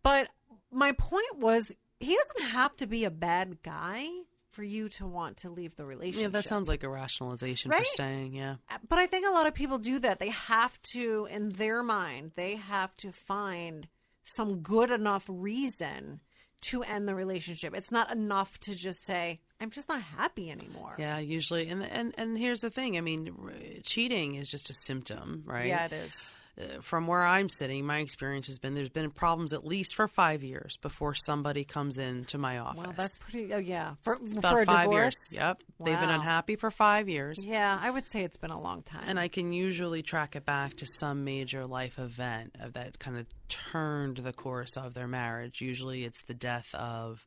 But 0.04 0.28
my 0.72 0.92
point 0.92 1.38
was 1.38 1.72
he 2.00 2.16
doesn't 2.16 2.52
have 2.52 2.76
to 2.78 2.88
be 2.88 3.06
a 3.06 3.12
bad 3.12 3.62
guy 3.64 4.06
for 4.52 4.64
you 4.64 4.90
to 4.90 5.08
want 5.08 5.38
to 5.38 5.50
leave 5.50 5.76
the 5.76 5.86
relationship. 5.86 6.34
Yeah, 6.34 6.40
that 6.42 6.48
sounds 6.48 6.68
like 6.68 6.84
a 6.84 6.90
rationalization 6.90 7.72
Right? 7.72 7.80
for 7.80 7.86
staying, 7.86 8.34
yeah. 8.34 8.56
Uh, 8.70 8.78
but 8.88 9.00
I 9.00 9.06
think 9.08 9.26
a 9.28 9.32
lot 9.32 9.48
of 9.48 9.54
people 9.54 9.78
do 9.78 10.00
that. 10.00 10.20
They 10.20 10.30
have 10.30 10.80
to, 10.94 11.28
in 11.32 11.50
their 11.50 11.84
mind, 11.84 12.32
they 12.36 12.56
have 12.56 12.96
to 12.98 13.12
find 13.12 13.88
some 14.24 14.60
good 14.62 14.92
enough 14.92 15.26
reason 15.28 16.20
to 16.62 16.84
end 16.84 17.08
the 17.08 17.16
relationship. 17.16 17.74
It's 17.76 17.92
not 17.92 18.12
enough 18.12 18.60
to 18.62 18.76
just 18.76 19.04
say, 19.04 19.40
I'm 19.60 19.72
just 19.72 19.90
not 19.90 20.02
happy 20.02 20.52
anymore. 20.52 20.96
Yeah, 21.00 21.18
usually 21.18 21.68
and 21.70 21.84
and 21.84 22.14
and 22.18 22.38
here's 22.38 22.60
the 22.62 22.70
thing, 22.70 22.98
I 22.98 23.02
mean, 23.02 23.36
r- 23.44 23.52
cheating 23.84 24.36
is 24.36 24.48
just 24.48 24.70
a 24.70 24.74
symptom, 24.76 25.44
right? 25.46 25.68
Yeah, 25.68 25.86
it 25.86 25.94
is. 25.94 26.36
From 26.82 27.08
where 27.08 27.24
I'm 27.26 27.50
sitting, 27.50 27.86
my 27.86 28.00
experience 28.00 28.48
has 28.48 28.60
been 28.60 28.74
there's 28.76 28.90
been 28.90 29.10
problems 29.12 29.54
at 29.54 29.66
least 29.66 29.96
for 29.96 30.08
five 30.08 30.44
years 30.44 30.78
before 30.78 31.16
somebody 31.16 31.64
comes 31.64 31.98
into 31.98 32.38
my 32.38 32.60
office. 32.60 32.84
Well, 32.84 32.94
that's 32.96 33.20
pretty. 33.20 33.54
Oh, 33.54 33.58
yeah. 33.58 33.96
For, 34.02 34.14
about 34.14 34.42
for 34.54 34.62
a 34.62 34.66
five 34.66 34.86
divorce. 34.90 35.16
years. 35.32 35.42
Yep, 35.42 35.64
they've 35.84 36.00
been 36.00 36.10
unhappy 36.10 36.56
for 36.56 36.72
five 36.72 37.10
years, 37.10 37.38
Yeah, 37.46 37.78
I 37.82 37.90
would 37.90 38.06
say 38.08 38.24
it's 38.24 38.38
been 38.38 38.52
a 38.52 38.60
long 38.62 38.84
time. 38.84 39.04
and 39.08 39.20
I 39.20 39.28
can 39.28 39.52
usually 39.54 40.02
track 40.04 40.36
it 40.36 40.46
back 40.46 40.76
to 40.78 40.86
some 41.00 41.24
major 41.24 41.66
life 41.66 41.98
event 42.00 42.56
of 42.60 42.74
that 42.74 43.00
kind 43.00 43.18
of 43.18 43.26
turned 43.50 44.18
the 44.18 44.34
course 44.34 44.78
of 44.78 44.94
their 44.94 45.08
marriage. 45.08 45.62
Usually, 45.62 46.04
it's 46.04 46.22
the 46.24 46.34
death 46.34 46.74
of 46.76 47.26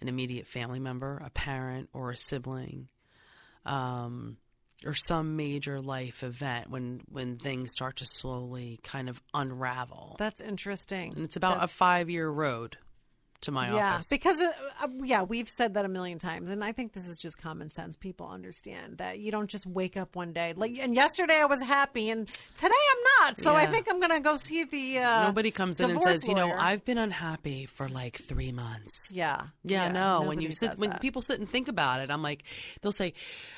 an 0.00 0.08
immediate 0.08 0.46
family 0.46 0.78
member, 0.80 1.20
a 1.24 1.30
parent, 1.30 1.88
or 1.92 2.10
a 2.10 2.16
sibling. 2.16 2.88
Um, 3.66 4.36
or 4.84 4.94
some 4.94 5.36
major 5.36 5.80
life 5.80 6.22
event 6.22 6.70
when 6.70 7.00
when 7.10 7.36
things 7.36 7.72
start 7.72 7.96
to 7.96 8.06
slowly 8.06 8.80
kind 8.82 9.08
of 9.08 9.22
unravel. 9.34 10.16
That's 10.18 10.40
interesting. 10.40 11.12
And 11.14 11.24
it's 11.24 11.36
about 11.36 11.62
a 11.62 11.68
five 11.68 12.08
year 12.10 12.28
road 12.28 12.76
to 13.42 13.50
my 13.52 13.72
yeah, 13.74 13.94
office. 13.94 14.06
because 14.10 14.40
uh, 14.40 14.50
uh, 14.82 14.88
yeah, 15.02 15.22
we've 15.22 15.48
said 15.48 15.74
that 15.74 15.84
a 15.84 15.88
million 15.88 16.18
times, 16.18 16.50
and 16.50 16.62
I 16.62 16.72
think 16.72 16.92
this 16.92 17.08
is 17.08 17.18
just 17.18 17.38
common 17.38 17.70
sense. 17.70 17.96
People 17.96 18.28
understand 18.28 18.98
that 18.98 19.18
you 19.18 19.30
don't 19.30 19.48
just 19.48 19.66
wake 19.66 19.96
up 19.96 20.14
one 20.16 20.32
day 20.32 20.52
like. 20.56 20.76
And 20.78 20.94
yesterday 20.94 21.40
I 21.40 21.46
was 21.46 21.60
happy, 21.62 22.10
and 22.10 22.26
today 22.26 22.36
I'm 22.62 23.26
not. 23.26 23.40
So 23.40 23.54
I 23.54 23.66
think 23.66 23.86
I'm 23.90 23.98
going 23.98 24.12
to 24.12 24.20
go 24.20 24.36
see 24.36 24.64
the. 24.64 24.98
Uh, 24.98 25.26
Nobody 25.26 25.50
comes 25.50 25.80
in 25.80 25.90
and 25.90 26.02
says, 26.02 26.26
you 26.26 26.34
know. 26.34 26.52
I've 26.52 26.84
been 26.84 26.98
unhappy 26.98 27.66
for 27.66 27.88
like 27.88 28.16
three 28.18 28.52
months. 28.52 29.08
Yeah, 29.10 29.42
Yeah, 29.64 29.90
no. 29.90 30.22
When 30.22 30.40
you 30.40 30.52
sit, 30.52 30.70
says 30.70 30.78
when 30.78 30.90
that. 30.90 31.00
people 31.00 31.22
sit 31.22 31.38
and 31.40 31.48
think 31.48 31.68
about 31.68 32.00
it, 32.00 32.10
I'm 32.10 32.22
like, 32.22 32.44
they'll 32.82 32.92
say, 32.92 33.14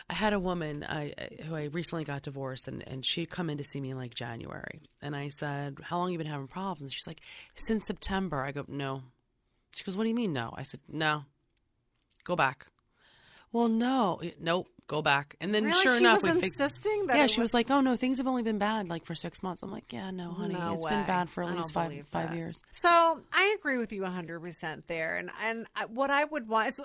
I 0.09 0.14
had 0.14 0.33
a 0.33 0.41
woman 0.41 0.85
I, 0.85 1.12
I- 1.18 1.43
who 1.45 1.55
I 1.57 1.64
recently 1.64 2.05
got 2.05 2.22
divorced, 2.22 2.68
and 2.68 2.87
and 2.87 3.05
she'd 3.05 3.30
come 3.30 3.51
in 3.51 3.59
to 3.59 3.64
see 3.64 3.80
me 3.80 3.91
in 3.91 3.97
like 3.99 4.14
January, 4.14 4.83
and 5.01 5.16
I 5.16 5.28
said, 5.28 5.78
how 5.83 5.99
long 5.99 6.12
you 6.12 6.18
been 6.18 6.26
having 6.26 6.49
problems? 6.49 6.83
And 6.83 6.93
she's 6.93 7.07
like, 7.07 7.20
since 7.55 7.87
September. 7.87 8.43
I 8.43 8.53
go, 8.53 8.64
no. 8.68 9.03
She 9.75 9.85
goes, 9.85 9.97
what 9.97 10.05
do 10.05 10.09
you 10.11 10.14
mean 10.14 10.33
no? 10.33 10.53
I 10.57 10.62
said, 10.62 10.81
no. 10.89 11.25
Go 12.25 12.37
back. 12.37 12.66
Well, 13.53 13.68
no, 13.68 14.20
nope. 14.41 14.68
Go 14.89 15.01
back. 15.03 15.37
And 15.41 15.55
then 15.55 15.64
Really? 15.64 15.83
sure 15.83 15.95
She 15.97 16.05
enough, 16.05 16.23
was 16.23 16.35
we 16.35 16.41
fig- 16.41 16.45
insisting 16.59 17.07
that 17.07 17.16
yeah, 17.16 17.25
it 17.25 17.31
she 17.31 17.41
was 17.41 17.55
like, 17.55 17.70
"Oh 17.70 17.81
no, 17.81 17.97
things 17.97 18.18
have 18.18 18.27
only 18.27 18.43
been 18.43 18.59
bad 18.59 18.89
like 18.89 19.07
for 19.07 19.14
six 19.14 19.43
months." 19.43 19.62
I'm 19.62 19.70
like, 19.70 19.91
"Yeah, 19.93 20.11
no, 20.11 20.33
honey, 20.33 20.55
No 20.55 20.75
it's 20.75 20.85
way. 20.85 20.91
been 20.91 21.07
bad 21.07 21.31
for 21.31 21.45
I 21.45 21.49
at 21.51 21.57
least 21.57 21.73
five 21.73 21.91
believe 21.91 22.07
five 22.09 22.31
that. 22.31 22.37
years." 22.37 22.61
So 22.73 23.20
I 23.33 23.57
agree 23.59 23.79
with 23.79 23.93
you 23.93 24.03
100% 24.03 24.87
there. 24.87 25.16
And, 25.16 25.31
and 25.43 25.66
I, 25.75 25.87
what 25.87 26.11
I 26.11 26.25
would 26.25 26.47
want 26.49 26.70
is 26.70 26.81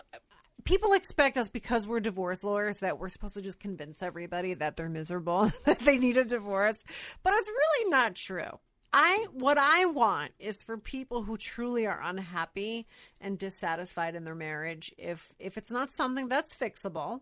people 0.64 0.94
expect 0.94 1.38
us 1.38 1.50
because 1.50 1.86
we're 1.88 2.00
divorce 2.00 2.44
lawyers 2.44 2.80
that 2.80 2.98
we're 3.00 3.10
supposed 3.10 3.34
to 3.34 3.42
just 3.42 3.60
convince 3.60 4.02
everybody 4.04 4.54
that 4.54 4.78
they're 4.78 4.90
miserable, 4.90 5.52
that 5.66 5.80
they 5.80 5.98
need 5.98 6.18
a 6.18 6.24
divorce. 6.26 6.82
But 7.24 7.34
it's 7.36 7.50
really 7.50 7.90
not 7.92 8.16
true. 8.16 8.60
I 8.94 9.28
what 9.32 9.58
I 9.58 9.86
want 9.86 10.32
is 10.40 10.64
for 10.64 10.78
people 10.78 11.24
who 11.24 11.38
truly 11.38 11.86
are 11.86 12.02
unhappy 12.02 12.88
and 13.20 13.38
dissatisfied 13.38 14.16
in 14.16 14.24
their 14.24 14.36
marriage 14.36 14.94
if 14.98 15.34
if 15.40 15.58
it's 15.58 15.72
not 15.72 15.92
something 15.92 16.28
that's 16.28 16.56
fixable 16.56 17.22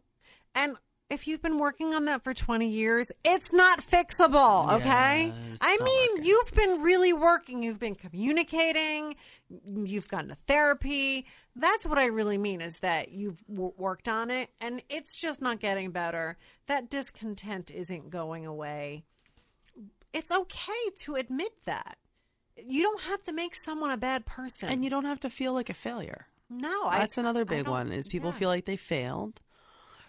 and 0.53 0.77
if 1.09 1.27
you've 1.27 1.41
been 1.41 1.59
working 1.59 1.93
on 1.93 2.05
that 2.05 2.23
for 2.23 2.33
20 2.33 2.67
years, 2.67 3.11
it's 3.23 3.53
not 3.53 3.79
fixable, 3.79 4.71
okay? 4.73 5.31
it's 5.51 5.59
I 5.61 5.77
mean, 5.77 6.09
working. 6.13 6.25
you've 6.25 6.51
been 6.53 6.81
really 6.81 7.13
working, 7.13 7.61
you've 7.61 7.79
been 7.79 7.95
communicating, 7.95 9.15
you've 9.65 10.07
gone 10.07 10.29
to 10.29 10.37
therapy. 10.47 11.27
That's 11.55 11.85
what 11.85 11.99
I 11.99 12.05
really 12.05 12.37
mean 12.37 12.59
is 12.59 12.79
that 12.79 13.11
you've 13.11 13.45
w- 13.47 13.73
worked 13.77 14.07
on 14.07 14.31
it 14.31 14.49
and 14.59 14.81
it's 14.89 15.19
just 15.21 15.41
not 15.41 15.59
getting 15.59 15.91
better. 15.91 16.37
That 16.67 16.89
discontent 16.89 17.69
isn't 17.69 18.09
going 18.09 18.45
away. 18.47 19.03
It's 20.15 20.31
okay 20.31 20.89
to 20.99 21.15
admit 21.15 21.51
that. 21.65 21.97
You 22.57 22.81
don't 22.83 23.01
have 23.01 23.21
to 23.23 23.33
make 23.33 23.53
someone 23.53 23.91
a 23.91 23.97
bad 23.97 24.25
person. 24.25 24.69
And 24.69 24.83
you 24.83 24.89
don't 24.89 25.05
have 25.05 25.19
to 25.21 25.29
feel 25.29 25.53
like 25.53 25.69
a 25.69 25.73
failure. 25.73 26.25
no, 26.49 26.85
I- 26.85 26.99
That's 26.99 27.17
another 27.17 27.43
big 27.45 27.67
one 27.67 27.91
is 27.91 28.07
people 28.07 28.29
yeah. 28.29 28.35
feel 28.37 28.49
like 28.49 28.65
they 28.65 28.77
failed, 28.77 29.41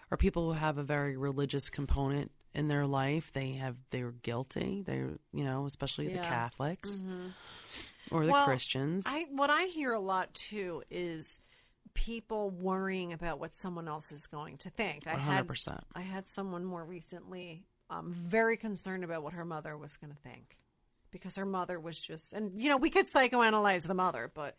or 0.09 0.17
people 0.17 0.45
who 0.45 0.53
have 0.57 0.77
a 0.77 0.83
very 0.83 1.17
religious 1.17 1.69
component 1.69 2.31
in 2.53 2.67
their 2.69 2.87
life. 2.87 3.31
They 3.33 3.51
have 3.53 3.75
they're 3.91 4.11
guilty. 4.13 4.81
They're 4.85 5.17
you 5.33 5.43
know 5.43 5.65
especially 5.65 6.07
the 6.07 6.13
Yeah. 6.13 6.21
Mm-hmm. 6.23 6.31
Catholics 6.33 7.03
or 8.11 8.25
the 8.25 8.31
Well, 8.31 8.45
Christians. 8.45 9.05
I 9.07 9.25
what 9.31 9.49
I 9.49 9.63
hear 9.65 9.91
a 9.93 9.99
lot 9.99 10.33
too 10.33 10.83
is 10.89 11.41
people 11.93 12.49
worrying 12.51 13.11
about 13.13 13.39
what 13.39 13.53
someone 13.53 13.87
else 13.87 14.11
is 14.11 14.27
going 14.27 14.57
to 14.59 14.69
think. 14.69 15.07
I 15.07 15.15
had 15.15 15.47
100%. 15.47 15.79
I 15.95 16.01
had 16.01 16.27
someone 16.29 16.63
more 16.63 16.85
recently 16.85 17.65
um, 17.89 18.13
very 18.13 18.57
concerned 18.57 19.03
about 19.03 19.23
what 19.23 19.33
her 19.33 19.45
mother 19.45 19.77
was 19.77 19.95
going 19.97 20.11
to 20.11 20.19
think 20.19 20.57
because 21.11 21.35
her 21.35 21.45
mother 21.45 21.79
was 21.79 21.99
just, 21.99 22.33
and 22.33 22.61
you 22.61 22.69
know, 22.69 22.77
we 22.77 22.89
could 22.89 23.07
psychoanalyze 23.07 23.87
the 23.87 23.93
mother, 23.93 24.29
but 24.33 24.57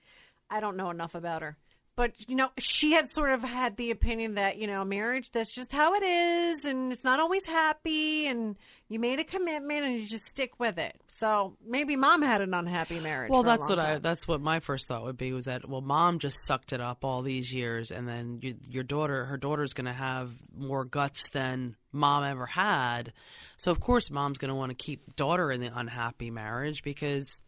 I 0.51 0.61
don't 0.61 0.77
know 0.77 0.91
enough 0.91 1.15
about 1.15 1.43
her. 1.43 1.57
But 1.99 2.13
you 2.29 2.37
know, 2.37 2.51
she 2.59 2.93
had 2.93 3.11
sort 3.11 3.31
of 3.31 3.43
had 3.43 3.77
the 3.77 3.91
opinion 3.91 4.35
that 4.35 4.57
you 4.57 4.69
know, 4.69 4.85
marriage 4.85 5.33
that's 5.33 5.53
just 5.53 5.73
how 5.73 5.95
it 5.95 6.05
is, 6.05 6.65
and 6.65 6.93
it's 6.93 7.03
not 7.03 7.19
always 7.19 7.45
happy, 7.45 8.29
and 8.29 8.55
you 8.89 9.01
made 9.01 9.19
a 9.19 9.25
commitment 9.25 9.85
and 9.85 9.97
you 9.97 10.07
just 10.07 10.27
stick 10.27 10.61
with 10.61 10.79
it. 10.79 10.95
So 11.09 11.57
maybe 11.67 11.97
mom 11.97 12.23
had 12.23 12.41
an 12.41 12.55
unhappy 12.55 13.01
marriage. 13.01 13.33
Well, 13.33 13.43
that's 13.43 13.69
what 13.69 13.81
i 13.81 13.99
that's 13.99 14.29
what 14.29 14.41
my 14.41 14.61
first 14.61 14.87
thought 14.87 15.03
would 15.03 15.17
be 15.17 15.33
was 15.33 15.47
that 15.47 15.69
well, 15.69 15.81
mom 15.81 16.21
just 16.21 16.37
sucked 16.47 16.73
it 16.73 16.81
up 16.81 17.05
all 17.05 17.23
these 17.23 17.53
years, 17.53 17.91
and 17.91 18.07
then 18.07 18.39
you, 18.43 18.55
your 18.69 18.85
daughter, 18.85 19.25
her 19.25 19.37
daughter's 19.37 19.73
going 19.73 19.87
to 19.87 19.93
have 19.93 20.31
more 20.57 20.85
guts 20.85 21.31
than 21.31 21.75
mom 21.91 22.23
ever 22.23 22.47
had. 22.47 23.13
So 23.57 23.73
of 23.73 23.81
course, 23.81 24.09
mom's 24.09 24.39
going 24.39 24.51
to 24.51 24.55
want 24.55 24.71
to 24.71 24.77
keep 24.77 25.17
daughter 25.17 25.51
in 25.51 25.61
the 25.61 25.77
unhappy 25.77 26.31
marriage 26.31 26.85
because 26.85 27.41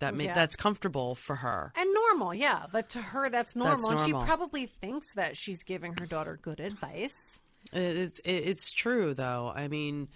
that 0.00 0.14
ma- 0.14 0.24
Yeah. 0.24 0.32
that's 0.34 0.56
comfortable 0.56 1.14
for 1.14 1.36
her. 1.36 1.72
And 1.76 1.92
normal, 1.94 2.34
yeah. 2.34 2.66
But 2.72 2.90
to 2.90 3.00
her, 3.02 3.30
that's 3.30 3.54
normal. 3.56 3.90
And 3.90 4.00
she 4.00 4.12
probably 4.12 4.66
thinks 4.66 5.12
that 5.14 5.36
she's 5.36 5.62
giving 5.62 5.94
her 5.98 6.06
daughter 6.06 6.38
good 6.40 6.60
advice. 6.60 7.40
It's 7.72 8.20
it's 8.24 8.70
true 8.72 9.14
though. 9.14 9.52
I 9.54 9.68
mean, 9.68 10.08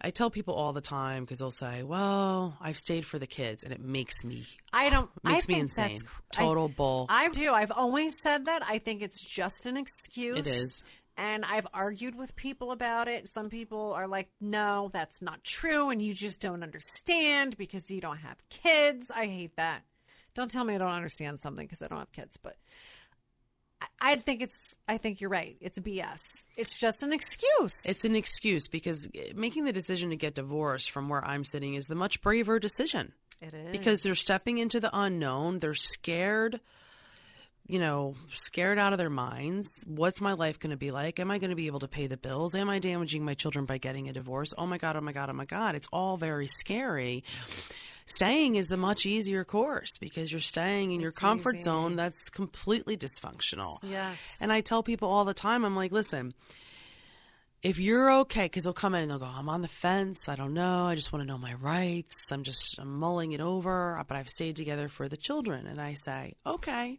I 0.00 0.10
tell 0.10 0.30
people 0.30 0.54
all 0.54 0.72
the 0.72 0.80
time 0.80 1.24
because 1.24 1.38
they'll 1.40 1.50
say, 1.50 1.82
"Well, 1.82 2.56
I've 2.60 2.78
stayed 2.78 3.04
for 3.06 3.18
the 3.18 3.26
kids," 3.26 3.64
and 3.64 3.72
it 3.72 3.80
makes 3.80 4.22
me 4.24 4.46
I 4.72 4.90
don't. 4.90 5.10
makes 5.24 5.46
I 5.46 5.48
me 5.48 5.54
think 5.54 5.62
insane. 5.70 5.88
That's, 5.98 6.04
Total 6.32 6.66
I, 6.66 6.68
bull. 6.76 7.06
I 7.08 7.28
do. 7.30 7.52
I've 7.52 7.72
always 7.72 8.20
said 8.20 8.44
that. 8.46 8.62
I 8.64 8.78
think 8.78 9.02
it's 9.02 9.24
just 9.24 9.66
an 9.66 9.76
excuse. 9.76 10.38
It 10.38 10.46
is. 10.46 10.84
And 11.18 11.44
I've 11.44 11.66
argued 11.74 12.14
with 12.14 12.36
people 12.36 12.70
about 12.70 13.08
it. 13.08 13.28
Some 13.28 13.50
people 13.50 13.92
are 13.92 14.06
like, 14.06 14.28
no, 14.40 14.88
that's 14.92 15.20
not 15.20 15.42
true. 15.42 15.90
And 15.90 16.00
you 16.00 16.14
just 16.14 16.40
don't 16.40 16.62
understand 16.62 17.58
because 17.58 17.90
you 17.90 18.00
don't 18.00 18.18
have 18.18 18.36
kids. 18.50 19.10
I 19.14 19.26
hate 19.26 19.56
that. 19.56 19.82
Don't 20.34 20.48
tell 20.48 20.62
me 20.62 20.76
I 20.76 20.78
don't 20.78 20.92
understand 20.92 21.40
something 21.40 21.66
because 21.66 21.82
I 21.82 21.88
don't 21.88 21.98
have 21.98 22.12
kids. 22.12 22.36
But 22.40 22.54
I, 23.80 24.12
I 24.12 24.16
think 24.16 24.42
it's, 24.42 24.76
I 24.86 24.98
think 24.98 25.20
you're 25.20 25.28
right. 25.28 25.56
It's 25.60 25.76
BS. 25.80 26.20
It's 26.56 26.78
just 26.78 27.02
an 27.02 27.12
excuse. 27.12 27.74
It's 27.84 28.04
an 28.04 28.14
excuse 28.14 28.68
because 28.68 29.08
making 29.34 29.64
the 29.64 29.72
decision 29.72 30.10
to 30.10 30.16
get 30.16 30.36
divorced 30.36 30.92
from 30.92 31.08
where 31.08 31.24
I'm 31.26 31.44
sitting 31.44 31.74
is 31.74 31.86
the 31.86 31.96
much 31.96 32.20
braver 32.20 32.60
decision. 32.60 33.12
it 33.40 33.54
is. 33.54 33.72
because 33.72 34.02
they're 34.02 34.14
stepping 34.14 34.58
into 34.58 34.78
the 34.78 34.90
unknown. 34.92 35.58
They're 35.58 35.74
scared, 35.74 36.60
you 37.68 37.78
know, 37.78 38.14
scared 38.32 38.78
out 38.78 38.92
of 38.92 38.98
their 38.98 39.10
minds. 39.10 39.68
What's 39.86 40.20
my 40.20 40.32
life 40.32 40.58
going 40.58 40.70
to 40.70 40.76
be 40.76 40.90
like? 40.90 41.20
Am 41.20 41.30
I 41.30 41.38
going 41.38 41.50
to 41.50 41.56
be 41.56 41.66
able 41.66 41.80
to 41.80 41.88
pay 41.88 42.06
the 42.06 42.16
bills? 42.16 42.54
Am 42.54 42.68
I 42.70 42.78
damaging 42.78 43.24
my 43.24 43.34
children 43.34 43.66
by 43.66 43.76
getting 43.76 44.08
a 44.08 44.12
divorce? 44.12 44.54
Oh 44.56 44.66
my 44.66 44.78
God, 44.78 44.96
oh 44.96 45.02
my 45.02 45.12
God, 45.12 45.28
oh 45.28 45.34
my 45.34 45.44
God. 45.44 45.74
It's 45.74 45.88
all 45.92 46.16
very 46.16 46.46
scary. 46.46 47.24
Staying 48.06 48.54
is 48.54 48.68
the 48.68 48.78
much 48.78 49.04
easier 49.04 49.44
course 49.44 49.98
because 49.98 50.32
you're 50.32 50.40
staying 50.40 50.92
in 50.92 51.00
your 51.00 51.12
comfort 51.12 51.56
easy. 51.56 51.64
zone 51.64 51.94
that's 51.94 52.30
completely 52.30 52.96
dysfunctional. 52.96 53.76
Yes. 53.82 54.18
And 54.40 54.50
I 54.50 54.62
tell 54.62 54.82
people 54.82 55.10
all 55.10 55.26
the 55.26 55.34
time, 55.34 55.62
I'm 55.62 55.76
like, 55.76 55.92
listen, 55.92 56.32
if 57.62 57.78
you're 57.78 58.10
okay, 58.20 58.46
because 58.46 58.64
they'll 58.64 58.72
come 58.72 58.94
in 58.94 59.02
and 59.02 59.10
they'll 59.10 59.18
go, 59.18 59.26
I'm 59.26 59.50
on 59.50 59.60
the 59.60 59.68
fence. 59.68 60.26
I 60.26 60.36
don't 60.36 60.54
know. 60.54 60.86
I 60.86 60.94
just 60.94 61.12
want 61.12 61.22
to 61.22 61.26
know 61.26 61.36
my 61.36 61.52
rights. 61.52 62.14
I'm 62.30 62.44
just 62.44 62.78
I'm 62.78 62.98
mulling 62.98 63.32
it 63.32 63.42
over, 63.42 64.02
but 64.08 64.16
I've 64.16 64.30
stayed 64.30 64.56
together 64.56 64.88
for 64.88 65.06
the 65.06 65.18
children. 65.18 65.66
And 65.66 65.78
I 65.78 65.92
say, 65.92 66.34
okay. 66.46 66.98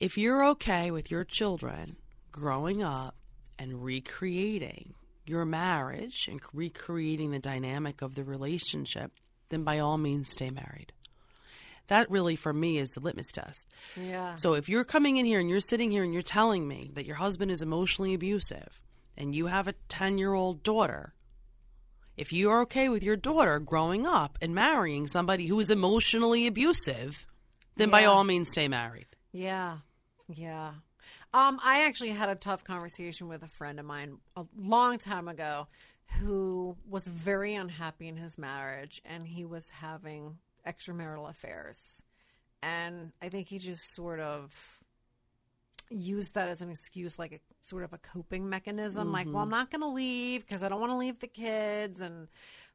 If 0.00 0.16
you're 0.16 0.44
okay 0.50 0.90
with 0.90 1.10
your 1.10 1.24
children 1.24 1.96
growing 2.30 2.82
up 2.84 3.16
and 3.58 3.82
recreating 3.82 4.94
your 5.26 5.44
marriage 5.44 6.28
and 6.30 6.40
recreating 6.52 7.32
the 7.32 7.40
dynamic 7.40 8.00
of 8.00 8.14
the 8.14 8.22
relationship, 8.22 9.10
then 9.48 9.64
by 9.64 9.80
all 9.80 9.98
means 9.98 10.30
stay 10.30 10.50
married. 10.50 10.92
That 11.88 12.10
really, 12.10 12.36
for 12.36 12.52
me, 12.52 12.78
is 12.78 12.90
the 12.90 13.00
litmus 13.00 13.32
test. 13.32 13.66
yeah. 13.96 14.34
So 14.36 14.54
if 14.54 14.68
you're 14.68 14.84
coming 14.84 15.16
in 15.16 15.24
here 15.24 15.40
and 15.40 15.50
you're 15.50 15.58
sitting 15.58 15.90
here 15.90 16.04
and 16.04 16.12
you're 16.12 16.22
telling 16.22 16.68
me 16.68 16.92
that 16.94 17.06
your 17.06 17.16
husband 17.16 17.50
is 17.50 17.62
emotionally 17.62 18.14
abusive 18.14 18.80
and 19.16 19.34
you 19.34 19.46
have 19.46 19.66
a 19.66 19.74
10 19.88 20.18
year 20.18 20.32
old 20.32 20.62
daughter, 20.62 21.14
if 22.16 22.32
you 22.32 22.50
are 22.50 22.60
okay 22.62 22.88
with 22.88 23.02
your 23.02 23.16
daughter 23.16 23.58
growing 23.58 24.06
up 24.06 24.38
and 24.40 24.54
marrying 24.54 25.06
somebody 25.06 25.46
who 25.46 25.58
is 25.58 25.70
emotionally 25.70 26.46
abusive, 26.46 27.26
then 27.76 27.90
by 27.90 28.04
all 28.04 28.22
means 28.22 28.50
stay 28.50 28.68
married. 28.68 29.06
Yeah. 29.32 29.78
Yeah. 30.28 30.72
Um, 31.32 31.58
I 31.62 31.86
actually 31.86 32.10
had 32.10 32.28
a 32.28 32.34
tough 32.34 32.64
conversation 32.64 33.28
with 33.28 33.42
a 33.42 33.48
friend 33.48 33.80
of 33.80 33.86
mine 33.86 34.18
a 34.36 34.44
long 34.56 34.98
time 34.98 35.28
ago 35.28 35.68
who 36.20 36.76
was 36.88 37.06
very 37.06 37.54
unhappy 37.54 38.08
in 38.08 38.16
his 38.16 38.38
marriage 38.38 39.00
and 39.04 39.26
he 39.26 39.44
was 39.44 39.70
having 39.70 40.38
extramarital 40.66 41.28
affairs. 41.28 42.02
And 42.62 43.12
I 43.22 43.28
think 43.28 43.48
he 43.48 43.58
just 43.58 43.94
sort 43.94 44.20
of 44.20 44.80
used 45.90 46.34
that 46.34 46.48
as 46.48 46.60
an 46.60 46.70
excuse, 46.70 47.18
like 47.18 47.32
a 47.32 47.40
sort 47.60 47.84
of 47.84 47.92
a 47.92 47.98
coping 47.98 48.48
mechanism. 48.48 49.12
Like, 49.12 49.26
well, 49.26 49.42
I'm 49.42 49.50
not 49.50 49.70
going 49.70 49.80
to 49.82 49.88
leave 49.88 50.46
because 50.46 50.62
I 50.62 50.68
don't 50.68 50.80
want 50.80 50.92
to 50.92 50.96
leave 50.96 51.20
the 51.20 51.28
kids. 51.28 52.00
And, 52.00 52.28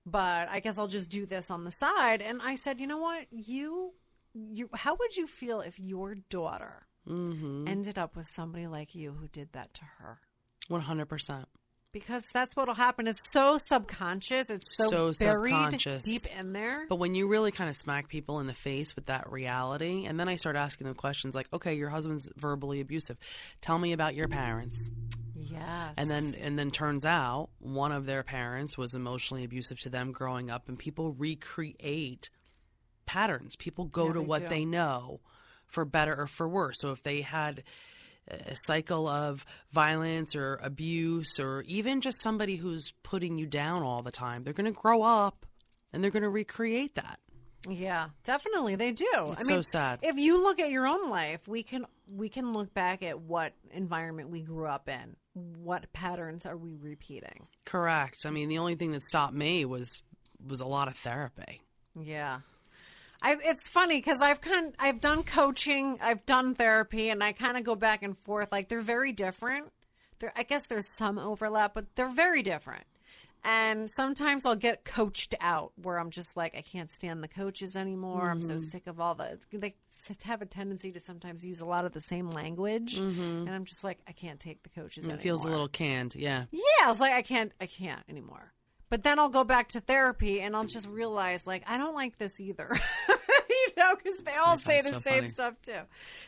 but 0.06 0.48
I 0.50 0.60
guess 0.60 0.78
I'll 0.78 0.88
just 0.88 1.10
do 1.10 1.26
this 1.26 1.52
on 1.52 1.64
the 1.64 1.72
side. 1.72 2.22
And 2.22 2.42
I 2.42 2.56
said, 2.56 2.80
you 2.80 2.88
know 2.88 2.98
what? 2.98 3.26
You, 3.32 3.94
you, 4.34 4.70
how 4.74 4.96
would 4.96 5.18
you 5.18 5.28
feel 5.28 5.62
if 5.62 5.80
your 5.80 6.16
daughter 6.30 6.88
Mm-hmm. 7.08 7.68
ended 7.68 7.98
up 7.98 8.16
with 8.16 8.28
somebody 8.30 8.68
like 8.68 8.96
you 8.96 9.12
who 9.14 9.28
did 9.28 9.52
that 9.54 9.74
to 9.76 9.82
her? 10.00 10.20
100%. 10.70 11.46
Because 11.92 12.26
that's 12.34 12.56
what'll 12.56 12.74
happen. 12.74 13.06
It's 13.08 13.32
so 13.32 13.58
subconscious. 13.60 14.50
It's 14.50 14.76
so, 14.78 15.12
So 15.12 15.26
buried 15.26 15.52
subconscious. 15.52 16.04
deep 16.06 16.22
in 16.40 16.52
there. 16.54 16.88
But 16.90 16.96
when 16.96 17.14
you 17.14 17.28
really 17.28 17.52
kind 17.52 17.70
of 17.70 17.78
smack 17.78 18.08
people 18.10 18.40
in 18.40 18.48
the 18.48 18.54
face 18.54 18.96
with 18.96 19.06
that 19.08 19.32
reality, 19.32 20.06
and 20.06 20.20
then 20.20 20.28
I 20.28 20.38
start 20.38 20.56
asking 20.56 20.88
them 20.88 20.96
questions 20.96 21.36
like, 21.36 21.48
okay, 21.54 21.76
your 21.76 21.90
husband's 21.90 22.32
verbally 22.36 22.80
abusive. 22.82 23.18
Tell 23.62 23.78
me 23.78 23.94
about 23.94 24.16
your 24.16 24.28
parents. 24.28 24.90
yes. 25.36 25.94
and 25.98 26.10
then 26.10 26.34
and 26.42 26.58
then 26.58 26.72
turns 26.72 27.06
out 27.06 27.50
one 27.60 27.92
of 27.92 28.08
their 28.08 28.24
parents 28.24 28.76
was 28.76 28.96
emotionally 28.96 29.44
abusive 29.44 29.80
to 29.82 29.90
them 29.90 30.12
growing 30.14 30.50
up 30.50 30.68
and 30.70 30.80
people 30.80 31.12
recreate 31.14 32.30
patterns 33.06 33.56
people 33.58 33.86
go 33.86 34.08
Yeah, 34.08 34.14
to 34.14 34.22
what 34.22 34.42
do. 34.44 34.48
they 34.48 34.64
know 34.66 35.20
for 35.74 35.86
better 35.86 36.16
or 36.18 36.28
for 36.28 36.48
worse 36.48 36.78
so 36.80 36.92
if 36.92 37.02
they 37.04 37.22
had 37.22 37.64
a 38.30 38.56
cycle 38.66 39.08
of 39.08 39.46
violence 39.74 40.34
or 40.36 40.56
abuse 40.64 41.40
or 41.40 41.62
even 41.68 42.00
just 42.00 42.22
somebody 42.22 42.56
who's 42.56 42.94
putting 43.04 43.38
you 43.38 43.46
down 43.46 43.84
all 43.84 44.02
the 44.02 44.12
time 44.12 44.44
they're 44.44 44.54
going 44.54 44.72
to 44.74 44.80
grow 44.80 45.02
up 45.04 45.46
and 45.92 46.04
they're 46.04 46.12
going 46.12 46.24
to 46.24 46.30
recreate 46.30 46.96
that 46.96 47.20
Yeah, 47.70 48.10
definitely 48.24 48.76
they 48.76 48.92
do. 48.92 49.06
I 49.16 49.32
It's 49.38 49.50
mean, 49.50 49.58
so 49.58 49.62
sad. 49.62 50.00
If 50.04 50.18
you 50.18 50.42
look 50.44 50.60
at 50.60 50.70
your 50.70 50.86
own 50.88 51.10
life, 51.10 51.48
we 51.48 51.64
can 51.64 51.86
we 52.08 52.28
can 52.30 52.52
look 52.54 52.74
back 52.74 53.04
at 53.04 53.20
what 53.22 53.54
environment 53.72 54.30
we 54.30 54.42
grew 54.42 54.68
up 54.68 54.90
in. 54.90 55.16
What 55.34 55.92
patterns 55.94 56.46
are 56.46 56.58
we 56.58 56.76
repeating? 56.76 57.48
correct 57.66 58.26
i 58.26 58.30
mean 58.30 58.50
the 58.50 58.58
only 58.60 58.76
thing 58.76 58.92
that 58.92 59.04
stopped 59.04 59.34
me 59.34 59.66
was 59.66 60.04
was 60.46 60.60
a 60.62 60.68
lot 60.68 60.88
of 60.90 60.96
therapy 60.98 61.62
Yeah. 62.00 62.40
I, 63.24 63.38
it's 63.42 63.70
funny 63.70 63.98
because 63.98 64.22
I've 64.22 64.42
kind 64.42 64.68
of, 64.68 64.74
I've 64.78 65.00
done 65.00 65.24
coaching, 65.24 65.98
I've 66.02 66.26
done 66.26 66.56
therapy, 66.56 67.10
and 67.10 67.24
I 67.24 67.32
kind 67.32 67.58
of 67.58 67.64
go 67.64 67.74
back 67.74 68.04
and 68.04 68.18
forth. 68.18 68.52
Like 68.52 68.68
they're 68.68 68.82
very 68.82 69.14
different. 69.14 69.72
There, 70.20 70.34
I 70.36 70.44
guess 70.44 70.68
there's 70.68 70.88
some 70.98 71.18
overlap, 71.18 71.74
but 71.74 71.86
they're 71.96 72.14
very 72.14 72.44
different. 72.44 72.84
And 73.46 73.90
sometimes 73.90 74.46
I'll 74.46 74.56
get 74.56 74.86
coached 74.86 75.36
out 75.42 75.74
where 75.82 76.00
I'm 76.00 76.12
just 76.12 76.38
like, 76.38 76.56
I 76.56 76.62
can't 76.62 76.90
stand 76.90 77.22
the 77.22 77.28
coaches 77.28 77.76
anymore. 77.76 78.30
I'm 78.30 78.40
so 78.40 78.54
mm-hmm. 78.54 78.60
sick 78.60 78.88
of 78.88 79.02
all 79.02 79.16
the. 79.16 79.38
They 79.52 79.76
have 80.24 80.42
a 80.42 80.46
tendency 80.46 80.92
to 80.92 81.00
sometimes 81.00 81.44
use 81.44 81.60
a 81.62 81.66
lot 81.66 81.86
of 81.86 81.92
the 81.92 82.02
same 82.02 82.30
language, 82.30 83.00
mm-hmm. 83.00 83.22
and 83.22 83.50
I'm 83.50 83.66
just 83.66 83.84
like, 83.84 84.00
I 84.08 84.12
can't 84.14 84.40
take 84.40 84.64
the 84.64 84.70
coaches. 84.70 85.06
it 85.06 85.10
anymore. 85.10 85.22
feels 85.22 85.46
a 85.46 85.50
little 85.50 85.68
canned 85.68 86.16
yeah 86.16 86.46
Yeah, 86.52 86.62
I 86.86 86.90
was 86.90 87.00
like, 87.00 87.14
I 87.14 87.22
can't, 87.22 87.52
I 87.60 87.66
can't 87.66 88.02
anymore. 88.10 88.54
But 88.94 89.02
then 89.02 89.18
I'll 89.18 89.28
go 89.28 89.44
back 89.44 89.70
to 89.70 89.80
therapy 89.80 90.40
and 90.42 90.56
I'll 90.56 90.66
just 90.66 90.88
realize, 90.88 91.48
like, 91.48 91.64
I 91.66 91.80
don't 91.80 91.96
like 91.96 92.20
this 92.20 92.40
either. 92.40 92.70
you 93.10 93.68
know, 93.76 93.96
because 93.96 94.20
they 94.20 94.36
all 94.36 94.60
say 94.60 94.82
the 94.82 94.90
so 94.90 95.00
same 95.00 95.16
funny. 95.16 95.28
stuff 95.30 95.56
too. 95.64 95.80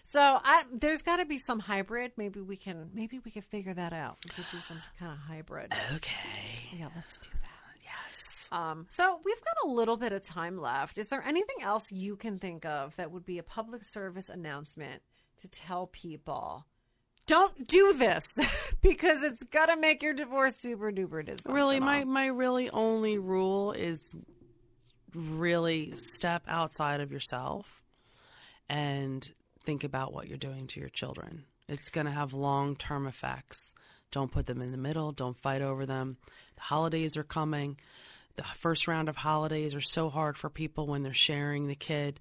So 0.04 0.20
I, 0.20 0.64
there's 0.74 1.04
got 1.04 1.18
to 1.18 1.26
be 1.26 1.38
some 1.38 1.60
hybrid. 1.60 2.14
Maybe 2.18 2.42
we 2.42 2.58
can, 2.58 2.90
maybe 2.92 3.20
we 3.24 3.30
can 3.30 3.44
figure 3.44 3.76
that 3.76 3.94
out. 3.94 4.18
We 4.26 4.32
could 4.32 4.46
do 4.52 4.62
some 4.62 4.80
kind 4.98 5.12
of 5.12 5.20
hybrid. 5.20 5.74
okay 5.94 6.16
Yeah, 6.76 6.88
let's 6.96 7.20
do 7.20 7.30
that. 7.44 7.84
Yes. 7.84 8.24
Um, 8.52 8.88
so 8.90 9.20
we've 9.24 9.44
got 9.46 9.70
a 9.70 9.72
little 9.72 9.96
bit 9.96 10.12
of 10.12 10.24
time 10.24 10.60
left. 10.60 10.98
Is 10.98 11.10
there 11.10 11.22
anything 11.22 11.58
else 11.62 11.92
you 11.92 12.16
can 12.16 12.40
think 12.40 12.66
of 12.66 12.96
that 12.96 13.12
would 13.12 13.28
be 13.28 13.38
a 13.38 13.44
public 13.44 13.84
service 13.84 14.30
announcement 14.30 15.04
to 15.38 15.48
tell 15.50 15.86
people? 15.86 16.66
Don't 17.28 17.68
do 17.68 17.94
this 17.94 18.34
because 18.82 19.24
it's 19.24 19.44
gonna 19.44 19.78
make 19.78 20.04
your 20.04 20.14
divorce 20.14 20.58
super 20.58 20.92
duper 20.92 21.26
dysfunctional. 21.26 21.54
Really, 21.54 21.80
my 21.80 22.04
my 22.04 22.28
really 22.28 22.70
only 22.70 23.18
rule 23.18 23.72
is 23.72 24.14
really 25.14 25.96
step 25.96 26.44
outside 26.48 27.00
of 27.02 27.12
yourself 27.12 27.82
and 28.70 29.28
think 29.64 29.84
about 29.84 30.14
what 30.14 30.28
you're 30.28 30.38
doing 30.38 30.68
to 30.68 30.80
your 30.80 30.90
children. 30.90 31.46
It's 31.68 31.90
to 31.90 32.12
have 32.12 32.34
long 32.34 32.76
term 32.76 33.08
effects. 33.08 33.74
Don't 34.12 34.32
put 34.32 34.46
them 34.46 34.62
in 34.62 34.72
the 34.72 34.78
middle. 34.78 35.12
Don't 35.12 35.40
fight 35.42 35.62
over 35.62 35.86
them. 35.86 36.18
The 36.56 36.62
holidays 36.62 37.18
are 37.18 37.24
coming. 37.24 37.78
the 38.36 38.44
first 38.44 38.88
round 38.88 39.10
of 39.10 39.16
holidays 39.16 39.74
are 39.74 39.82
so 39.82 40.10
hard 40.10 40.38
for 40.38 40.50
people 40.50 40.88
when 40.88 41.04
they're 41.04 41.14
sharing 41.14 41.68
the 41.68 41.76
kid. 41.76 42.20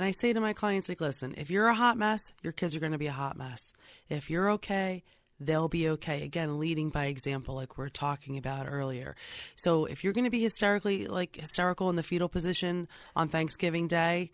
And 0.00 0.06
I 0.06 0.12
say 0.12 0.32
to 0.32 0.40
my 0.40 0.54
clients, 0.54 0.88
like, 0.88 1.02
listen, 1.02 1.34
if 1.36 1.50
you're 1.50 1.68
a 1.68 1.74
hot 1.74 1.98
mess, 1.98 2.32
your 2.42 2.54
kids 2.54 2.74
are 2.74 2.80
going 2.80 2.92
to 2.92 2.96
be 2.96 3.08
a 3.08 3.12
hot 3.12 3.36
mess. 3.36 3.74
If 4.08 4.30
you're 4.30 4.52
okay, 4.52 5.04
they'll 5.38 5.68
be 5.68 5.90
okay. 5.90 6.24
Again, 6.24 6.58
leading 6.58 6.88
by 6.88 7.04
example, 7.04 7.54
like 7.54 7.76
we 7.76 7.84
are 7.84 7.90
talking 7.90 8.38
about 8.38 8.66
earlier. 8.66 9.14
So 9.56 9.84
if 9.84 10.02
you're 10.02 10.14
going 10.14 10.24
to 10.24 10.30
be 10.30 10.40
hysterically, 10.40 11.06
like 11.06 11.36
hysterical 11.36 11.90
in 11.90 11.96
the 11.96 12.02
fetal 12.02 12.30
position 12.30 12.88
on 13.14 13.28
Thanksgiving 13.28 13.88
Day, 13.88 14.30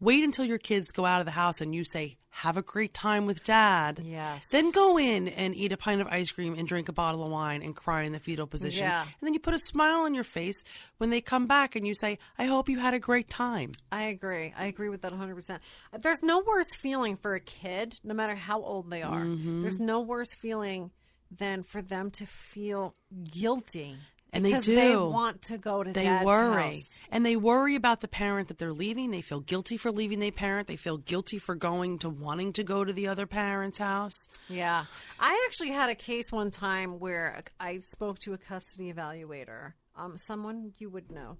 wait 0.00 0.24
until 0.24 0.44
your 0.44 0.58
kids 0.58 0.90
go 0.92 1.04
out 1.04 1.20
of 1.20 1.26
the 1.26 1.32
house 1.32 1.60
and 1.60 1.74
you 1.74 1.84
say, 1.84 2.16
have 2.32 2.56
a 2.56 2.62
great 2.62 2.94
time 2.94 3.26
with 3.26 3.42
dad. 3.44 4.00
Yes. 4.04 4.46
Then 4.50 4.70
go 4.70 4.98
in 4.98 5.28
and 5.28 5.54
eat 5.54 5.72
a 5.72 5.76
pint 5.76 6.00
of 6.00 6.06
ice 6.06 6.30
cream 6.30 6.54
and 6.56 6.66
drink 6.66 6.88
a 6.88 6.92
bottle 6.92 7.24
of 7.24 7.30
wine 7.30 7.62
and 7.62 7.74
cry 7.74 8.04
in 8.04 8.12
the 8.12 8.20
fetal 8.20 8.46
position. 8.46 8.84
Yeah. 8.84 9.02
And 9.02 9.10
then 9.20 9.34
you 9.34 9.40
put 9.40 9.52
a 9.52 9.58
smile 9.58 10.02
on 10.02 10.14
your 10.14 10.24
face 10.24 10.62
when 10.98 11.10
they 11.10 11.20
come 11.20 11.46
back 11.46 11.74
and 11.76 11.86
you 11.86 11.94
say, 11.94 12.18
I 12.38 12.44
hope 12.46 12.68
you 12.68 12.78
had 12.78 12.94
a 12.94 12.98
great 13.00 13.28
time. 13.28 13.72
I 13.90 14.04
agree. 14.04 14.54
I 14.56 14.66
agree 14.66 14.88
with 14.88 15.02
that 15.02 15.12
100%. 15.12 15.58
There's 16.00 16.22
no 16.22 16.40
worse 16.46 16.72
feeling 16.74 17.16
for 17.16 17.34
a 17.34 17.40
kid, 17.40 17.96
no 18.04 18.14
matter 18.14 18.36
how 18.36 18.62
old 18.62 18.90
they 18.90 19.02
are. 19.02 19.24
Mm-hmm. 19.24 19.62
There's 19.62 19.80
no 19.80 20.00
worse 20.00 20.32
feeling 20.34 20.92
than 21.36 21.62
for 21.62 21.82
them 21.82 22.10
to 22.12 22.26
feel 22.26 22.94
guilty. 23.24 23.96
And 24.32 24.44
they 24.44 24.60
do. 24.60 24.74
They 24.76 24.96
want 24.96 25.42
to 25.42 25.58
go 25.58 25.82
to 25.82 25.92
They 25.92 26.04
dad's 26.04 26.24
worry. 26.24 26.74
house. 26.76 26.98
And 27.10 27.26
they 27.26 27.36
worry 27.36 27.74
about 27.74 28.00
the 28.00 28.08
parent 28.08 28.48
that 28.48 28.58
they're 28.58 28.72
leaving. 28.72 29.10
They 29.10 29.22
feel 29.22 29.40
guilty 29.40 29.76
for 29.76 29.90
leaving 29.90 30.20
their 30.20 30.30
parent. 30.30 30.68
They 30.68 30.76
feel 30.76 30.98
guilty 30.98 31.38
for 31.38 31.54
going 31.54 31.98
to 32.00 32.08
wanting 32.08 32.52
to 32.54 32.62
go 32.62 32.84
to 32.84 32.92
the 32.92 33.08
other 33.08 33.26
parent's 33.26 33.78
house. 33.78 34.28
Yeah. 34.48 34.84
I 35.18 35.44
actually 35.48 35.72
had 35.72 35.90
a 35.90 35.94
case 35.94 36.30
one 36.30 36.50
time 36.50 37.00
where 37.00 37.42
I 37.58 37.78
spoke 37.80 38.20
to 38.20 38.32
a 38.34 38.38
custody 38.38 38.92
evaluator, 38.92 39.72
um, 39.96 40.16
someone 40.16 40.72
you 40.78 40.90
would 40.90 41.10
know, 41.10 41.36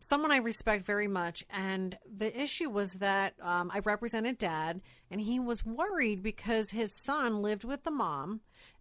someone 0.00 0.32
I 0.32 0.38
respect 0.38 0.84
very 0.84 1.08
much. 1.08 1.44
And 1.50 1.96
the 2.16 2.36
issue 2.36 2.68
was 2.68 2.92
that 2.94 3.34
um, 3.40 3.70
I 3.72 3.78
represented 3.78 4.38
dad, 4.38 4.80
and 5.10 5.20
he 5.20 5.38
was 5.38 5.64
worried 5.64 6.22
because 6.22 6.70
his 6.70 6.92
son 7.04 7.42
lived 7.42 7.62
with 7.62 7.84
the 7.84 7.92
mom 7.92 8.40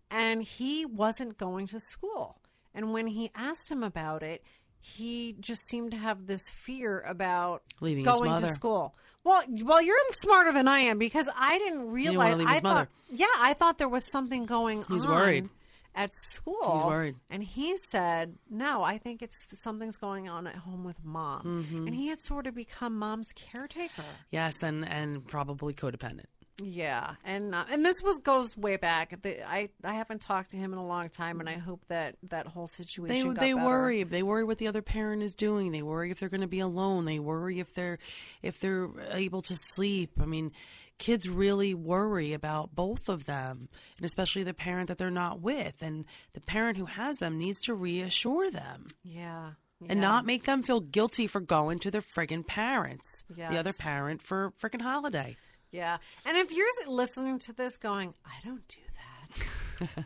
and 0.10 0.44
he 0.44 0.86
wasn't 0.86 1.38
going 1.38 1.68
to 1.68 1.80
school. 1.80 2.40
And 2.76 2.92
when 2.94 3.08
he 3.08 3.30
asked 3.36 3.70
him 3.70 3.84
about 3.84 4.24
it, 4.24 4.44
he 4.80 5.36
just 5.40 5.66
seemed 5.68 5.92
to 5.92 5.98
have 5.98 6.28
this 6.28 6.50
fear 6.50 7.00
about 7.02 7.64
Leaving 7.80 8.04
going 8.04 8.42
to 8.42 8.48
school. 8.50 8.96
Well, 9.24 9.42
well, 9.64 9.82
you're 9.82 9.98
smarter 10.16 10.52
than 10.52 10.68
I 10.68 10.80
am 10.80 10.98
because 10.98 11.30
I 11.38 11.58
didn't 11.60 11.92
realize. 11.92 12.36
leave 12.36 12.48
I 12.48 12.52
his 12.54 12.62
thought, 12.62 12.74
mother. 12.76 12.90
yeah, 13.10 13.28
I 13.40 13.54
thought 13.54 13.78
there 13.78 13.88
was 13.88 14.04
something 14.12 14.46
going 14.46 14.84
He's 14.90 15.06
on. 15.06 15.12
worried. 15.12 15.50
at 15.96 16.14
school. 16.14 16.74
He's 16.78 16.84
worried. 16.86 17.16
and 17.30 17.42
he 17.44 17.78
said, 17.78 18.36
"No, 18.50 18.84
I 18.84 18.98
think 18.98 19.22
it's 19.22 19.38
something's 19.62 19.96
going 19.96 20.28
on 20.28 20.48
at 20.48 20.56
home 20.56 20.84
with 20.84 20.98
mom." 21.06 21.44
Mm-hmm. 21.70 21.88
And 21.88 21.96
he 21.96 22.08
had 22.08 22.20
sort 22.20 22.48
of 22.48 22.56
become 22.56 22.98
mom's 22.98 23.32
caretaker. 23.34 24.04
Yes, 24.32 24.62
and, 24.64 24.86
and 24.86 25.26
probably 25.26 25.74
codependent. 25.74 26.26
Yeah, 26.62 27.16
and 27.24 27.56
uh, 27.56 27.66
and 27.72 27.84
this 27.84 28.04
was 28.04 28.20
goes 28.20 28.56
way 28.56 28.78
back. 28.78 29.20
The, 29.24 29.44
I 29.48 29.70
I 29.84 29.96
haven't 29.96 30.22
talked 30.22 30.52
to 30.52 30.58
him 30.58 30.72
in 30.72 30.78
a 30.78 30.86
long 30.86 31.10
time, 31.10 31.40
and 31.40 31.50
I 31.50 31.54
hope 31.58 31.82
that 31.88 32.16
that 32.30 32.46
whole 32.46 32.68
They 32.68 32.84
situation. 32.84 33.34
got 33.34 33.40
they 33.42 33.54
better. 33.54 33.66
worry. 33.66 34.04
They 34.04 34.22
worry 34.22 34.44
what 34.44 34.60
the 34.60 34.68
other 34.68 34.84
parent 34.84 35.24
is 35.24 35.34
doing. 35.34 35.72
They 35.72 35.82
worry 35.82 36.12
if 36.12 36.20
they're 36.20 36.30
going 36.30 36.42
to 36.42 36.48
be 36.48 36.60
alone. 36.60 37.06
They 37.06 37.18
worry 37.18 37.60
if 37.60 37.74
they're 37.74 37.98
if 38.44 38.60
they're 38.60 38.88
able 39.12 39.42
to 39.42 39.56
sleep. 39.56 40.12
I 40.22 40.26
mean, 40.26 40.52
kids 41.00 41.28
really 41.28 41.74
worry 41.74 42.34
about 42.34 42.76
both 42.76 43.10
of 43.10 43.26
them, 43.26 43.68
and 43.98 44.06
especially 44.06 44.44
the 44.44 44.54
parent 44.54 44.90
that 44.90 45.00
they're 45.00 45.10
not 45.10 45.42
with. 45.42 45.82
And 45.82 46.06
the 46.34 46.42
parent 46.42 46.78
who 46.78 46.86
has 46.86 47.18
them 47.18 47.40
needs 47.40 47.62
to 47.62 47.74
reassure 47.74 48.52
them 48.52 48.90
Yeah. 49.04 49.54
and 49.90 50.00
not 50.00 50.26
make 50.28 50.44
them 50.44 50.62
feel 50.62 50.82
guilty 50.82 51.26
for 51.26 51.42
going 51.42 51.80
to 51.80 51.90
their 51.90 52.04
friggin' 52.04 52.46
parents, 52.46 53.24
Yes. 53.36 53.52
the 53.52 53.58
other 53.58 53.74
parent 53.74 54.22
for 54.22 54.54
friggin' 54.62 54.82
holiday. 54.84 55.36
Yeah. 55.74 55.98
And 56.26 56.38
if 56.38 56.52
you're 56.54 56.68
listening 56.88 57.40
to 57.40 57.54
this 57.54 57.76
going, 57.76 58.14
I 58.26 58.48
don't 58.48 58.66
do 58.70 58.78
that. 58.78 59.90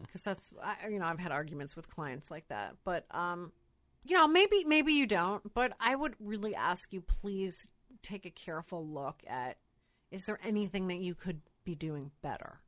Because 0.00 0.22
that's, 0.22 0.52
I, 0.62 0.88
you 0.88 1.00
know, 1.00 1.06
I've 1.06 1.18
had 1.18 1.32
arguments 1.32 1.74
with 1.74 1.88
clients 1.90 2.30
like 2.30 2.46
that. 2.48 2.76
But, 2.84 3.04
um, 3.10 3.50
you 4.04 4.16
know, 4.16 4.28
maybe, 4.28 4.62
maybe 4.64 4.92
you 4.92 5.06
don't. 5.06 5.42
But 5.54 5.72
I 5.80 5.96
would 5.96 6.14
really 6.20 6.54
ask 6.54 6.92
you, 6.92 7.00
please 7.00 7.68
take 8.02 8.24
a 8.24 8.30
careful 8.30 8.86
look 8.86 9.22
at 9.26 9.56
is 10.12 10.26
there 10.26 10.38
anything 10.44 10.86
that 10.88 10.98
you 10.98 11.16
could 11.16 11.40
be 11.64 11.74
doing 11.74 12.12
better? 12.22 12.60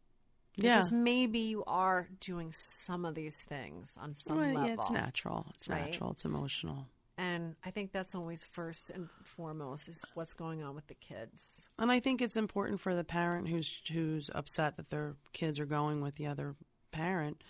Yeah. 0.56 0.78
Because 0.78 0.90
maybe 0.92 1.38
you 1.40 1.62
are 1.68 2.08
doing 2.18 2.52
some 2.52 3.04
of 3.04 3.14
these 3.14 3.36
things 3.48 3.96
on 4.00 4.14
some 4.14 4.38
Well, 4.38 4.46
level. 4.46 4.66
yeah, 4.66 4.72
it's 4.74 4.90
natural. 4.90 5.46
It's 5.54 5.68
right? 5.68 5.84
natural. 5.84 6.12
It's 6.12 6.24
emotional. 6.24 6.88
And 7.18 7.56
I 7.64 7.70
think 7.70 7.92
that's 7.92 8.14
always 8.14 8.44
first 8.44 8.90
and 8.90 9.08
foremost 9.22 9.88
is 9.88 10.02
what's 10.14 10.34
going 10.34 10.62
on 10.62 10.74
with 10.74 10.86
the 10.86 10.94
kids. 10.94 11.68
And 11.78 11.90
I 11.90 11.98
think 11.98 12.20
it's 12.20 12.36
important 12.36 12.80
for 12.80 12.94
the 12.94 13.04
parent 13.04 13.48
who's 13.48 13.80
who's 13.90 14.30
upset 14.34 14.76
that 14.76 14.90
their 14.90 15.14
kids 15.32 15.58
are 15.58 15.66
going 15.66 16.02
with 16.02 16.16
the 16.16 16.26
other 16.26 16.56
parent. 16.92 17.42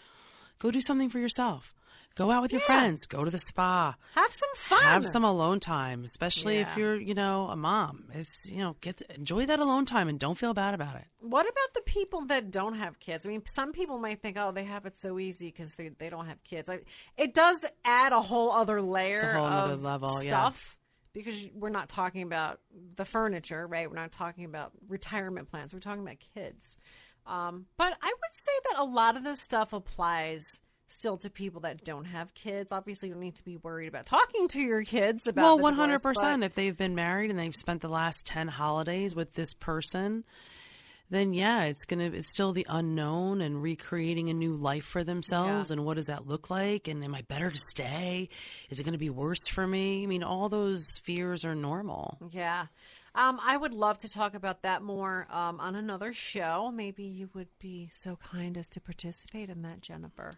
Go 0.58 0.70
do 0.70 0.80
something 0.80 1.10
for 1.10 1.18
yourself. 1.18 1.74
Go 2.16 2.30
out 2.30 2.40
with 2.40 2.50
your 2.50 2.62
Yeah. 2.62 2.66
friends. 2.66 3.06
Go 3.06 3.24
to 3.24 3.30
the 3.30 3.38
spa. 3.38 3.94
Have 4.14 4.32
some 4.32 4.48
fun. 4.56 4.82
Have 4.82 5.06
some 5.06 5.22
alone 5.22 5.60
time, 5.60 6.02
especially 6.02 6.56
if 6.56 6.76
you're, 6.76 6.96
you 6.96 7.14
know, 7.14 7.48
a 7.48 7.56
mom. 7.56 8.10
It's 8.14 8.50
you 8.50 8.58
know, 8.58 8.76
get 8.80 9.02
enjoy 9.02 9.44
that 9.46 9.60
alone 9.60 9.84
time 9.84 10.08
and 10.08 10.18
don't 10.18 10.36
feel 10.36 10.54
bad 10.54 10.72
about 10.72 10.96
it. 10.96 11.04
What 11.20 11.42
about 11.42 11.74
the 11.74 11.82
people 11.82 12.24
that 12.26 12.50
don't 12.50 12.74
have 12.76 12.98
kids? 13.00 13.26
I 13.26 13.28
mean, 13.28 13.42
some 13.46 13.72
people 13.72 13.98
might 13.98 14.22
think, 14.22 14.38
oh, 14.38 14.50
they 14.50 14.64
have 14.64 14.86
it 14.86 14.96
so 14.96 15.18
easy 15.18 15.48
because 15.48 15.74
they, 15.74 15.90
they 15.90 16.08
don't 16.08 16.26
have 16.26 16.42
kids. 16.42 16.70
I, 16.70 16.80
it 17.18 17.34
does 17.34 17.64
add 17.84 18.12
a 18.12 18.22
whole 18.22 18.50
other 18.50 18.80
layer 18.80 19.20
a 19.20 19.38
whole 19.38 19.48
nother 19.50 19.74
of 19.74 19.82
level, 19.82 20.22
yeah. 20.22 20.30
stuff 20.30 20.78
because 21.12 21.46
we're 21.54 21.68
not 21.70 21.88
talking 21.88 22.22
about 22.22 22.60
the 22.96 23.04
furniture, 23.04 23.66
right? 23.66 23.90
We're 23.90 23.96
not 23.96 24.12
talking 24.12 24.44
about 24.44 24.72
retirement 24.88 25.50
plans. 25.50 25.74
We're 25.74 25.80
talking 25.80 26.02
about 26.02 26.16
kids. 26.34 26.76
Um, 27.26 27.66
but 27.76 27.96
I 28.00 28.06
would 28.06 28.32
say 28.34 28.52
that 28.70 28.80
a 28.80 28.84
lot 28.84 29.16
of 29.16 29.24
this 29.24 29.40
stuff 29.40 29.72
applies 29.72 30.60
still 30.97 31.16
to 31.18 31.30
people 31.30 31.61
that 31.61 31.84
don't 31.84 32.07
have 32.07 32.34
kids. 32.34 32.72
Obviously, 32.72 33.09
you 33.09 33.14
don't 33.14 33.22
need 33.22 33.36
to 33.36 33.44
be 33.44 33.57
worried 33.57 33.88
about 33.88 34.07
talking 34.07 34.49
to 34.49 34.61
your 34.61 34.82
kids 34.82 35.26
about 35.26 35.42
well, 35.42 35.59
one 35.59 35.74
hundred 35.74 36.03
percent. 36.03 36.42
If 36.42 36.55
they've 36.55 36.76
been 36.76 36.94
married 36.94 37.30
and 37.30 37.38
they've 37.38 37.55
spent 37.55 37.82
the 37.82 37.88
last 37.88 38.24
ten 38.24 38.49
holidays 38.49 39.14
with 39.14 39.34
this 39.34 39.55
person, 39.55 40.24
then 41.11 41.32
yeah, 41.32 41.64
it's 41.64 41.84
gonna 41.84 42.11
it's 42.12 42.30
still 42.30 42.53
the 42.53 42.66
unknown 42.68 43.40
and 43.40 43.62
recreating 43.62 44.30
a 44.30 44.34
new 44.34 44.57
life 44.57 44.84
for 44.84 45.05
themselves. 45.05 45.70
Yeah. 45.70 45.74
And 45.74 45.84
what 45.84 45.94
does 45.94 46.07
that 46.07 46.26
look 46.26 46.51
like? 46.51 46.88
And 46.88 47.05
am 47.05 47.14
I 47.14 47.22
better 47.22 47.51
to 47.51 47.59
stay? 47.59 48.28
Is 48.70 48.80
it 48.80 48.84
going 48.84 48.92
to 48.92 48.99
be 48.99 49.11
worse 49.11 49.47
for 49.49 49.66
me? 49.66 50.03
I 50.03 50.07
mean, 50.07 50.22
all 50.22 50.49
those 50.49 50.99
fears 51.03 51.44
are 51.44 51.55
normal. 51.55 52.18
Yeah. 52.32 52.66
Um, 53.14 53.40
I 53.42 53.57
would 53.57 53.72
love 53.72 53.97
to 54.01 54.09
talk 54.11 54.34
about 54.34 54.61
that 54.62 54.82
more 54.82 55.26
um, 55.30 55.59
on 55.59 55.74
another 55.74 56.12
show. 56.12 56.70
Maybe 56.70 57.05
you 57.05 57.30
would 57.32 57.49
be 57.59 57.88
so 57.90 58.18
kind 58.30 58.59
as 58.59 58.68
to 58.70 58.80
participate 58.80 59.49
in 59.49 59.62
that, 59.62 59.80
Jennifer. 59.80 60.32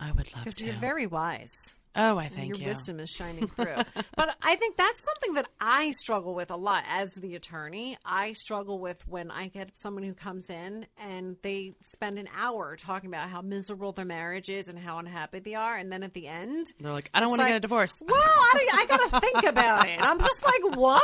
I 0.00 0.12
would 0.12 0.32
love 0.34 0.44
Because 0.44 0.56
to. 0.56 0.64
you're 0.64 0.74
very 0.74 1.06
wise. 1.06 1.74
Oh, 1.96 2.18
I 2.18 2.28
thank 2.28 2.48
Your 2.48 2.56
you. 2.58 2.66
wisdom 2.74 3.00
is 3.00 3.10
shining 3.10 3.46
through. 3.56 3.76
but 4.16 4.34
I 4.42 4.56
think 4.56 4.76
that's 4.76 5.02
something 5.04 5.34
that 5.34 5.46
I 5.60 5.92
struggle 5.92 6.34
with 6.34 6.50
a 6.50 6.56
lot 6.56 6.84
as 6.88 7.12
the 7.14 7.34
attorney. 7.34 7.96
I 8.04 8.32
struggle 8.32 8.78
with 8.78 9.06
when 9.08 9.30
I 9.30 9.48
get 9.48 9.70
someone 9.74 10.02
who 10.04 10.14
comes 10.14 10.50
in 10.50 10.86
and 10.98 11.36
they 11.42 11.74
spend 11.82 12.18
an 12.18 12.28
hour 12.36 12.76
talking 12.76 13.08
about 13.10 13.28
how 13.28 13.42
miserable 13.42 13.92
their 13.92 14.04
marriage 14.04 14.48
is 14.48 14.68
and 14.68 14.78
how 14.78 14.98
unhappy 14.98 15.40
they 15.40 15.54
are. 15.54 15.76
And 15.76 15.90
then 15.92 16.02
at 16.02 16.12
the 16.14 16.26
end, 16.26 16.66
They're 16.80 16.92
like, 16.92 17.10
I 17.14 17.20
don't 17.20 17.28
want 17.30 17.40
to 17.40 17.44
like, 17.44 17.50
get 17.52 17.56
a 17.56 17.60
divorce. 17.60 17.94
Well, 18.00 18.18
I, 18.20 18.68
I 18.72 18.86
got 18.86 19.10
to 19.10 19.20
think 19.20 19.44
about 19.46 19.88
it. 19.88 20.00
I'm 20.00 20.18
just 20.18 20.44
like, 20.44 20.76
what? 20.76 21.02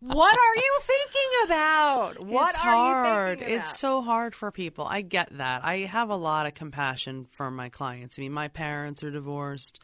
What 0.00 0.34
are 0.38 0.56
you 0.56 0.78
thinking 0.82 1.30
about? 1.46 2.22
What 2.32 2.50
it's 2.50 2.58
are 2.58 2.60
hard. 2.62 3.28
you 3.30 3.36
thinking 3.46 3.56
about? 3.56 3.68
It's 3.70 3.78
so 3.78 4.00
hard 4.00 4.34
for 4.34 4.50
people. 4.50 4.86
I 4.86 5.02
get 5.02 5.36
that. 5.36 5.64
I 5.64 5.78
have 5.80 6.08
a 6.10 6.16
lot 6.16 6.46
of 6.46 6.54
compassion 6.54 7.26
for 7.26 7.50
my 7.50 7.68
clients. 7.68 8.18
I 8.18 8.22
mean, 8.22 8.32
my 8.32 8.48
parents 8.48 9.02
are 9.02 9.10
divorced. 9.10 9.80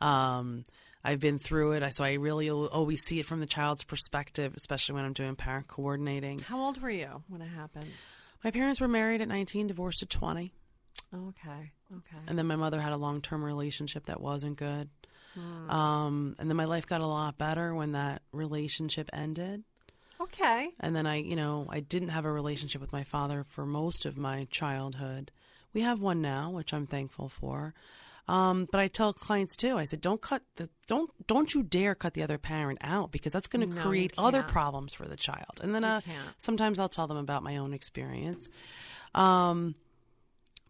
Um, 0.00 0.64
I've 1.02 1.20
been 1.20 1.38
through 1.38 1.72
it, 1.72 1.94
so 1.94 2.02
I 2.04 2.14
really 2.14 2.48
always 2.50 3.04
see 3.04 3.20
it 3.20 3.26
from 3.26 3.40
the 3.40 3.46
child's 3.46 3.84
perspective, 3.84 4.54
especially 4.56 4.94
when 4.94 5.04
I'm 5.04 5.12
doing 5.12 5.36
parent 5.36 5.68
coordinating. 5.68 6.38
How 6.38 6.58
old 6.60 6.80
were 6.80 6.90
you 6.90 7.22
when 7.28 7.42
it 7.42 7.48
happened? 7.48 7.90
My 8.42 8.50
parents 8.50 8.80
were 8.80 8.88
married 8.88 9.20
at 9.20 9.28
19, 9.28 9.66
divorced 9.66 10.02
at 10.02 10.10
20, 10.10 10.52
Okay. 11.14 11.72
Okay. 11.96 12.16
and 12.26 12.38
then 12.38 12.46
my 12.46 12.56
mother 12.56 12.80
had 12.80 12.92
a 12.92 12.96
long-term 12.96 13.44
relationship 13.44 14.06
that 14.06 14.20
wasn't 14.20 14.56
good. 14.56 14.88
Hmm. 15.34 15.70
Um, 15.70 16.36
and 16.38 16.48
then 16.48 16.56
my 16.56 16.64
life 16.64 16.86
got 16.86 17.00
a 17.00 17.06
lot 17.06 17.36
better 17.38 17.74
when 17.74 17.92
that 17.92 18.22
relationship 18.32 19.10
ended. 19.12 19.64
Okay. 20.20 20.70
And 20.80 20.94
then 20.94 21.06
I, 21.06 21.16
you 21.16 21.36
know, 21.36 21.66
I 21.68 21.80
didn't 21.80 22.10
have 22.10 22.24
a 22.24 22.32
relationship 22.32 22.80
with 22.80 22.92
my 22.92 23.04
father 23.04 23.44
for 23.48 23.66
most 23.66 24.06
of 24.06 24.16
my 24.16 24.46
childhood. 24.50 25.30
We 25.72 25.82
have 25.82 26.00
one 26.00 26.22
now, 26.22 26.50
which 26.50 26.72
I'm 26.72 26.86
thankful 26.86 27.28
for. 27.28 27.74
Um, 28.26 28.66
but 28.72 28.80
I 28.80 28.88
tell 28.88 29.12
clients 29.12 29.54
too. 29.54 29.76
I 29.76 29.84
said, 29.84 30.00
don't 30.00 30.20
cut 30.20 30.42
the 30.56 30.70
don't 30.86 31.10
don't 31.26 31.54
you 31.54 31.62
dare 31.62 31.94
cut 31.94 32.14
the 32.14 32.22
other 32.22 32.38
parent 32.38 32.78
out 32.82 33.12
because 33.12 33.32
that's 33.32 33.46
going 33.46 33.68
to 33.68 33.74
No, 33.76 33.82
create 33.82 34.12
other 34.16 34.42
problems 34.42 34.94
for 34.94 35.06
the 35.06 35.16
child. 35.16 35.60
And 35.62 35.74
then 35.74 35.84
uh, 35.84 36.00
sometimes 36.38 36.78
I'll 36.78 36.88
tell 36.88 37.06
them 37.06 37.18
about 37.18 37.42
my 37.42 37.58
own 37.58 37.74
experience. 37.74 38.48
Um, 39.14 39.74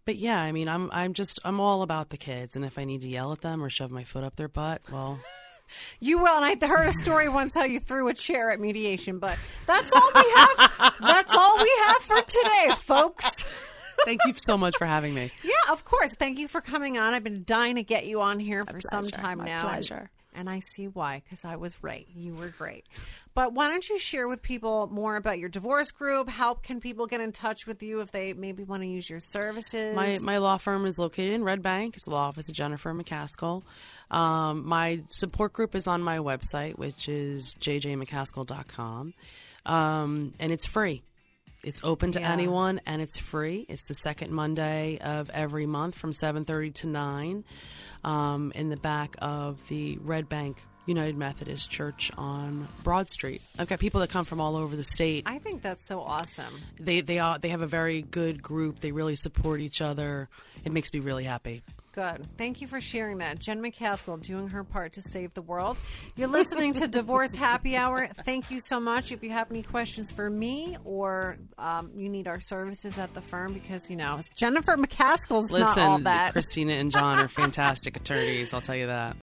but 0.05 0.17
yeah, 0.17 0.41
I 0.41 0.51
mean, 0.53 0.69
I'm 0.69 0.91
I'm 0.91 1.15
just 1.15 1.39
I'm 1.45 1.61
all 1.61 1.83
about 1.83 2.11
the 2.11 2.17
kids, 2.17 2.57
and 2.57 2.65
if 2.65 2.77
I 2.77 2.85
need 2.85 3.03
to 3.03 3.09
yell 3.09 3.33
at 3.33 3.41
them 3.41 3.63
or 3.63 3.71
shove 3.71 3.91
my 3.91 4.05
foot 4.05 4.25
up 4.25 4.35
their 4.37 4.49
butt, 4.49 4.83
well, 4.91 5.21
You 6.01 6.19
will, 6.19 6.37
and 6.37 6.45
I 6.45 6.67
heard 6.67 6.89
a 6.89 6.93
story 6.93 7.29
once 7.29 7.55
how 7.55 7.65
you 7.65 7.81
threw 7.81 8.09
a 8.09 8.15
chair 8.15 8.51
at 8.51 8.61
mediation, 8.61 9.19
but 9.19 9.39
that's 9.67 9.91
all 9.95 10.11
we 10.15 10.33
have. 10.37 10.95
that's 11.01 11.33
all 11.33 11.57
we 11.59 11.73
have 11.87 12.03
for 12.03 12.21
today, 12.21 12.69
folks. 12.77 13.31
Thank 14.05 14.21
you 14.27 14.35
so 14.37 14.57
much 14.57 14.77
for 14.77 14.87
having 14.87 15.15
me. 15.15 15.31
Yeah, 15.45 15.73
of 15.73 15.85
course. 15.85 16.15
Thank 16.15 16.39
you 16.39 16.49
for 16.49 16.61
coming 16.61 16.99
on. 16.99 17.15
I've 17.15 17.25
been 17.25 17.45
dying 17.47 17.77
to 17.77 17.83
get 17.83 18.07
you 18.07 18.21
on 18.21 18.39
here 18.39 18.65
for 18.65 18.81
some 18.91 19.07
time 19.07 19.39
my 19.39 19.45
now. 19.47 19.61
and- 19.61 19.69
pleasure. 19.69 20.11
And 20.37 20.51
I 20.51 20.59
see 20.75 20.89
why, 20.89 21.23
because 21.25 21.45
I 21.45 21.55
was 21.55 21.81
right. 21.81 22.09
You 22.13 22.35
were 22.35 22.49
great. 22.49 22.85
But 23.35 23.53
why 23.53 23.69
don't 23.69 23.89
you 23.89 24.01
share 24.01 24.27
with 24.27 24.43
people 24.43 24.89
more 24.89 25.15
about 25.15 25.39
your 25.39 25.49
divorce 25.49 25.93
group? 25.93 26.29
How 26.29 26.55
can 26.55 26.81
people 26.81 27.07
get 27.07 27.21
in 27.21 27.31
touch 27.31 27.69
with 27.69 27.85
you 27.85 28.01
if 28.01 28.11
they 28.11 28.33
maybe 28.33 28.65
want 28.65 28.83
to 28.83 28.89
use 28.89 29.09
your 29.09 29.21
services? 29.21 29.95
My 29.95 30.19
my 30.23 30.39
law 30.39 30.57
firm 30.57 30.87
is 30.87 30.99
located 30.99 31.35
in 31.35 31.45
Red 31.45 31.63
Bank. 31.63 31.95
It's 31.95 32.07
the 32.07 32.11
law 32.11 32.27
office 32.27 32.49
of 32.49 32.55
Jennifer 32.57 32.93
McCaskill. 32.93 33.63
Um, 34.11 34.67
my 34.67 35.03
support 35.09 35.53
group 35.53 35.77
is 35.77 35.87
on 35.87 36.03
my 36.03 36.19
website, 36.19 36.79
which 36.79 37.09
is 37.09 37.55
jjmccaskill.com, 37.61 39.15
um, 39.67 40.33
and 40.41 40.53
it's 40.53 40.67
free. 40.67 41.05
It's 41.65 41.81
open 41.83 42.13
to 42.13 42.21
Yeah. 42.21 42.33
anyone, 42.33 42.81
and 42.87 43.01
it's 43.03 43.19
free. 43.19 43.67
It's 43.69 43.85
the 43.85 43.95
second 43.95 44.33
Monday 44.33 44.99
of 44.99 45.31
every 45.31 45.67
month 45.67 45.95
from 45.97 46.13
seven 46.13 46.45
thirty 46.45 46.71
to 46.73 46.87
nine, 46.87 47.45
um, 48.05 48.53
in 48.55 48.69
the 48.69 48.77
back 48.77 49.17
of 49.21 49.67
the 49.69 49.97
Red 49.99 50.29
Bank 50.29 50.63
United 50.87 51.17
Methodist 51.17 51.71
Church 51.71 52.11
on 52.19 52.69
Broad 52.83 53.09
Street. 53.09 53.41
I've 53.59 53.69
got 53.69 53.79
people 53.79 54.01
that 54.01 54.11
come 54.11 54.27
from 54.27 54.39
all 54.41 54.55
over 54.57 54.77
the 54.77 54.85
state 54.85 55.23
I 55.27 55.39
think 55.39 55.63
that's 55.63 55.87
so 55.89 56.01
awesome. 56.01 56.61
they 56.79 57.01
they 57.01 57.19
are 57.19 57.39
they 57.39 57.49
have 57.49 57.63
a 57.63 57.67
very 57.67 58.03
good 58.03 58.43
group. 58.43 58.81
They 58.81 58.93
really 58.93 59.17
support 59.17 59.61
each 59.61 59.81
other. 59.81 60.29
It 60.65 60.73
makes 60.73 60.93
me 60.93 61.01
really 61.01 61.25
happy. 61.25 61.63
Good. 61.95 62.27
Thank 62.37 62.61
you 62.61 62.67
for 62.67 62.81
sharing 62.81 63.19
that. 63.19 63.39
Jen 63.39 63.63
McCaskill 63.63 64.21
doing 64.21 64.49
her 64.49 64.65
part 64.65 64.95
to 64.95 65.03
save 65.03 65.33
the 65.35 65.43
world. 65.43 65.79
You're 66.17 66.27
listening 66.27 66.73
to 66.75 66.89
Divorce 66.89 67.33
Happy 67.35 67.77
Hour. 67.77 68.09
Thank 68.25 68.51
you 68.51 68.59
so 68.59 68.81
much. 68.81 69.13
If 69.13 69.23
you 69.23 69.31
have 69.31 69.49
any 69.49 69.63
questions 69.63 70.11
for 70.11 70.29
me 70.29 70.77
or 70.85 71.37
um, 71.57 71.93
you 71.95 72.09
need 72.09 72.27
our 72.27 72.41
services 72.41 72.99
at 72.99 73.15
the 73.15 73.21
firm, 73.21 73.53
because, 73.53 73.89
you 73.89 73.95
know, 73.95 74.17
it's 74.19 74.31
Jennifer 74.31 74.77
McCaskill's 74.77 75.53
not 75.53 75.79
all 75.79 76.01
that. 76.01 76.33
Christina 76.33 76.73
and 76.73 76.91
John 76.91 77.21
are 77.21 77.29
fantastic 77.29 77.97
attorneys. 77.97 78.53
I'll 78.53 78.61
tell 78.61 78.75
you 78.75 78.89
that. 78.89 79.13